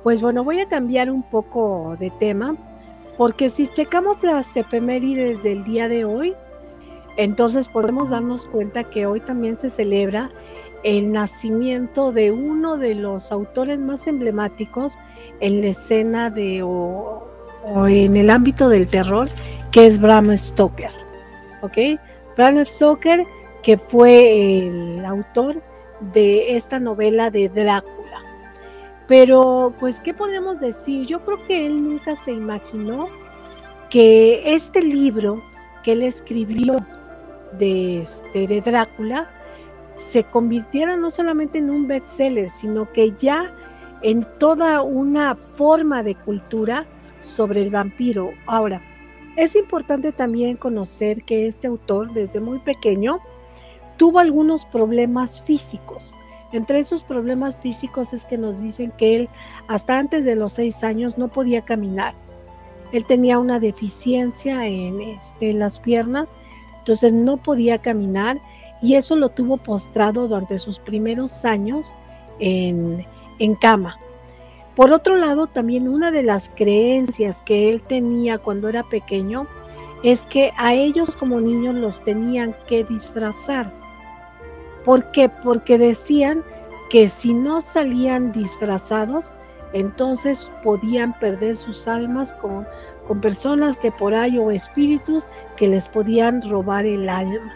Pues 0.03 0.23
bueno, 0.23 0.45
voy 0.45 0.61
a 0.61 0.67
cambiar 0.67 1.11
un 1.11 1.23
poco 1.23 1.95
de 2.01 2.11
tema 2.11 2.57
porque 3.19 3.51
si 3.51 3.69
checamos 3.69 4.23
las 4.23 4.57
efemérides 4.57 5.43
del 5.43 5.63
día 5.63 5.89
de 5.89 6.07
hoy, 6.07 6.33
entonces 7.19 7.69
podemos 7.69 8.09
darnos 8.09 8.47
cuenta 8.47 8.85
que 8.85 9.05
hoy 9.05 9.21
también 9.21 9.59
se 9.59 9.69
celebra 9.69 10.31
el 10.83 11.13
nacimiento 11.13 12.13
de 12.13 12.33
uno 12.33 12.79
de 12.79 12.95
los 12.95 13.31
autores 13.31 13.79
más 13.79 14.07
emblemáticos 14.07 14.97
en 15.41 15.61
la 15.61 15.67
escena 15.67 16.31
de 16.31 16.63
o 16.63 17.29
en 17.89 18.17
el 18.17 18.31
ámbito 18.31 18.71
del 18.71 18.87
terror, 18.87 19.29
que 19.71 19.87
es 19.87 20.01
Bram 20.01 20.35
Stoker. 20.35 20.93
¿Ok? 21.61 21.77
Bram 22.37 22.65
Stoker, 22.65 23.27
que 23.63 23.79
fue 23.79 24.67
el 24.67 25.05
autor 25.05 25.63
de 26.13 26.57
esta 26.57 26.79
novela 26.79 27.31
de 27.31 27.49
Drácula. 27.49 28.23
Pero, 29.07 29.75
pues, 29.79 30.01
¿qué 30.01 30.15
podríamos 30.15 30.61
decir? 30.61 31.07
Yo 31.07 31.25
creo 31.25 31.45
que 31.47 31.67
él 31.67 31.83
nunca 31.83 32.17
se 32.17 32.33
imaginó 32.33 33.09
que 33.91 34.55
este 34.55 34.83
libro 34.83 35.43
que 35.83 35.93
él 35.93 36.03
escribió 36.03 36.77
de, 37.59 38.01
este, 38.01 38.47
de 38.47 38.61
Drácula 38.61 39.31
se 39.95 40.25
convirtiera 40.25 40.97
no 40.97 41.11
solamente 41.11 41.59
en 41.59 41.71
un 41.71 41.87
bestseller, 41.87 42.49
sino 42.49 42.91
que 42.93 43.13
ya 43.13 43.55
en 44.03 44.27
toda 44.39 44.83
una 44.83 45.37
forma 45.37 46.03
de 46.03 46.15
cultura 46.15 46.87
sobre 47.21 47.63
el 47.63 47.71
vampiro. 47.71 48.33
Ahora, 48.47 48.83
es 49.37 49.57
importante 49.57 50.13
también 50.13 50.57
conocer 50.57 51.25
que 51.25 51.47
este 51.47 51.67
autor 51.67 52.13
desde 52.13 52.41
muy 52.41 52.59
pequeño 52.59 53.21
tuvo 53.97 54.19
algunos 54.19 54.65
problemas 54.65 55.43
físicos. 55.43 56.17
Entre 56.53 56.79
esos 56.79 57.03
problemas 57.03 57.57
físicos 57.57 58.13
es 58.13 58.25
que 58.25 58.39
nos 58.39 58.61
dicen 58.63 58.93
que 58.97 59.17
él 59.17 59.29
hasta 59.67 59.99
antes 59.99 60.25
de 60.25 60.37
los 60.37 60.53
seis 60.53 60.85
años 60.85 61.19
no 61.19 61.29
podía 61.29 61.63
caminar. 61.63 62.15
Él 62.93 63.05
tenía 63.05 63.39
una 63.39 63.59
deficiencia 63.59 64.67
en, 64.67 65.01
este, 65.01 65.51
en 65.51 65.59
las 65.59 65.81
piernas, 65.81 66.29
entonces 66.79 67.13
no 67.13 67.39
podía 67.39 67.79
caminar 67.79 68.41
y 68.81 68.95
eso 68.95 69.17
lo 69.17 69.31
tuvo 69.31 69.57
postrado 69.57 70.29
durante 70.29 70.61
sus 70.61 70.79
primeros 70.79 71.45
años 71.45 71.97
en, 72.39 73.05
en 73.41 73.55
cama. 73.57 73.99
Por 74.77 74.93
otro 74.93 75.17
lado, 75.17 75.47
también 75.47 75.89
una 75.89 76.11
de 76.11 76.23
las 76.23 76.51
creencias 76.51 77.43
que 77.43 77.71
él 77.71 77.81
tenía 77.81 78.39
cuando 78.39 78.69
era 78.69 78.83
pequeño 78.83 79.47
es 80.03 80.27
que 80.27 80.53
a 80.57 80.75
ellos 80.75 81.17
como 81.17 81.41
niños 81.41 81.77
los 81.77 82.03
tenían 82.03 82.57
que 82.67 82.85
disfrazar. 82.85 83.73
¿Por 84.85 85.11
qué? 85.13 85.29
Porque 85.29 85.79
decían 85.79 86.45
que 86.91 87.09
si 87.09 87.33
no 87.35 87.61
salían 87.61 88.33
disfrazados, 88.33 89.35
entonces 89.73 90.51
podían 90.63 91.19
perder 91.19 91.57
sus 91.57 91.89
almas 91.89 92.35
con, 92.35 92.67
con 93.07 93.21
personas 93.21 93.77
que 93.77 93.91
por 93.93 94.15
ahí 94.15 94.39
o 94.39 94.51
espíritus 94.51 95.27
que 95.57 95.69
les 95.69 95.89
podían 95.89 96.43
robar 96.43 96.85
el 96.85 97.09
alma. 97.09 97.53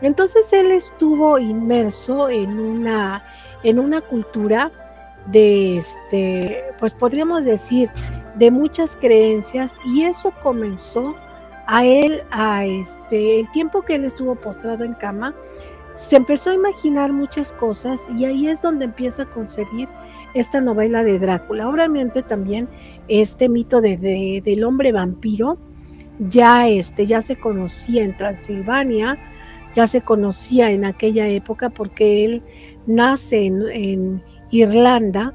Entonces 0.00 0.52
él 0.52 0.70
estuvo 0.70 1.38
inmerso 1.38 2.28
en 2.28 2.58
una, 2.58 3.22
en 3.62 3.78
una 3.78 4.00
cultura 4.00 4.70
de 5.30 5.76
este, 5.76 6.64
pues 6.78 6.94
podríamos 6.94 7.44
decir, 7.44 7.90
de 8.36 8.50
muchas 8.50 8.96
creencias 8.96 9.76
y 9.84 10.02
eso 10.02 10.32
comenzó 10.42 11.14
a 11.66 11.84
él, 11.84 12.22
a 12.30 12.64
este, 12.64 13.40
el 13.40 13.50
tiempo 13.50 13.82
que 13.82 13.96
él 13.96 14.04
estuvo 14.04 14.34
postrado 14.36 14.84
en 14.84 14.94
cama, 14.94 15.34
se 15.94 16.16
empezó 16.16 16.50
a 16.50 16.54
imaginar 16.54 17.12
muchas 17.12 17.52
cosas 17.52 18.08
y 18.16 18.24
ahí 18.24 18.46
es 18.46 18.62
donde 18.62 18.86
empieza 18.86 19.24
a 19.24 19.30
concebir 19.30 19.88
esta 20.32 20.60
novela 20.60 21.02
de 21.02 21.18
Drácula. 21.18 21.68
Obviamente 21.68 22.22
también 22.22 22.68
este 23.08 23.48
mito 23.48 23.80
de, 23.80 24.40
del 24.44 24.64
hombre 24.64 24.92
vampiro 24.92 25.58
ya, 26.20 26.68
este, 26.68 27.04
ya 27.06 27.20
se 27.20 27.36
conocía 27.36 28.04
en 28.04 28.16
Transilvania, 28.16 29.18
ya 29.74 29.86
se 29.86 30.00
conocía 30.00 30.70
en 30.70 30.84
aquella 30.84 31.28
época 31.28 31.70
porque 31.70 32.24
él 32.24 32.42
nace 32.86 33.46
en 33.46 34.22
Irlanda, 34.50 35.34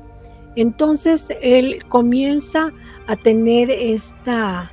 entonces 0.55 1.27
él 1.41 1.83
comienza 1.87 2.71
a 3.07 3.15
tener 3.15 3.69
esta, 3.71 4.71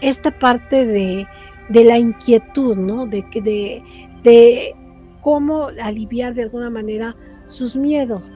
esta 0.00 0.30
parte 0.38 0.86
de, 0.86 1.26
la 1.68 1.98
inquietud, 1.98 2.76
¿no? 2.76 3.06
De, 3.06 3.24
de, 3.32 3.82
de 4.22 4.74
cómo 5.20 5.68
aliviar 5.82 6.34
de 6.34 6.42
alguna 6.42 6.70
manera 6.70 7.16
sus 7.48 7.76
miedos. 7.76 8.30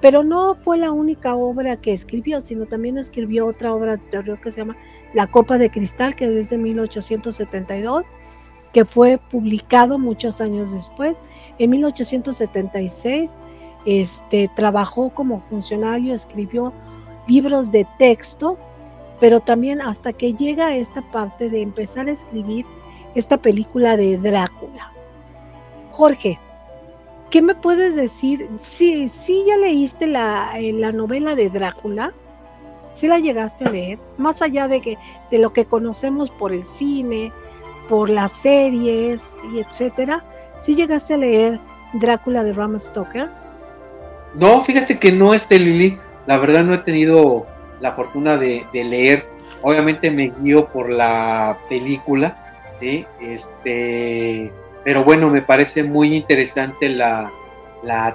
Pero 0.00 0.22
no 0.22 0.54
fue 0.54 0.78
la 0.78 0.92
única 0.92 1.34
obra 1.34 1.80
que 1.80 1.92
escribió, 1.92 2.40
sino 2.40 2.66
también 2.66 2.98
escribió 2.98 3.46
otra 3.46 3.74
obra 3.74 3.96
de 3.96 4.02
terror 4.10 4.40
que 4.40 4.50
se 4.50 4.60
llama 4.60 4.76
La 5.14 5.26
Copa 5.26 5.58
de 5.58 5.70
Cristal, 5.70 6.14
que 6.14 6.38
es 6.38 6.50
de 6.50 6.58
1872, 6.58 8.04
que 8.72 8.84
fue 8.84 9.18
publicado 9.18 9.98
muchos 9.98 10.40
años 10.40 10.72
después. 10.72 11.20
En 11.58 11.70
1876 11.70 13.36
este, 13.86 14.50
trabajó 14.54 15.10
como 15.10 15.40
funcionario, 15.40 16.12
escribió 16.12 16.72
libros 17.26 17.70
de 17.70 17.86
texto, 17.98 18.58
pero 19.20 19.40
también 19.40 19.80
hasta 19.80 20.12
que 20.12 20.34
llega 20.34 20.66
a 20.66 20.76
esta 20.76 21.00
parte 21.00 21.48
de 21.48 21.62
empezar 21.62 22.08
a 22.08 22.12
escribir 22.12 22.66
esta 23.14 23.38
película 23.38 23.96
de 23.96 24.18
Drácula. 24.18 24.92
Jorge, 25.92 26.38
¿qué 27.30 27.40
me 27.40 27.54
puedes 27.54 27.96
decir? 27.96 28.48
Sí, 28.58 29.08
sí 29.08 29.44
ya 29.46 29.56
leíste 29.56 30.06
la, 30.06 30.58
eh, 30.58 30.72
la 30.72 30.92
novela 30.92 31.34
de 31.34 31.48
Drácula, 31.48 32.12
sí 32.92 33.08
la 33.08 33.18
llegaste 33.18 33.64
a 33.64 33.70
leer, 33.70 33.98
más 34.18 34.42
allá 34.42 34.68
de 34.68 34.80
que 34.80 34.98
de 35.30 35.38
lo 35.38 35.52
que 35.52 35.64
conocemos 35.64 36.28
por 36.30 36.52
el 36.52 36.64
cine, 36.64 37.32
por 37.88 38.10
las 38.10 38.32
series 38.32 39.34
y 39.52 39.60
etcétera, 39.60 40.24
sí 40.60 40.74
llegaste 40.74 41.14
a 41.14 41.18
leer 41.18 41.60
Drácula 41.94 42.44
de 42.44 42.52
Bram 42.52 42.78
Stoker. 42.78 43.30
No, 44.36 44.62
fíjate 44.62 44.98
que 44.98 45.12
no, 45.12 45.34
este 45.34 45.58
Lili. 45.58 45.98
La 46.26 46.38
verdad 46.38 46.64
no 46.64 46.74
he 46.74 46.78
tenido 46.78 47.46
la 47.80 47.92
fortuna 47.92 48.36
de, 48.36 48.66
leer. 48.72 49.26
Obviamente 49.62 50.10
me 50.10 50.32
guío 50.40 50.68
por 50.68 50.90
la 50.90 51.58
película, 51.68 52.54
¿sí? 52.72 53.06
Este, 53.20 54.52
pero 54.84 55.04
bueno, 55.04 55.30
me 55.30 55.42
parece 55.42 55.84
muy 55.84 56.14
interesante 56.14 56.88
la, 56.88 57.32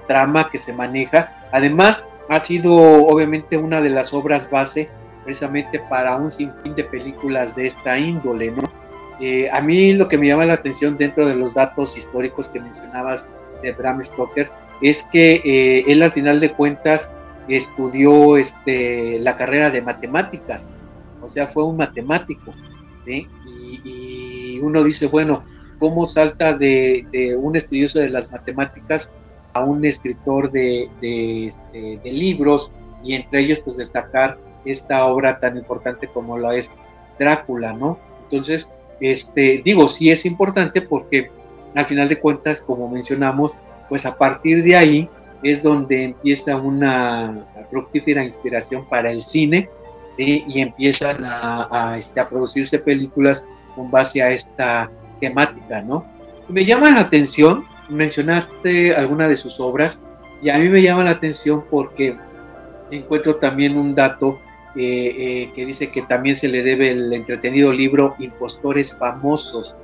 trama 0.08 0.50
que 0.50 0.58
se 0.58 0.74
maneja. 0.74 1.48
Además, 1.52 2.06
ha 2.30 2.40
sido 2.40 2.76
obviamente 2.76 3.58
una 3.58 3.82
de 3.82 3.90
las 3.90 4.14
obras 4.14 4.50
base 4.50 4.90
precisamente 5.24 5.80
para 5.90 6.16
un 6.16 6.30
sinfín 6.30 6.76
de 6.76 6.84
películas 6.84 7.56
de 7.56 7.68
esta 7.68 7.98
índole, 7.98 8.52
¿no? 8.52 8.64
Eh, 9.20 9.50
a 9.52 9.62
mí 9.62 9.94
lo 9.94 10.08
que 10.08 10.18
me 10.18 10.28
llama 10.28 10.46
la 10.46 10.54
atención 10.54 10.98
dentro 10.98 11.28
de 11.28 11.36
los 11.36 11.54
datos 11.54 11.96
históricos 11.96 12.50
que 12.50 12.60
mencionabas 12.60 13.28
de 13.62 13.72
Bram 13.72 14.02
Stoker 14.02 14.50
es 14.82 15.04
que 15.04 15.42
eh, 15.44 15.86
él 15.88 16.02
al 16.02 16.12
final 16.12 16.40
de 16.40 16.52
cuentas 16.52 17.12
estudió 17.48 18.38
este, 18.38 19.20
la 19.20 19.36
carrera 19.36 19.70
de 19.70 19.82
matemáticas, 19.82 20.72
o 21.22 21.28
sea, 21.28 21.48
fue 21.48 21.64
un 21.64 21.78
matemático. 21.78 22.54
Y, 23.06 24.60
uno 24.62 24.84
dice, 24.84 25.08
bueno, 25.08 25.44
¿cómo 25.80 26.06
salta 26.06 26.56
de, 26.56 27.36
un 27.40 27.56
estudioso 27.56 28.00
de 28.00 28.10
las 28.10 28.32
matemáticas 28.32 29.12
a 29.54 29.64
un 29.64 29.84
escritor 29.86 30.52
de, 30.52 30.84
este, 31.02 32.00
de, 32.04 32.12
libros 32.12 32.74
y 33.04 33.16
entre 33.16 33.42
ellos 33.42 33.60
pues 33.66 33.78
destacar 33.78 34.38
esta 34.64 35.08
obra 35.08 35.40
tan 35.40 35.58
importante 35.58 36.08
como 36.08 36.38
la 36.38 36.56
es 36.56 36.76
Drácula, 37.18 37.74
¿no? 37.74 38.00
Entonces, 38.26 38.70
este, 39.00 39.62
digo, 39.66 39.88
sí 39.88 40.12
es 40.12 40.26
importante 40.26 40.82
porque 40.82 41.32
al 41.76 41.86
final 41.86 42.08
de 42.08 42.20
cuentas, 42.20 42.62
como 42.62 42.88
mencionamos, 42.88 43.58
pues 43.92 44.06
a 44.06 44.18
partir 44.18 44.64
de 44.64 44.74
ahí 44.78 45.10
es 45.44 45.62
donde 45.62 46.06
empieza 46.06 46.56
una 46.56 47.46
fructífera 47.70 48.24
inspiración 48.24 48.88
para 48.88 49.12
el 49.12 49.20
cine, 49.20 49.70
¿sí? 50.08 50.46
Y 50.48 50.62
empiezan 50.62 51.26
a, 51.26 51.96
este, 51.98 52.22
a, 52.22 52.30
producirse 52.30 52.80
películas 52.80 53.46
con 53.76 53.92
base 53.92 54.24
a 54.24 54.32
esta 54.32 54.90
temática, 55.20 55.82
¿no? 55.82 56.06
Me 56.48 56.64
llama 56.64 56.90
la 56.90 57.02
atención, 57.02 57.66
mencionaste 57.90 58.96
alguna 58.96 59.28
de 59.28 59.36
sus 59.36 59.60
obras, 59.60 60.06
y 60.42 60.48
a 60.48 60.58
mí 60.58 60.70
me 60.70 60.82
llama 60.82 61.04
la 61.04 61.12
atención 61.12 61.66
porque 61.70 62.16
encuentro 62.92 63.36
también 63.36 63.76
un 63.76 63.94
dato 63.94 64.40
eh, 64.78 65.16
eh, 65.18 65.52
que 65.54 65.66
dice 65.66 65.92
que 65.92 66.04
también 66.04 66.38
se 66.38 66.48
le 66.48 66.64
debe 66.64 66.92
el 66.92 67.12
entretenido 67.12 67.74
libro 67.74 68.16
Impostores 68.20 68.96
Famosos, 68.96 69.76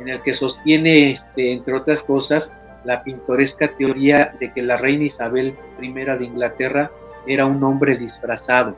en 0.00 0.10
el 0.10 0.20
que 0.20 0.34
sostiene, 0.34 1.12
este, 1.12 1.52
entre 1.52 1.72
otras 1.72 2.02
cosas, 2.02 2.52
la 2.84 3.02
pintoresca 3.02 3.68
teoría 3.68 4.34
de 4.40 4.52
que 4.52 4.62
la 4.62 4.76
reina 4.76 5.04
Isabel 5.04 5.56
I 5.80 5.92
de 5.92 6.24
Inglaterra 6.24 6.90
era 7.26 7.46
un 7.46 7.62
hombre 7.62 7.96
disfrazado. 7.96 8.76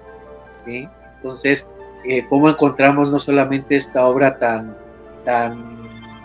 ¿sí? 0.56 0.88
Entonces, 1.16 1.72
eh, 2.04 2.26
¿cómo 2.28 2.48
encontramos 2.48 3.10
no 3.10 3.18
solamente 3.18 3.76
esta 3.76 4.06
obra 4.06 4.38
tan, 4.38 4.76
tan 5.24 5.80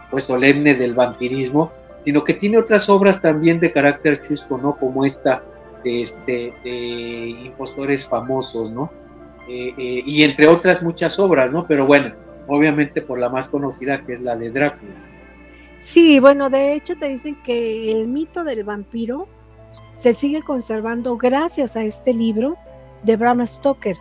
pues, 0.10 0.24
solemne 0.24 0.74
del 0.74 0.94
vampirismo, 0.94 1.72
sino 2.02 2.24
que 2.24 2.34
tiene 2.34 2.58
otras 2.58 2.88
obras 2.88 3.22
también 3.22 3.60
de 3.60 3.72
carácter 3.72 4.26
chusco, 4.28 4.58
¿no? 4.58 4.78
Como 4.78 5.04
esta 5.04 5.44
de, 5.84 6.02
este, 6.02 6.54
impostores 7.44 8.08
famosos, 8.08 8.72
¿no? 8.72 8.92
Eh, 9.50 9.74
eh, 9.78 10.04
y 10.06 10.24
entre 10.24 10.48
otras 10.48 10.84
muchas 10.84 11.20
obras, 11.20 11.52
¿no? 11.52 11.68
Pero 11.68 11.86
bueno, 11.86 12.14
obviamente 12.48 13.02
por 13.02 13.20
la 13.20 13.30
más 13.30 13.50
conocida 13.50 14.06
que 14.06 14.14
es 14.14 14.22
la 14.22 14.36
de 14.36 14.52
Drácula. 14.52 14.94
Sí, 15.80 16.20
bueno, 16.20 16.50
de 16.50 16.74
hecho 16.74 16.96
te 16.98 17.10
dicen 17.10 17.36
que 17.44 17.92
el 17.92 18.08
mito 18.08 18.44
del 18.44 18.64
vampiro 18.64 19.28
se 19.94 20.14
sigue 20.14 20.42
conservando 20.42 21.18
gracias 21.18 21.76
a 21.76 21.84
este 21.84 22.14
libro 22.14 22.58
de 23.04 23.18
Bram 23.18 23.46
Stoker. 23.46 23.98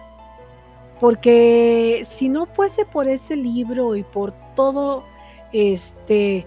porque 1.01 2.03
si 2.07 2.29
no 2.29 2.47
fuese 2.47 2.87
por 2.87 3.09
ese 3.09 3.37
libro 3.37 3.97
y 3.97 4.03
por 4.05 4.33
todo 4.55 5.05
este, 5.53 6.47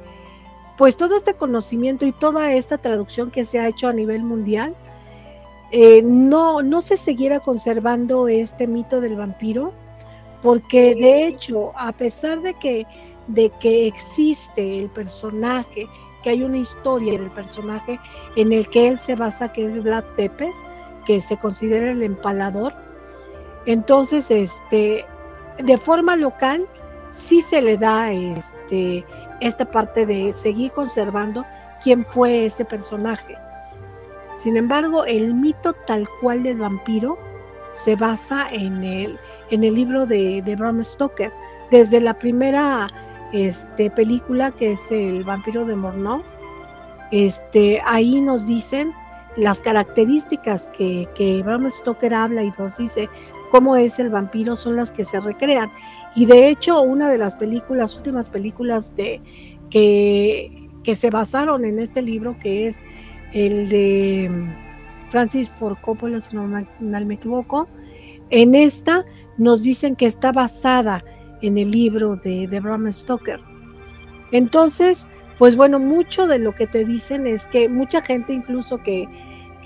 pues 0.78 0.98
todo 0.98 1.16
este 1.16 1.34
conocimiento 1.36 2.06
y 2.06 2.12
toda 2.12 2.54
esta 2.54 2.78
traducción 2.78 3.30
que 3.30 3.46
se 3.46 3.60
ha 3.60 3.68
hecho 3.68 3.88
a 3.88 3.94
nivel 3.94 4.24
mundial, 4.24 4.76
eh, 5.72 6.02
no, 6.02 6.62
no 6.62 6.82
se 6.82 6.98
siguiera 6.98 7.40
conservando 7.40 8.28
este 8.28 8.68
mito 8.68 9.02
del 9.02 9.16
vampiro, 9.16 9.74
porque 10.42 10.96
de 10.96 11.28
hecho, 11.28 11.74
a 11.76 11.92
pesar 11.92 12.42
de 12.42 12.54
que, 12.54 12.86
de 13.28 13.50
que 13.60 13.88
existe 13.88 14.80
el 14.80 14.90
personaje, 14.90 15.88
que 16.24 16.30
hay 16.32 16.44
una 16.44 16.58
historia 16.58 17.20
del 17.20 17.32
personaje 17.32 18.00
en 18.36 18.54
el 18.54 18.68
que 18.70 18.88
él 18.88 18.98
se 18.98 19.16
basa, 19.16 19.52
que 19.52 19.66
es 19.66 19.82
Vlad 19.82 20.04
Tepes, 20.16 20.58
que 21.06 21.20
se 21.22 21.38
considera 21.38 21.92
el 21.92 22.04
empalador, 22.04 22.74
entonces, 23.68 24.32
este, 24.32 25.06
de 25.62 25.78
forma 25.78 26.16
local, 26.16 26.66
sí 27.10 27.42
se 27.42 27.62
le 27.62 27.78
da 27.78 28.12
este, 28.14 29.06
esta 29.42 29.70
parte 29.70 30.06
de 30.06 30.32
seguir 30.32 30.72
conservando 30.72 31.46
quién 31.84 32.06
fue 32.06 32.46
ese 32.46 32.64
personaje. 32.64 33.36
Sin 34.38 34.56
embargo, 34.56 35.04
el 35.04 35.34
mito 35.34 35.74
tal 35.86 36.08
cual 36.22 36.44
del 36.44 36.60
vampiro 36.60 37.18
se 37.74 37.98
basa 37.98 38.48
en 38.52 38.84
el, 38.86 39.20
en 39.52 39.66
el 39.66 39.76
libro 39.76 40.06
de, 40.06 40.42
de 40.42 40.56
Bram 40.56 40.82
Stoker. 40.82 41.34
Desde 41.70 42.00
la 42.00 42.14
primera 42.14 42.88
este, 43.34 43.90
película, 43.90 44.52
que 44.52 44.74
es 44.74 44.92
El 44.92 45.24
vampiro 45.24 45.66
de 45.66 45.76
Morneau, 45.76 46.24
este, 47.12 47.82
ahí 47.86 48.22
nos 48.22 48.48
dicen 48.48 48.94
las 49.36 49.62
características 49.62 50.68
que, 50.70 51.08
que 51.16 51.44
Bram 51.44 51.70
Stoker 51.70 52.14
habla 52.14 52.44
y 52.44 52.52
nos 52.58 52.78
dice 52.78 53.10
cómo 53.52 53.76
es 53.76 54.00
el 54.00 54.10
vampiro 54.10 54.56
son 54.56 54.76
las 54.76 54.92
que 54.92 55.06
se 55.06 55.20
recrean. 55.20 55.72
Y 56.16 56.26
de 56.26 56.50
hecho, 56.50 56.82
una 56.82 57.10
de 57.10 57.18
las 57.18 57.36
películas, 57.36 57.96
últimas 57.96 58.30
películas 58.30 58.96
de, 58.96 59.22
que, 59.70 60.70
que 60.84 60.96
se 60.96 61.10
basaron 61.10 61.66
en 61.66 61.80
este 61.80 62.02
libro, 62.02 62.36
que 62.40 62.68
es 62.68 62.82
el 63.34 63.70
de 63.70 64.32
Francis 65.10 65.50
Ford 65.50 65.78
Coppola, 65.82 66.20
si 66.22 66.36
no 66.36 66.48
me 66.48 67.14
equivoco, 67.14 67.68
en 68.30 68.56
esta 68.56 69.06
nos 69.38 69.64
dicen 69.64 69.96
que 69.96 70.06
está 70.06 70.32
basada 70.32 71.04
en 71.42 71.58
el 71.58 71.72
libro 71.72 72.16
de, 72.16 72.48
de 72.48 72.60
Bram 72.60 72.92
Stoker. 72.92 73.40
Entonces, 74.32 75.08
pues 75.38 75.56
bueno, 75.56 75.80
mucho 75.80 76.28
de 76.28 76.40
lo 76.40 76.56
que 76.56 76.68
te 76.68 76.84
dicen 76.84 77.28
es 77.28 77.46
que 77.48 77.70
mucha 77.70 78.02
gente 78.02 78.34
incluso 78.34 78.82
que, 78.82 79.08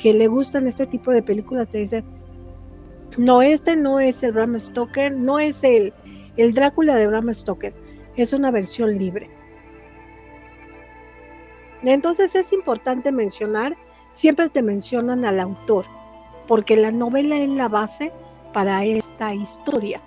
que 0.02 0.14
le 0.14 0.28
gustan 0.28 0.68
este 0.68 0.86
tipo 0.86 1.12
de 1.12 1.24
películas 1.24 1.70
te 1.70 1.80
dice, 1.80 2.04
no, 3.18 3.42
este 3.42 3.76
no 3.76 4.00
es 4.00 4.24
el 4.24 4.34
Bram 4.34 4.60
Stoker, 4.60 5.14
no 5.14 5.40
es 5.40 5.64
el, 5.64 5.94
el 6.38 6.54
Drácula 6.54 6.96
de 6.96 7.08
Bram 7.08 7.34
Stoker, 7.34 7.74
es 8.16 8.34
una 8.34 8.52
versión 8.52 8.98
libre. 8.98 9.30
Entonces 11.84 12.36
es 12.36 12.54
importante 12.54 13.12
mencionar, 13.12 13.76
siempre 14.12 14.50
te 14.50 14.62
mencionan 14.62 15.26
al 15.26 15.40
autor, 15.40 15.86
porque 16.48 16.76
la 16.76 16.92
novela 16.92 17.38
es 17.38 17.50
la 17.50 17.68
base 17.68 18.12
para 18.54 18.86
esta 18.86 19.34
historia. 19.34 20.02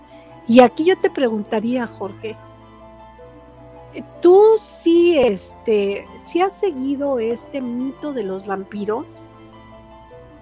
Y 0.47 0.61
aquí 0.61 0.85
yo 0.85 0.97
te 0.99 1.11
preguntaría, 1.11 1.87
Jorge, 1.87 2.37
¿tú 4.21 4.43
sí, 4.59 5.19
este, 5.19 6.07
sí 6.23 6.41
has 6.41 6.59
seguido 6.59 7.19
este 7.19 7.61
mito 7.61 8.13
de 8.13 8.25
los 8.25 8.47
vampiros? 8.47 9.25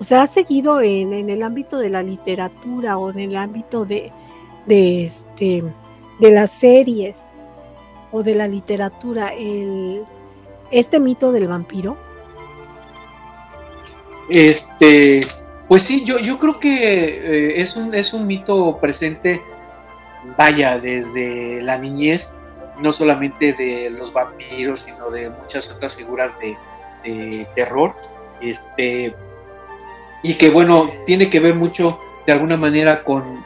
O 0.01 0.05
sea, 0.05 0.23
¿has 0.23 0.35
seguido 0.35 0.81
en, 0.81 1.13
el 1.13 1.43
ámbito 1.43 1.79
de 1.79 1.89
la 1.89 2.03
literatura 2.03 2.99
o 2.99 3.11
en 3.11 3.21
el 3.21 3.37
ámbito 3.37 3.85
de, 3.85 4.11
de, 4.67 5.05
este, 5.05 5.63
de 6.19 6.31
las 6.33 6.51
series 6.51 7.31
o 8.11 8.23
de 8.23 8.35
la 8.35 8.49
literatura 8.49 9.29
el, 9.29 10.05
este 10.73 10.99
mito 10.99 11.31
del 11.31 11.47
vampiro? 11.47 11.97
Este, 14.29 15.21
pues 15.69 15.83
sí, 15.83 16.05
yo, 16.05 16.19
yo 16.19 16.39
creo 16.39 16.59
que 16.59 16.75
eh, 16.75 17.61
es, 17.61 17.77
un, 17.77 17.95
es 17.95 18.13
un 18.13 18.27
mito 18.27 18.79
presente, 18.81 19.43
vaya, 20.37 20.79
desde 20.79 21.63
la 21.63 21.79
niñez, 21.79 22.35
no 22.79 22.93
solamente 22.93 23.53
de 23.53 23.91
los 23.91 24.13
vampiros, 24.13 24.81
sino 24.81 25.11
de 25.11 25.31
muchas 25.31 25.71
otras 25.71 25.95
figuras 25.95 26.39
de, 26.39 26.57
de 27.05 27.47
terror. 27.55 27.95
Este, 28.41 29.15
y 30.23 30.35
que 30.35 30.51
bueno, 30.51 30.91
tiene 31.07 31.29
que 31.29 31.41
ver 31.41 31.55
mucho 31.55 31.99
de 32.27 32.33
alguna 32.33 32.57
manera 32.57 33.03
con, 33.05 33.43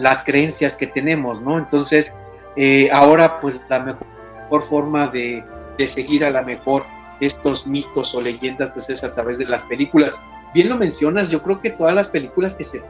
las 0.00 0.22
creencias 0.24 0.76
que 0.76 0.86
tenemos, 0.86 1.40
¿no? 1.40 1.56
Entonces, 1.56 2.14
eh, 2.56 2.90
ahora 2.92 3.40
pues 3.40 3.62
la 3.70 3.78
mejor 3.80 4.62
forma 4.62 5.06
de, 5.08 5.42
seguir 5.86 6.22
a 6.24 6.30
la 6.30 6.42
mejor 6.42 6.84
estos 7.20 7.66
mitos 7.66 8.14
o 8.14 8.20
leyendas 8.20 8.72
pues 8.72 8.90
es 8.90 9.02
a 9.04 9.14
través 9.14 9.38
de 9.38 9.46
las 9.46 9.62
películas. 9.62 10.16
Bien 10.52 10.68
lo 10.68 10.76
mencionas, 10.76 11.30
yo 11.30 11.42
creo 11.42 11.60
que 11.60 11.70
todas 11.70 11.94
las 11.94 12.08
películas 12.08 12.54
que 12.54 12.64
se, 12.64 12.82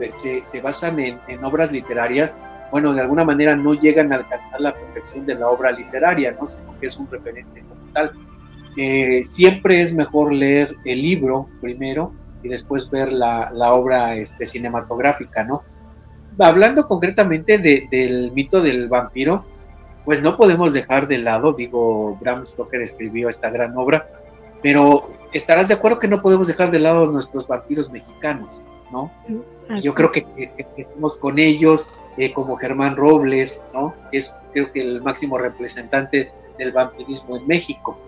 se, 0.42 0.60
basan 0.60 0.98
en, 0.98 1.44
obras 1.44 1.70
literarias, 1.70 2.36
bueno, 2.70 2.92
de 2.92 3.00
alguna 3.00 3.24
manera 3.24 3.56
no 3.56 3.74
llegan 3.74 4.12
a 4.12 4.16
alcanzar 4.16 4.60
la 4.60 4.74
perfección 4.74 5.26
de 5.26 5.34
la 5.34 5.48
obra 5.48 5.72
literaria, 5.72 6.36
¿no? 6.38 6.46
Sino 6.46 6.78
que 6.78 6.86
es 6.86 6.96
un 6.96 7.08
referente 7.10 7.62
como 7.62 7.92
tal. 7.92 8.12
Eh, 8.76 9.22
siempre 9.22 9.80
es 9.80 9.94
mejor 9.94 10.32
leer 10.32 10.70
el 10.84 11.00
libro 11.00 11.48
primero 11.60 12.12
y 12.42 12.48
después 12.48 12.90
ver 12.90 13.12
la, 13.12 13.50
obra 13.72 14.16
este, 14.16 14.46
cinematográfica, 14.46 15.44
¿no? 15.44 15.62
Hablando 16.38 16.88
concretamente 16.88 17.58
del 17.58 18.32
mito 18.32 18.60
del 18.60 18.88
vampiro, 18.88 19.44
pues 20.04 20.20
no 20.20 20.36
podemos 20.36 20.72
dejar 20.72 21.06
de 21.06 21.18
lado, 21.18 21.52
digo, 21.52 22.16
Bram 22.20 22.44
Stoker 22.44 22.80
escribió 22.82 23.28
esta 23.28 23.50
gran 23.50 23.76
obra, 23.76 24.08
pero 24.62 25.02
estarás 25.32 25.68
de 25.68 25.74
acuerdo 25.74 25.98
que 25.98 26.08
no 26.08 26.20
podemos 26.20 26.46
dejar 26.46 26.70
de 26.70 26.78
lado 26.78 27.06
nuestros 27.06 27.46
vampiros 27.46 27.90
mexicanos, 27.90 28.60
¿no? 28.90 29.10
Yo 29.80 29.94
creo 29.94 30.12
que, 30.12 30.26
estamos 30.76 31.16
con 31.16 31.38
ellos, 31.38 32.00
eh, 32.16 32.32
como 32.32 32.56
Germán 32.56 32.96
Robles, 32.96 33.62
¿no? 33.72 33.94
Es 34.12 34.42
creo 34.52 34.70
que 34.72 34.80
el 34.80 35.02
máximo 35.02 35.38
representante 35.38 36.30
del 36.58 36.72
vampirismo 36.72 37.36
en 37.36 37.46
México. 37.46 37.98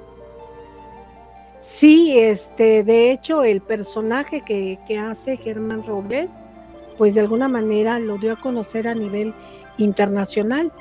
Sí, 1.60 2.18
este, 2.18 2.84
de 2.84 3.10
hecho, 3.10 3.42
el 3.42 3.60
personaje 3.60 4.42
que, 4.42 4.78
hace 4.98 5.36
Germán 5.36 5.84
Robles, 5.84 6.28
pues 6.96 7.14
de 7.14 7.22
alguna 7.22 7.48
manera 7.48 7.98
lo 7.98 8.18
dio 8.18 8.34
a 8.34 8.40
conocer 8.40 8.86
a 8.86 8.94
nivel 8.94 9.34
internacional, 9.76 10.72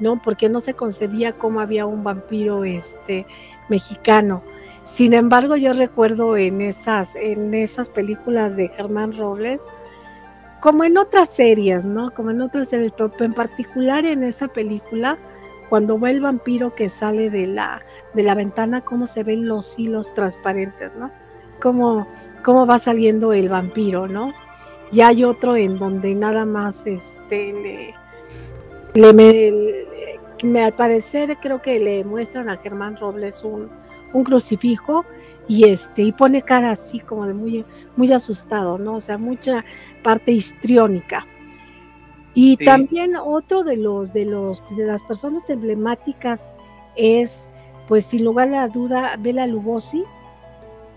¿no? 0.00 0.20
Porque 0.22 0.48
no 0.48 0.60
se 0.60 0.74
concebía 0.74 1.32
cómo 1.32 1.60
había 1.60 1.86
un 1.86 2.02
vampiro 2.02 2.64
este, 2.64 3.26
mexicano. 3.68 4.42
Sin 4.86 5.14
embargo, 5.14 5.56
yo 5.56 5.72
recuerdo 5.72 6.36
en 6.36 6.60
esas, 6.60 7.16
en 7.16 7.54
esas 7.54 7.88
películas 7.88 8.54
de 8.54 8.68
Germán 8.68 9.18
Robles, 9.18 9.58
como 10.60 10.84
en 10.84 10.96
otras 10.96 11.28
series, 11.34 11.84
¿no? 11.84 12.14
Como 12.14 12.30
en 12.30 12.40
otras 12.40 12.68
series, 12.68 12.92
pero 12.92 13.10
en 13.18 13.34
particular 13.34 14.06
en 14.06 14.22
esa 14.22 14.46
película, 14.46 15.18
cuando 15.68 15.98
va 15.98 16.12
el 16.12 16.20
vampiro 16.20 16.76
que 16.76 16.88
sale 16.88 17.30
de 17.30 17.48
la, 17.48 17.82
de 18.14 18.22
la 18.22 18.36
ventana, 18.36 18.80
cómo 18.82 19.08
se 19.08 19.24
ven 19.24 19.48
los 19.48 19.76
hilos 19.76 20.14
transparentes, 20.14 20.92
¿no? 20.96 21.10
Cómo, 21.60 22.06
cómo 22.44 22.64
va 22.64 22.78
saliendo 22.78 23.32
el 23.32 23.48
vampiro, 23.48 24.06
¿no? 24.06 24.32
Y 24.92 25.00
hay 25.00 25.24
otro 25.24 25.56
en 25.56 25.80
donde 25.80 26.14
nada 26.14 26.46
más 26.46 26.86
este 26.86 27.92
le, 28.94 29.12
me, 29.12 30.64
al 30.64 30.74
parecer 30.74 31.38
creo 31.42 31.60
que 31.60 31.80
le 31.80 32.04
muestran 32.04 32.48
a 32.48 32.58
Germán 32.58 32.96
Robles 32.96 33.42
un, 33.42 33.68
un 34.16 34.24
crucifijo 34.24 35.04
y 35.48 35.68
este 35.68 36.02
y 36.02 36.12
pone 36.12 36.42
cara 36.42 36.70
así 36.70 37.00
como 37.00 37.26
de 37.26 37.34
muy 37.34 37.64
muy 37.96 38.12
asustado, 38.12 38.78
¿no? 38.78 38.96
O 38.96 39.00
sea, 39.00 39.18
mucha 39.18 39.64
parte 40.02 40.32
histriónica. 40.32 41.26
Y 42.34 42.56
también 42.58 43.16
otro 43.16 43.62
de 43.62 43.76
los 43.76 44.12
de 44.12 44.26
los 44.26 44.62
de 44.76 44.86
las 44.86 45.02
personas 45.02 45.48
emblemáticas 45.48 46.54
es 46.96 47.48
pues 47.88 48.04
sin 48.06 48.24
lugar 48.24 48.48
a 48.48 48.50
la 48.52 48.68
duda 48.68 49.16
Bela 49.18 49.46
Lugosi, 49.46 50.04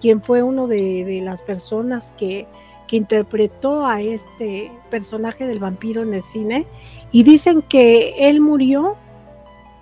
quien 0.01 0.21
fue 0.21 0.41
uno 0.41 0.67
de, 0.67 1.21
las 1.23 1.41
personas 1.41 2.13
que, 2.13 2.47
que, 2.87 2.97
interpretó 2.97 3.85
a 3.85 4.01
este 4.01 4.71
personaje 4.89 5.45
del 5.45 5.59
vampiro 5.59 6.01
en 6.01 6.15
el 6.15 6.23
cine 6.23 6.65
y 7.11 7.23
dicen 7.23 7.61
que 7.61 8.15
él 8.27 8.41
murió, 8.41 8.95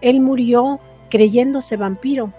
él 0.01 0.19
murió 0.19 0.79
creyéndose 1.09 1.77
vampiro, 1.77 2.33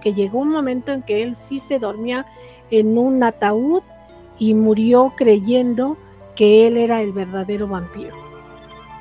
Que 0.00 0.14
llegó 0.14 0.38
un 0.38 0.50
momento 0.50 0.92
en 0.92 1.02
que 1.02 1.22
él 1.22 1.36
sí 1.36 1.58
se 1.58 1.78
dormía 1.78 2.26
en 2.70 2.96
un 2.96 3.22
ataúd 3.22 3.82
y 4.38 4.54
murió 4.54 5.12
creyendo 5.16 5.96
que 6.34 6.66
él 6.66 6.76
era 6.76 7.02
el 7.02 7.12
verdadero 7.12 7.68
vampiro. 7.68 8.16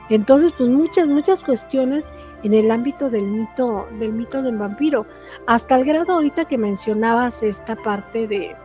Entonces, 0.09 0.51
pues 0.57 0.69
muchas, 0.69 1.07
muchas 1.07 1.43
cuestiones 1.43 2.11
en 2.43 2.53
el 2.53 2.69
ámbito 2.69 3.09
del 3.09 3.25
mito, 3.25 3.87
del 3.99 4.11
mito 4.11 4.41
del 4.41 4.57
vampiro, 4.57 5.05
hasta 5.47 5.75
el 5.75 5.85
grado 5.85 6.13
ahorita 6.13 6.45
que 6.45 6.57
mencionabas 6.57 7.43
esta 7.43 7.75
parte 7.75 8.27
de, 8.27 8.55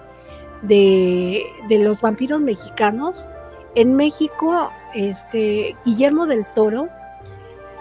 de, 0.62 1.78
los 1.78 2.00
vampiros 2.00 2.40
mexicanos, 2.40 3.28
en 3.74 3.94
México, 3.94 4.70
este, 4.94 5.76
Guillermo 5.84 6.26
del 6.26 6.46
Toro 6.54 6.88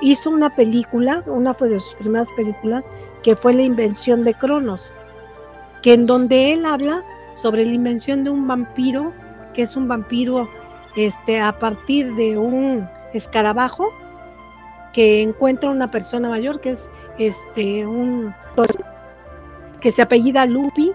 hizo 0.02 0.30
una 0.30 0.54
película, 0.56 1.24
una 1.26 1.54
fue 1.54 1.70
de 1.70 1.80
sus 1.80 1.96
primeras 1.96 2.30
películas, 2.36 2.86
que 3.26 3.36
fue 3.36 3.56
La 3.56 3.64
invención 3.64 4.24
de 4.24 4.36
Cronos, 4.36 4.94
que 5.82 5.94
en 5.94 6.06
donde 6.06 6.54
él 6.54 6.64
habla 6.64 7.04
sobre 7.34 7.66
la 7.66 7.74
invención 7.74 8.24
de 8.24 8.30
un 8.30 8.48
vampiro, 8.48 9.14
que 9.56 9.64
es 9.64 9.76
un 9.76 9.88
vampiro 9.88 10.48
este, 10.96 11.42
a 11.42 11.58
partir 11.58 12.14
de 12.14 12.38
un 12.38 12.88
escarabajo 13.16 13.92
que 14.94 15.24
encuentra 15.24 15.72
una 15.72 15.90
persona 15.90 16.30
mayor, 16.30 16.62
que 16.62 16.70
es 16.70 16.92
este, 17.18 17.88
un 17.88 18.32
que 19.82 19.90
se 19.90 20.04
apellida 20.04 20.46
Lupi, 20.46 20.92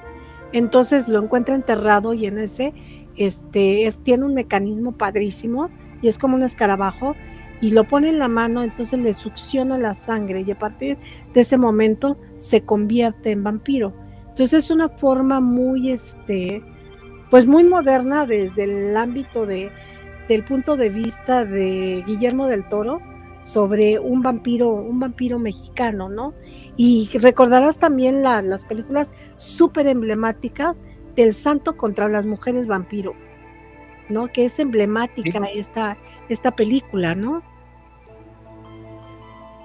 entonces 0.53 1.09
lo 1.09 1.20
encuentra 1.20 1.57
enterrado 1.57 2.14
y 2.14 2.26
en 2.26 2.39
ese 2.39 2.72
este, 3.16 3.89
tiene 4.05 4.24
un 4.24 4.35
mecanismo 4.35 4.93
padrísimo 4.93 5.68
y 6.01 6.07
es 6.07 6.16
como 6.16 6.37
un 6.37 6.45
escarabajo 6.45 7.16
y 7.61 7.71
lo 7.71 7.85
pone 7.85 8.09
en 8.09 8.19
la 8.19 8.29
mano, 8.29 8.63
entonces 8.63 8.99
le 9.01 9.15
succiona 9.15 9.79
la 9.79 9.95
sangre 9.95 10.43
y 10.43 10.51
a 10.51 10.59
partir 10.59 10.99
de 11.35 11.41
ese 11.41 11.59
momento 11.59 12.19
se 12.37 12.63
convierte 12.63 13.31
en 13.31 13.45
vampiro. 13.45 13.93
Entonces 14.29 14.65
es 14.65 14.71
una 14.71 14.89
forma 14.89 15.41
muy, 15.41 15.91
este, 15.91 16.63
pues 17.31 17.47
muy 17.47 17.65
moderna 17.65 18.27
desde 18.27 18.65
el 18.65 18.97
ámbito 18.97 19.45
de, 19.47 19.71
del 20.29 20.45
punto 20.45 20.77
de 20.77 20.89
vista 20.89 21.45
de 21.45 22.03
Guillermo 22.07 22.47
del 22.47 22.69
Toro 22.69 23.01
sobre 23.41 23.99
un 23.99 24.23
vampiro, 24.23 24.71
un 24.71 25.01
vampiro 25.01 25.39
mexicano, 25.39 26.09
¿no? 26.09 26.35
Y 26.77 27.11
recordarás 27.19 27.79
también 27.79 28.23
las 28.23 28.65
películas 28.65 29.13
súper 29.37 29.87
emblemáticas 29.87 30.77
del 31.17 31.35
santo 31.35 31.77
contra 31.77 32.09
las 32.09 32.27
mujeres 32.27 32.67
vampiro, 32.67 33.15
¿no? 34.11 34.29
Que 34.29 34.45
es 34.47 34.59
emblemática 34.59 35.41
esta, 35.55 35.97
esta 36.29 36.51
película, 36.51 37.15
¿no? 37.15 37.43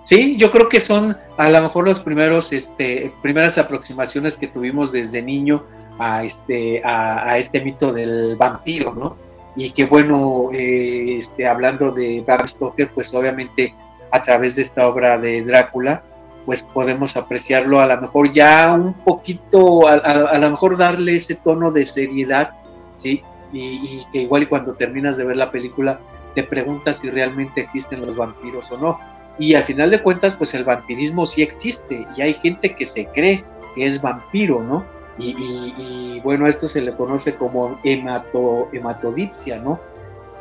Sí, 0.02 0.38
yo 0.38 0.52
creo 0.52 0.70
que 0.70 0.80
son 0.80 1.18
a 1.38 1.50
lo 1.50 1.62
mejor 1.62 1.86
los 1.86 2.00
primeros, 2.00 2.54
este, 2.54 3.12
primeras 3.24 3.58
aproximaciones 3.58 4.38
que 4.38 4.48
tuvimos 4.48 4.92
desde 4.92 5.22
niño 5.22 5.66
a 5.98 6.24
este, 6.24 6.82
a, 6.86 7.38
este 7.38 7.62
mito 7.62 7.92
del 7.92 8.36
vampiro, 8.36 8.94
¿no? 8.94 9.18
Y 9.56 9.72
que 9.72 9.86
bueno, 9.86 10.50
eh, 10.54 11.18
este, 11.18 11.48
hablando 11.48 11.92
de 11.92 12.22
Bram 12.22 12.46
Stoker, 12.46 12.92
pues 12.94 13.14
obviamente 13.16 13.74
a 14.12 14.22
través 14.22 14.58
de 14.58 14.62
esta 14.62 14.88
obra 14.88 15.18
de 15.18 15.44
Drácula, 15.44 16.04
pues 16.46 16.62
podemos 16.62 17.18
apreciarlo 17.18 17.80
a 17.80 17.88
lo 17.88 18.00
mejor 18.00 18.32
ya 18.32 18.74
un 18.74 18.94
poquito, 18.94 19.88
a, 19.88 20.38
lo 20.38 20.52
mejor 20.52 20.78
darle 20.78 21.16
ese 21.16 21.36
tono 21.36 21.72
de 21.72 21.86
seriedad, 21.86 22.52
¿sí? 22.94 23.24
Y, 23.56 24.04
que 24.12 24.20
igual 24.20 24.50
cuando 24.50 24.76
terminas 24.76 25.18
de 25.18 25.26
ver 25.26 25.38
la 25.38 25.52
película 25.52 26.00
te 26.34 26.44
preguntas 26.44 26.98
si 26.98 27.10
realmente 27.10 27.62
existen 27.62 28.06
los 28.06 28.18
vampiros 28.18 28.72
o 28.72 28.78
no. 28.78 29.00
Y 29.40 29.56
al 29.56 29.64
final 29.64 29.90
de 29.90 30.02
cuentas, 30.02 30.36
pues 30.36 30.54
el 30.54 30.64
vampirismo 30.64 31.26
sí 31.26 31.42
existe 31.42 32.06
y 32.16 32.22
hay 32.22 32.34
gente 32.34 32.76
que 32.76 32.86
se 32.86 33.08
cree 33.08 33.44
que 33.76 33.88
es 33.88 34.02
vampiro, 34.02 34.62
¿no? 34.62 34.86
Y, 35.18 36.20
bueno, 36.24 36.48
esto 36.48 36.68
se 36.68 36.82
le 36.82 36.94
conoce 36.94 37.36
como 37.36 37.80
hemato, 37.84 38.68
hematodipsia, 38.74 39.62
¿no? 39.62 39.80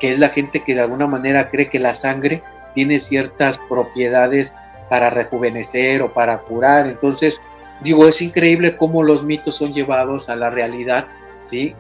Que 0.01 0.11
es 0.11 0.19
la 0.19 0.29
gente 0.29 0.65
que 0.65 0.75
de 0.75 0.81
alguna 0.81 1.07
manera 1.07 1.51
cree 1.51 1.71
que 1.71 1.79
la 1.79 1.93
sangre 1.93 2.43
tiene 2.75 2.99
ciertas 2.99 3.61
propiedades 3.69 4.55
para 4.91 5.11
rejuvenecer 5.11 6.03
o 6.03 6.12
para 6.12 6.39
curar. 6.43 6.89
Entonces, 6.89 7.43
digo, 7.83 8.09
es 8.09 8.21
increíble 8.21 8.77
cómo 8.77 9.03
los 9.03 9.23
mitos 9.23 9.57
son 9.57 9.73
llevados 9.73 10.29
a 10.29 10.37
la 10.37 10.51
realidad, 10.51 11.07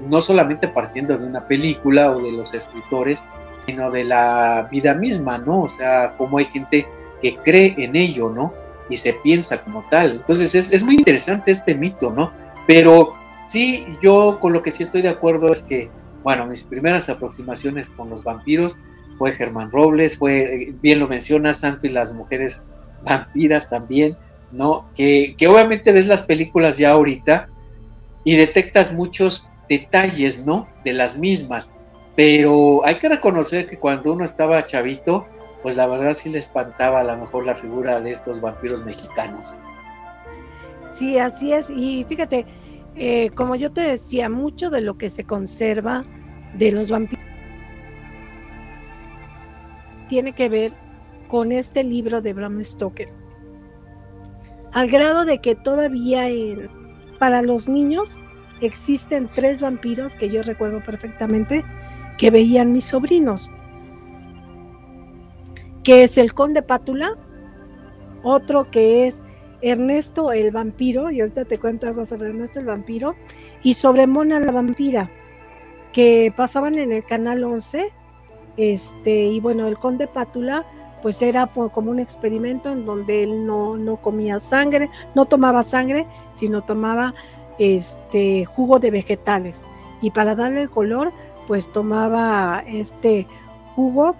No 0.00 0.20
solamente 0.20 0.68
partiendo 0.68 1.16
de 1.16 1.24
una 1.24 1.46
película 1.46 2.10
o 2.10 2.22
de 2.22 2.32
los 2.32 2.54
escritores, 2.54 3.24
sino 3.56 3.90
de 3.90 4.04
la 4.04 4.68
vida 4.70 4.94
misma, 4.94 5.38
¿no? 5.38 5.62
O 5.62 5.68
sea, 5.68 6.14
cómo 6.16 6.38
hay 6.38 6.44
gente 6.44 6.86
que 7.22 7.36
cree 7.36 7.74
en 7.78 7.96
ello, 7.96 8.30
¿no? 8.30 8.52
Y 8.90 8.96
se 8.96 9.14
piensa 9.22 9.62
como 9.62 9.84
tal. 9.90 10.12
Entonces 10.12 10.54
es, 10.54 10.72
es 10.72 10.82
muy 10.82 10.96
interesante 10.96 11.50
este 11.50 11.74
mito, 11.74 12.12
¿no? 12.12 12.32
Pero 12.66 13.14
sí, 13.46 13.86
yo 14.02 14.38
con 14.40 14.52
lo 14.52 14.62
que 14.62 14.70
sí 14.70 14.82
estoy 14.82 15.02
de 15.02 15.08
acuerdo 15.08 15.50
es 15.52 15.62
que, 15.62 15.90
bueno, 16.22 16.46
mis 16.46 16.62
primeras 16.62 17.08
aproximaciones 17.08 17.88
con 17.88 18.10
los 18.10 18.24
vampiros 18.24 18.78
fue 19.18 19.32
Germán 19.32 19.70
Robles, 19.70 20.18
fue, 20.18 20.42
eh, 20.42 20.74
bien 20.82 20.98
lo 20.98 21.08
menciona, 21.08 21.54
Santo 21.54 21.86
y 21.86 21.90
las 21.90 22.12
mujeres 22.14 22.64
vampiras 23.04 23.70
también, 23.70 24.16
¿no? 24.52 24.88
Que, 24.94 25.34
que 25.38 25.46
obviamente 25.46 25.92
ves 25.92 26.08
las 26.08 26.22
películas 26.22 26.78
ya 26.78 26.90
ahorita 26.90 27.48
y 28.24 28.36
detectas 28.36 28.92
muchos 28.92 29.50
detalles, 29.68 30.46
¿no? 30.46 30.68
De 30.84 30.92
las 30.92 31.18
mismas, 31.18 31.74
pero 32.16 32.84
hay 32.84 32.96
que 32.96 33.08
reconocer 33.08 33.66
que 33.66 33.78
cuando 33.78 34.12
uno 34.12 34.24
estaba 34.24 34.64
chavito, 34.66 35.26
pues 35.62 35.76
la 35.76 35.86
verdad 35.86 36.14
sí 36.14 36.30
le 36.30 36.38
espantaba 36.38 37.00
a 37.00 37.04
lo 37.04 37.16
mejor 37.16 37.46
la 37.46 37.54
figura 37.54 38.00
de 38.00 38.12
estos 38.12 38.40
vampiros 38.40 38.84
mexicanos. 38.84 39.58
Sí, 40.94 41.18
así 41.18 41.52
es, 41.52 41.70
y 41.70 42.04
fíjate, 42.08 42.46
eh, 42.94 43.30
como 43.30 43.56
yo 43.56 43.72
te 43.72 43.80
decía, 43.80 44.28
mucho 44.28 44.70
de 44.70 44.80
lo 44.80 44.96
que 44.96 45.10
se 45.10 45.24
conserva 45.24 46.04
de 46.56 46.70
los 46.70 46.90
vampiros 46.90 47.24
tiene 50.08 50.32
que 50.32 50.48
ver 50.48 50.72
con 51.26 51.50
este 51.50 51.82
libro 51.82 52.20
de 52.22 52.34
Bram 52.34 52.62
Stoker. 52.62 53.08
Al 54.72 54.88
grado 54.88 55.24
de 55.24 55.38
que 55.38 55.54
todavía 55.54 56.26
para 57.18 57.42
los 57.42 57.68
niños 57.68 58.22
existen 58.66 59.28
tres 59.28 59.60
vampiros 59.60 60.14
que 60.14 60.30
yo 60.30 60.42
recuerdo 60.42 60.82
perfectamente 60.82 61.64
que 62.18 62.30
veían 62.30 62.72
mis 62.72 62.84
sobrinos, 62.84 63.50
que 65.82 66.04
es 66.04 66.18
el 66.18 66.32
conde 66.34 66.62
Pátula, 66.62 67.16
otro 68.22 68.70
que 68.70 69.06
es 69.06 69.22
Ernesto 69.60 70.32
el 70.32 70.50
vampiro, 70.50 71.10
y 71.10 71.20
ahorita 71.20 71.44
te 71.44 71.58
cuento 71.58 71.86
algo 71.86 72.04
sobre 72.04 72.30
Ernesto 72.30 72.60
el 72.60 72.66
vampiro, 72.66 73.14
y 73.62 73.74
sobre 73.74 74.06
Mona 74.06 74.40
la 74.40 74.52
vampira, 74.52 75.10
que 75.92 76.32
pasaban 76.36 76.78
en 76.78 76.92
el 76.92 77.04
canal 77.04 77.44
11, 77.44 77.92
este, 78.56 79.24
y 79.26 79.40
bueno, 79.40 79.66
el 79.66 79.78
conde 79.78 80.06
Pátula 80.06 80.64
pues 81.04 81.20
era 81.20 81.46
como 81.46 81.90
un 81.90 81.98
experimento 81.98 82.72
en 82.72 82.86
donde 82.86 83.24
él 83.24 83.44
no, 83.44 83.76
no 83.76 83.98
comía 83.98 84.40
sangre, 84.40 84.88
no 85.14 85.26
tomaba 85.26 85.62
sangre, 85.62 86.06
sino 86.32 86.62
tomaba 86.62 87.12
este 87.58 88.44
jugo 88.44 88.78
de 88.78 88.90
vegetales. 88.90 89.66
Y 90.00 90.10
para 90.10 90.34
darle 90.34 90.62
el 90.62 90.70
color, 90.70 91.12
pues 91.46 91.70
tomaba 91.70 92.62
este 92.66 93.26
jugo 93.74 94.14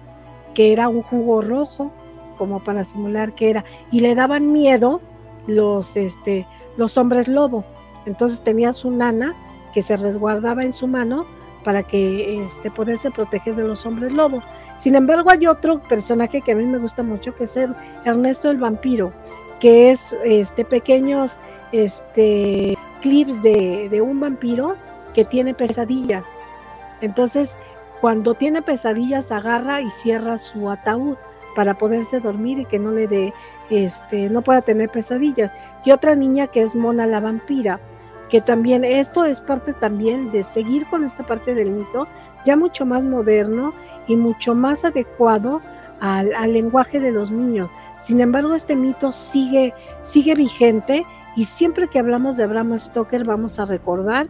que 0.53 0.71
era 0.71 0.87
un 0.87 1.01
jugo 1.01 1.41
rojo, 1.41 1.91
como 2.37 2.63
para 2.63 2.83
simular 2.83 3.33
que 3.33 3.49
era, 3.49 3.65
y 3.91 3.99
le 3.99 4.15
daban 4.15 4.51
miedo 4.51 5.01
los, 5.47 5.95
este, 5.97 6.47
los 6.77 6.97
hombres 6.97 7.27
lobo. 7.27 7.63
Entonces 8.05 8.41
tenía 8.41 8.73
su 8.73 8.91
nana 8.91 9.35
que 9.73 9.81
se 9.81 9.97
resguardaba 9.97 10.63
en 10.63 10.71
su 10.71 10.87
mano 10.87 11.25
para 11.63 11.83
que 11.83 12.43
este, 12.43 12.71
poderse 12.71 13.11
proteger 13.11 13.55
de 13.55 13.63
los 13.63 13.85
hombres 13.85 14.13
lobo. 14.13 14.41
Sin 14.77 14.95
embargo, 14.95 15.29
hay 15.31 15.47
otro 15.47 15.81
personaje 15.81 16.41
que 16.41 16.51
a 16.51 16.55
mí 16.55 16.63
me 16.63 16.77
gusta 16.77 17.03
mucho, 17.03 17.33
que 17.33 17.45
es 17.45 17.57
Ernesto 18.05 18.51
el 18.51 18.57
vampiro, 18.57 19.11
que 19.59 19.89
es 19.89 20.15
este, 20.23 20.63
pequeños 20.63 21.39
este, 21.71 22.77
clips 23.01 23.41
de, 23.41 23.89
de 23.89 24.01
un 24.01 24.19
vampiro 24.19 24.75
que 25.13 25.25
tiene 25.25 25.53
pesadillas. 25.53 26.23
Entonces, 27.01 27.57
cuando 28.01 28.33
tiene 28.33 28.61
pesadillas, 28.61 29.31
agarra 29.31 29.81
y 29.81 29.89
cierra 29.89 30.37
su 30.37 30.69
ataúd 30.69 31.17
para 31.55 31.73
poderse 31.77 32.19
dormir 32.19 32.59
y 32.59 32.65
que 32.65 32.79
no 32.79 32.91
le 32.91 33.07
dé, 33.07 33.33
este, 33.69 34.29
no 34.29 34.41
pueda 34.41 34.61
tener 34.61 34.89
pesadillas. 34.89 35.51
Y 35.85 35.91
otra 35.91 36.15
niña 36.15 36.47
que 36.47 36.61
es 36.61 36.75
Mona 36.75 37.07
la 37.07 37.19
vampira, 37.19 37.79
que 38.29 38.41
también 38.41 38.83
esto 38.83 39.23
es 39.25 39.41
parte 39.41 39.73
también 39.73 40.31
de 40.31 40.43
seguir 40.43 40.85
con 40.87 41.03
esta 41.03 41.25
parte 41.25 41.55
del 41.55 41.71
mito, 41.71 42.07
ya 42.43 42.55
mucho 42.55 42.85
más 42.85 43.03
moderno 43.03 43.73
y 44.07 44.15
mucho 44.17 44.53
más 44.53 44.85
adecuado 44.85 45.61
al, 46.01 46.53
lenguaje 46.53 46.99
de 46.99 47.11
los 47.11 47.31
niños. 47.31 47.69
Sin 47.99 48.19
embargo, 48.19 48.53
este 48.53 48.75
mito 48.75 49.11
sigue, 49.11 49.73
sigue 50.01 50.35
vigente 50.35 51.05
y 51.35 51.45
siempre 51.45 51.87
que 51.87 51.99
hablamos 51.99 52.37
de 52.37 52.47
Bram 52.47 52.77
Stoker 52.77 53.23
vamos 53.25 53.59
a 53.59 53.65
recordar 53.65 54.27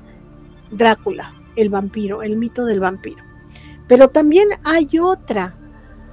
Drácula, 0.72 1.34
el 1.56 1.70
vampiro, 1.70 2.24
el 2.24 2.38
mito 2.38 2.66
del 2.66 2.80
vampiro. 2.80 3.24
Pero 3.88 4.10
también 4.10 4.48
hay 4.64 4.98
otra, 5.00 5.56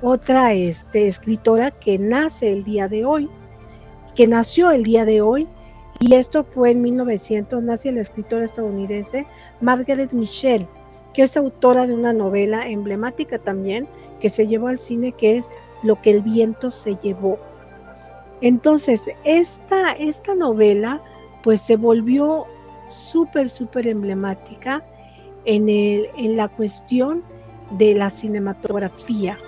otra 0.02 0.52
este, 0.52 1.08
escritora 1.08 1.70
que 1.70 1.98
nace 1.98 2.52
el 2.52 2.64
día 2.64 2.88
de 2.88 3.04
hoy, 3.04 3.30
que 4.14 4.26
nació 4.26 4.70
el 4.70 4.82
día 4.82 5.04
de 5.04 5.22
hoy, 5.22 5.48
y 5.98 6.14
esto 6.14 6.44
fue 6.44 6.72
en 6.72 6.82
1900, 6.82 7.62
nace 7.62 7.92
la 7.92 8.00
escritora 8.00 8.44
estadounidense 8.44 9.26
Margaret 9.60 10.12
Michelle 10.12 10.68
que 11.12 11.22
es 11.22 11.36
autora 11.36 11.86
de 11.86 11.94
una 11.94 12.12
novela 12.12 12.68
emblemática 12.68 13.38
también 13.38 13.86
que 14.20 14.30
se 14.30 14.46
llevó 14.46 14.68
al 14.68 14.78
cine, 14.78 15.12
que 15.12 15.36
es 15.36 15.50
Lo 15.82 16.00
que 16.00 16.10
el 16.10 16.22
viento 16.22 16.70
se 16.70 16.96
llevó. 16.96 17.38
Entonces, 18.42 19.08
esta, 19.24 19.92
esta 19.92 20.34
novela 20.34 21.00
pues 21.42 21.60
se 21.60 21.76
volvió 21.76 22.46
súper, 22.88 23.48
súper 23.48 23.86
emblemática 23.86 24.84
en, 25.44 25.68
el, 25.68 26.08
en 26.16 26.36
la 26.36 26.48
cuestión 26.48 27.22
de 27.78 27.94
la 27.94 28.10
cinematografía, 28.10 29.38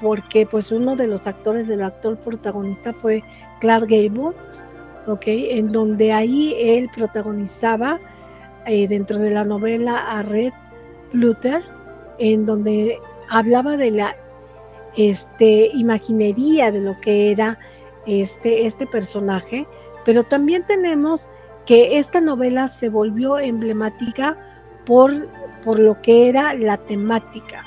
porque 0.00 0.46
pues 0.46 0.72
uno 0.72 0.96
de 0.96 1.08
los 1.08 1.26
actores 1.26 1.66
del 1.68 1.82
actor 1.82 2.16
protagonista 2.18 2.92
fue 2.92 3.22
Clark 3.60 3.88
Gable, 3.88 4.36
¿ok? 5.06 5.24
En 5.26 5.72
donde 5.72 6.12
ahí 6.12 6.54
él 6.58 6.88
protagonizaba 6.94 8.00
eh, 8.66 8.86
dentro 8.86 9.18
de 9.18 9.30
la 9.30 9.44
novela 9.44 9.98
a 9.98 10.22
Red 10.22 10.52
Luther, 11.12 11.62
en 12.18 12.46
donde 12.46 12.98
hablaba 13.28 13.76
de 13.76 13.90
la 13.90 14.16
este, 14.96 15.70
imaginería 15.74 16.70
de 16.70 16.80
lo 16.80 17.00
que 17.00 17.30
era 17.32 17.58
este, 18.08 18.66
este 18.66 18.86
personaje, 18.86 19.66
pero 20.04 20.24
también 20.24 20.64
tenemos 20.66 21.28
que 21.66 21.98
esta 21.98 22.20
novela 22.20 22.68
se 22.68 22.88
volvió 22.88 23.38
emblemática 23.38 24.38
por, 24.86 25.28
por 25.64 25.78
lo 25.78 26.00
que 26.00 26.28
era 26.28 26.54
la 26.54 26.78
temática. 26.78 27.64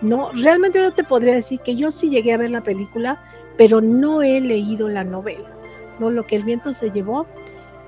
No, 0.00 0.32
realmente 0.32 0.80
no 0.80 0.92
te 0.92 1.04
podría 1.04 1.34
decir 1.34 1.60
que 1.60 1.76
yo 1.76 1.90
sí 1.90 2.10
llegué 2.10 2.32
a 2.32 2.38
ver 2.38 2.50
la 2.50 2.62
película, 2.62 3.22
pero 3.56 3.80
no 3.80 4.22
he 4.22 4.40
leído 4.40 4.88
la 4.88 5.04
novela. 5.04 5.50
¿no? 5.98 6.10
Lo 6.10 6.26
que 6.26 6.36
el 6.36 6.44
viento 6.44 6.72
se 6.72 6.90
llevó, 6.90 7.26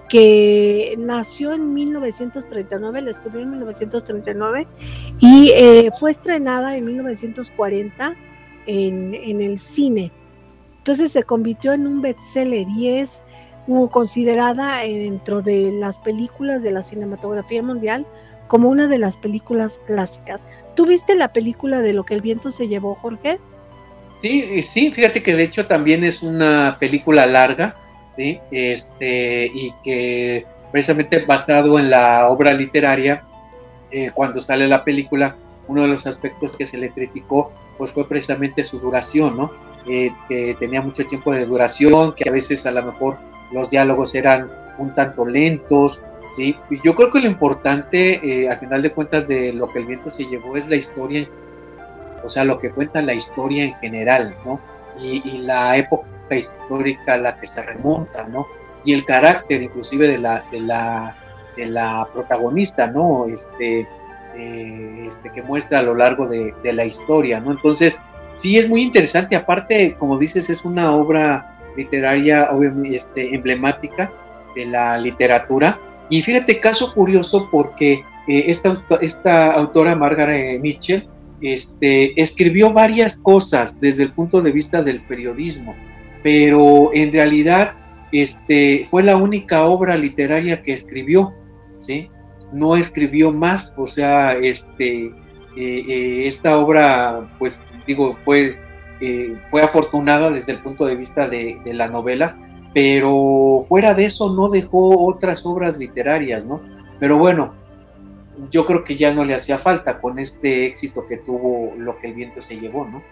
que 0.08 0.94
nació 0.98 1.52
en 1.52 1.72
1939, 1.74 3.00
la 3.00 3.10
escribió 3.10 3.40
en 3.40 3.50
1939 3.50 4.66
y 5.18 5.50
eh, 5.50 5.90
fue 5.98 6.10
estrenada 6.10 6.76
en 6.76 6.84
1940 6.84 8.14
en, 8.66 9.14
en, 9.14 9.40
el 9.40 9.58
cine. 9.58 10.12
Entonces 10.84 11.12
se 11.12 11.22
convirtió 11.22 11.72
en 11.72 11.86
un 11.86 12.02
bestseller 12.02 12.68
y 12.68 12.90
es 12.98 13.22
uh, 13.68 13.88
considerada 13.88 14.80
dentro 14.80 15.40
de 15.40 15.72
las 15.72 15.96
películas 15.96 16.62
de 16.62 16.72
la 16.72 16.82
cinematografía 16.82 17.62
mundial 17.62 18.04
como 18.48 18.68
una 18.68 18.86
de 18.86 18.98
las 18.98 19.16
películas 19.16 19.80
clásicas. 19.86 20.46
¿Tú 20.76 20.84
viste 20.84 21.14
la 21.14 21.32
película 21.32 21.80
de 21.80 21.94
Lo 21.94 22.04
que 22.04 22.12
el 22.12 22.20
viento 22.20 22.50
se 22.50 22.68
llevó, 22.68 22.96
Jorge? 22.96 23.38
Sí, 24.20 24.60
sí, 24.60 24.92
fíjate 24.92 25.22
que 25.22 25.34
de 25.34 25.44
hecho 25.44 25.66
también 25.66 26.04
es 26.04 26.22
una 26.22 26.76
película 26.78 27.24
larga, 27.24 27.74
¿sí? 28.14 28.38
Este, 28.50 29.50
y 29.54 29.72
que 29.82 30.44
precisamente 30.70 31.20
basado 31.20 31.78
en 31.78 31.88
la 31.88 32.28
obra 32.28 32.52
literaria, 32.52 33.24
eh, 33.90 34.10
cuando 34.12 34.38
sale 34.38 34.68
la 34.68 34.84
película, 34.84 35.34
uno 35.66 35.80
de 35.80 35.88
los 35.88 36.06
aspectos 36.06 36.58
que 36.58 36.66
se 36.66 36.76
le 36.76 36.90
criticó 36.90 37.52
pues 37.78 37.92
fue 37.92 38.06
precisamente 38.06 38.62
su 38.62 38.78
duración, 38.80 39.38
¿no? 39.38 39.73
Eh, 39.86 40.10
que 40.28 40.56
tenía 40.58 40.80
mucho 40.80 41.04
tiempo 41.04 41.32
de 41.34 41.44
duración, 41.44 42.14
que 42.14 42.26
a 42.26 42.32
veces 42.32 42.64
a 42.64 42.70
lo 42.70 42.82
mejor 42.84 43.18
los 43.52 43.68
diálogos 43.68 44.14
eran 44.14 44.50
un 44.78 44.94
tanto 44.94 45.26
lentos, 45.26 46.02
¿sí? 46.26 46.56
Yo 46.82 46.94
creo 46.94 47.10
que 47.10 47.20
lo 47.20 47.26
importante, 47.26 48.20
eh, 48.22 48.48
al 48.48 48.56
final 48.56 48.80
de 48.80 48.90
cuentas, 48.90 49.28
de 49.28 49.52
lo 49.52 49.70
que 49.70 49.80
el 49.80 49.86
viento 49.86 50.08
se 50.08 50.24
llevó 50.24 50.56
es 50.56 50.70
la 50.70 50.76
historia, 50.76 51.28
o 52.22 52.28
sea, 52.28 52.44
lo 52.44 52.58
que 52.58 52.70
cuenta 52.70 53.02
la 53.02 53.12
historia 53.12 53.64
en 53.64 53.74
general, 53.74 54.34
¿no? 54.44 54.58
Y, 54.98 55.38
la 55.38 55.76
época 55.76 56.08
histórica 56.30 57.14
a 57.14 57.16
la 57.18 57.38
que 57.38 57.46
se 57.46 57.60
remonta, 57.60 58.26
¿no? 58.28 58.46
Y 58.84 58.94
el 58.94 59.04
carácter 59.04 59.60
inclusive 59.62 60.08
de 60.08 60.18
la, 60.18 60.44
de 60.50 60.60
la, 60.60 61.14
de 61.56 61.66
la 61.66 62.08
protagonista, 62.10 62.86
¿no? 62.86 63.26
Este, 63.26 63.80
eh, 64.34 65.04
este, 65.06 65.30
que 65.30 65.42
muestra 65.42 65.80
a 65.80 65.82
lo 65.82 65.94
largo 65.94 66.26
de, 66.26 66.54
de, 66.62 66.72
la 66.72 66.84
historia, 66.84 67.40
¿no? 67.40 67.50
Entonces, 67.50 68.00
sí 68.34 68.58
es 68.58 68.68
muy 68.68 68.82
interesante, 68.82 69.36
aparte, 69.36 69.96
como 69.98 70.18
dices, 70.18 70.50
es 70.50 70.64
una 70.64 70.92
obra 70.92 71.58
literaria 71.76 72.50
obviamente 72.52 72.94
este, 72.94 73.34
emblemática 73.34 74.12
de 74.54 74.66
la 74.66 74.98
literatura, 74.98 75.78
y 76.10 76.22
fíjate, 76.22 76.60
caso 76.60 76.92
curioso 76.92 77.48
porque 77.50 78.04
eh, 78.28 78.44
esta, 78.46 78.76
esta, 79.00 79.52
autora, 79.52 79.96
Margaret 79.96 80.60
Mitchell, 80.60 81.08
este, 81.40 82.20
escribió 82.20 82.72
varias 82.72 83.16
cosas 83.16 83.80
desde 83.80 84.04
el 84.04 84.12
punto 84.12 84.40
de 84.40 84.52
vista 84.52 84.82
del 84.82 85.00
periodismo, 85.02 85.74
pero 86.22 86.90
en 86.94 87.12
realidad 87.12 87.74
este, 88.12 88.86
fue 88.90 89.02
la 89.02 89.16
única 89.16 89.64
obra 89.64 89.96
literaria 89.96 90.62
que 90.62 90.72
escribió, 90.72 91.34
¿sí? 91.78 92.08
No 92.52 92.76
escribió 92.76 93.32
más, 93.32 93.74
o 93.76 93.86
sea, 93.86 94.34
este, 94.34 95.06
eh, 95.06 95.10
eh, 95.10 95.23
esta 95.56 96.58
obra, 96.58 97.28
pues 97.38 97.78
digo, 97.86 98.16
fue, 98.24 98.58
fue 99.46 99.62
afortunada 99.62 100.30
desde 100.30 100.52
el 100.52 100.58
punto 100.58 100.86
de 100.86 100.96
vista 100.96 101.28
de, 101.28 101.60
de 101.64 101.74
la 101.74 101.88
novela, 101.88 102.36
pero 102.72 103.60
fuera 103.68 103.94
de 103.94 104.06
eso 104.06 104.34
no 104.34 104.48
dejó 104.48 105.06
otras 105.06 105.46
obras 105.46 105.78
literarias, 105.78 106.46
¿no? 106.46 106.60
Pero 106.98 107.18
bueno, 107.18 107.54
yo 108.50 108.66
creo 108.66 108.84
que 108.84 108.96
ya 108.96 109.14
no 109.14 109.24
le 109.24 109.34
hacía 109.34 109.58
falta 109.58 110.00
con 110.00 110.18
este 110.18 110.66
éxito 110.66 111.06
que 111.06 111.18
tuvo 111.18 111.72
lo 111.76 111.98
que 111.98 112.08
el 112.08 112.14
viento 112.14 112.40
se 112.40 112.58
llevó, 112.58 112.84
¿no? 112.84 113.02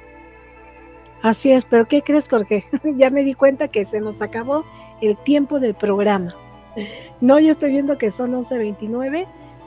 Así 1.23 1.53
es, 1.53 1.65
pero 1.65 1.87
¿qué 1.87 2.03
crees, 2.03 2.29
Jorge? 2.29 2.65
ya 2.97 3.11
me 3.11 3.23
di 3.23 3.35
cuenta 3.35 3.69
que 3.69 3.85
se 3.85 4.01
nos 4.01 4.23
acabó 4.23 4.65
el 5.01 5.17
tiempo 5.17 5.61
del 5.61 5.75
programa. 5.75 6.35
No, 7.21 7.39
yo 7.39 7.53
estoy 7.53 7.71
viendo 7.71 7.99
que 7.99 8.11
son 8.11 8.33
11.29. 8.33 9.27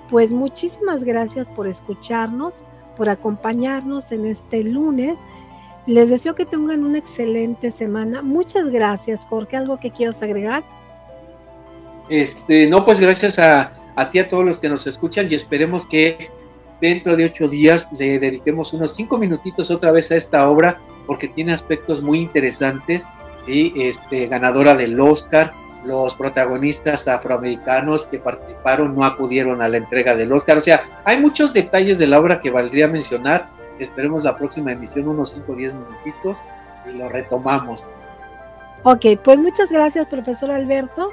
Pues 0.10 0.32
muchísimas 0.32 1.03
gracias 1.03 1.47
por 1.47 1.68
escucharnos, 1.68 2.64
por 2.95 3.10
acompañarnos 3.10 4.12
en 4.12 4.26
este 4.26 4.64
lunes 4.64 5.18
les 5.88 6.10
deseo 6.10 6.34
que 6.34 6.45
tengan 6.45 6.84
una 6.84 6.97
excelente 6.97 7.70
semana. 7.70 8.22
Muchas 8.22 8.72
gracias, 8.72 9.26
Jorge. 9.26 9.58
¿Algo 9.58 9.80
que 9.80 9.91
quieras 9.91 10.22
agregar? 10.24 10.64
Este, 12.10 12.68
no, 12.68 12.84
pues 12.84 12.99
gracias 12.99 13.39
a, 13.39 13.72
a 13.95 14.10
ti, 14.10 14.20
a 14.20 14.28
todos 14.28 14.43
los 14.43 14.60
que 14.60 14.70
nos 14.70 14.88
escuchan 14.88 15.28
y 15.30 15.36
esperemos 15.36 15.86
que 15.86 16.30
dentro 16.82 17.16
de 17.16 17.26
ocho 17.26 17.47
días 17.47 17.89
le 17.97 18.20
dediquemos 18.20 18.74
unos 18.74 18.95
cinco 18.95 19.18
minutitos 19.18 19.72
otra 19.72 19.91
vez 19.91 20.12
a 20.12 20.16
esta 20.16 20.49
obra 20.49 20.80
porque 21.08 21.28
tiene 21.28 21.53
aspectos 21.53 22.01
muy 22.01 22.20
interesantes, 22.20 23.06
¿sí? 23.38 23.72
Este, 23.76 24.28
ganadora 24.28 24.76
del 24.76 24.99
Oscar, 24.99 25.53
los 25.86 26.16
protagonistas 26.16 27.08
afroamericanos 27.08 28.08
que 28.08 28.20
participaron 28.20 28.96
no 28.96 29.06
acudieron 29.06 29.62
a 29.62 29.68
la 29.68 29.78
entrega 29.78 30.16
del 30.16 30.34
Oscar, 30.34 30.58
o 30.58 30.62
sea, 30.62 30.84
hay 31.04 31.22
muchos 31.22 31.54
detalles 31.54 31.98
de 32.00 32.08
la 32.08 32.20
obra 32.20 32.40
que 32.40 32.50
valdría 32.50 32.88
mencionar 32.88 33.50
Esperemos 33.80 34.24
la 34.24 34.38
próxima 34.38 34.72
emisión, 34.72 35.08
unos 35.08 35.30
5 35.32 35.52
o 35.52 35.56
10 35.56 35.74
minutitos, 35.74 36.44
y 36.86 36.98
lo 36.98 37.10
retomamos. 37.10 37.92
Ok, 38.84 39.06
pues 39.24 39.40
muchas 39.40 39.72
gracias, 39.72 40.08
profesor 40.08 40.52
Alberto. 40.52 41.10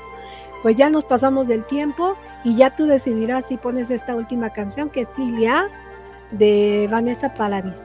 Pues 0.63 0.77
ya 0.77 0.89
nos 0.89 1.05
pasamos 1.05 1.49
del 1.49 1.65
tiempo 1.65 2.15
y 2.45 2.55
ya 2.55 2.71
tú 2.71 2.87
decidirás 2.87 3.47
si 3.47 3.57
pones 3.57 3.91
esta 3.91 4.15
última 4.15 4.51
canción 4.51 4.91
que 4.91 5.01
es 5.01 5.09
Cilia 5.09 5.69
de 6.31 6.89
Vanessa 6.91 7.35
Paladis. 7.35 7.81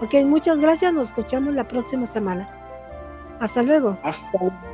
Ok, 0.00 0.14
muchas 0.24 0.58
gracias, 0.58 0.92
nos 0.92 1.08
escuchamos 1.08 1.54
la 1.54 1.68
próxima 1.68 2.06
semana. 2.06 2.48
Hasta 3.38 3.62
luego. 3.62 3.96
Hasta 4.02 4.36
luego. 4.38 4.71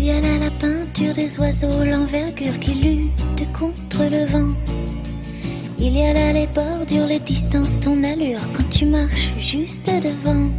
Il 0.00 0.04
y 0.04 0.10
a 0.10 0.20
là 0.20 0.38
la 0.38 0.50
peinture 0.52 1.12
des 1.12 1.40
oiseaux, 1.40 1.84
l'envergure 1.84 2.56
qui 2.60 2.74
lutte 2.74 3.52
contre 3.52 4.04
le 4.04 4.26
vent. 4.26 4.54
Il 5.76 5.98
y 5.98 6.02
a 6.02 6.12
là 6.12 6.32
les 6.32 6.46
bordures, 6.46 7.08
les 7.08 7.18
distances, 7.18 7.80
ton 7.80 8.04
allure 8.04 8.40
quand 8.56 8.70
tu 8.70 8.84
marches 8.84 9.32
juste 9.40 9.86
devant. 9.86 10.50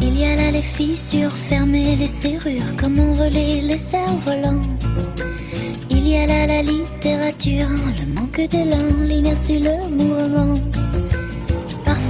Il 0.00 0.18
y 0.18 0.24
a 0.24 0.34
là 0.34 0.50
les 0.52 0.62
fissures 0.62 1.36
fermées, 1.36 1.96
les 1.96 2.08
serrures, 2.08 2.76
comment 2.78 3.12
voler 3.12 3.60
les 3.60 3.76
cerfs-volants. 3.76 4.62
Il 5.90 6.08
y 6.08 6.16
a 6.16 6.26
là 6.26 6.46
la 6.46 6.62
littérature, 6.62 7.68
le 7.68 8.14
manque 8.14 8.48
d'élan, 8.48 9.04
l'inertie, 9.06 9.58
le 9.58 9.76
mouvement. 9.90 10.58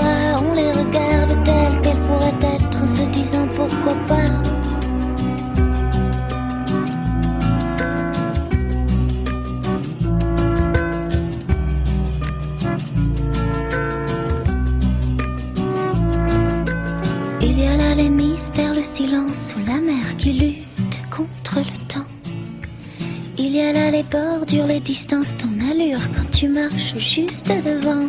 on 0.00 0.54
les 0.54 0.72
regarde 0.72 1.44
telles 1.44 1.80
qu'elles 1.82 2.00
pourraient 2.06 2.54
être 2.56 2.82
en 2.82 2.86
se 2.86 3.02
disant 3.10 3.46
pourquoi 3.54 3.94
pas. 4.06 4.28
Il 17.40 17.58
y 17.58 17.66
a 17.66 17.76
là 17.76 17.94
les 17.94 18.08
mystères, 18.08 18.74
le 18.74 18.82
silence 18.82 19.54
ou 19.56 19.66
la 19.66 19.80
mer 19.80 20.16
qui 20.16 20.32
lutte 20.32 20.98
contre 21.10 21.58
le 21.58 21.86
temps. 21.88 22.06
Il 23.36 23.54
y 23.54 23.60
a 23.60 23.72
là 23.72 23.90
les 23.90 24.04
bordures, 24.04 24.66
les 24.66 24.80
distances, 24.80 25.34
ton 25.36 25.52
allure 25.70 26.00
quand 26.14 26.30
tu 26.30 26.48
marches 26.48 26.96
juste 26.98 27.48
devant. 27.48 28.08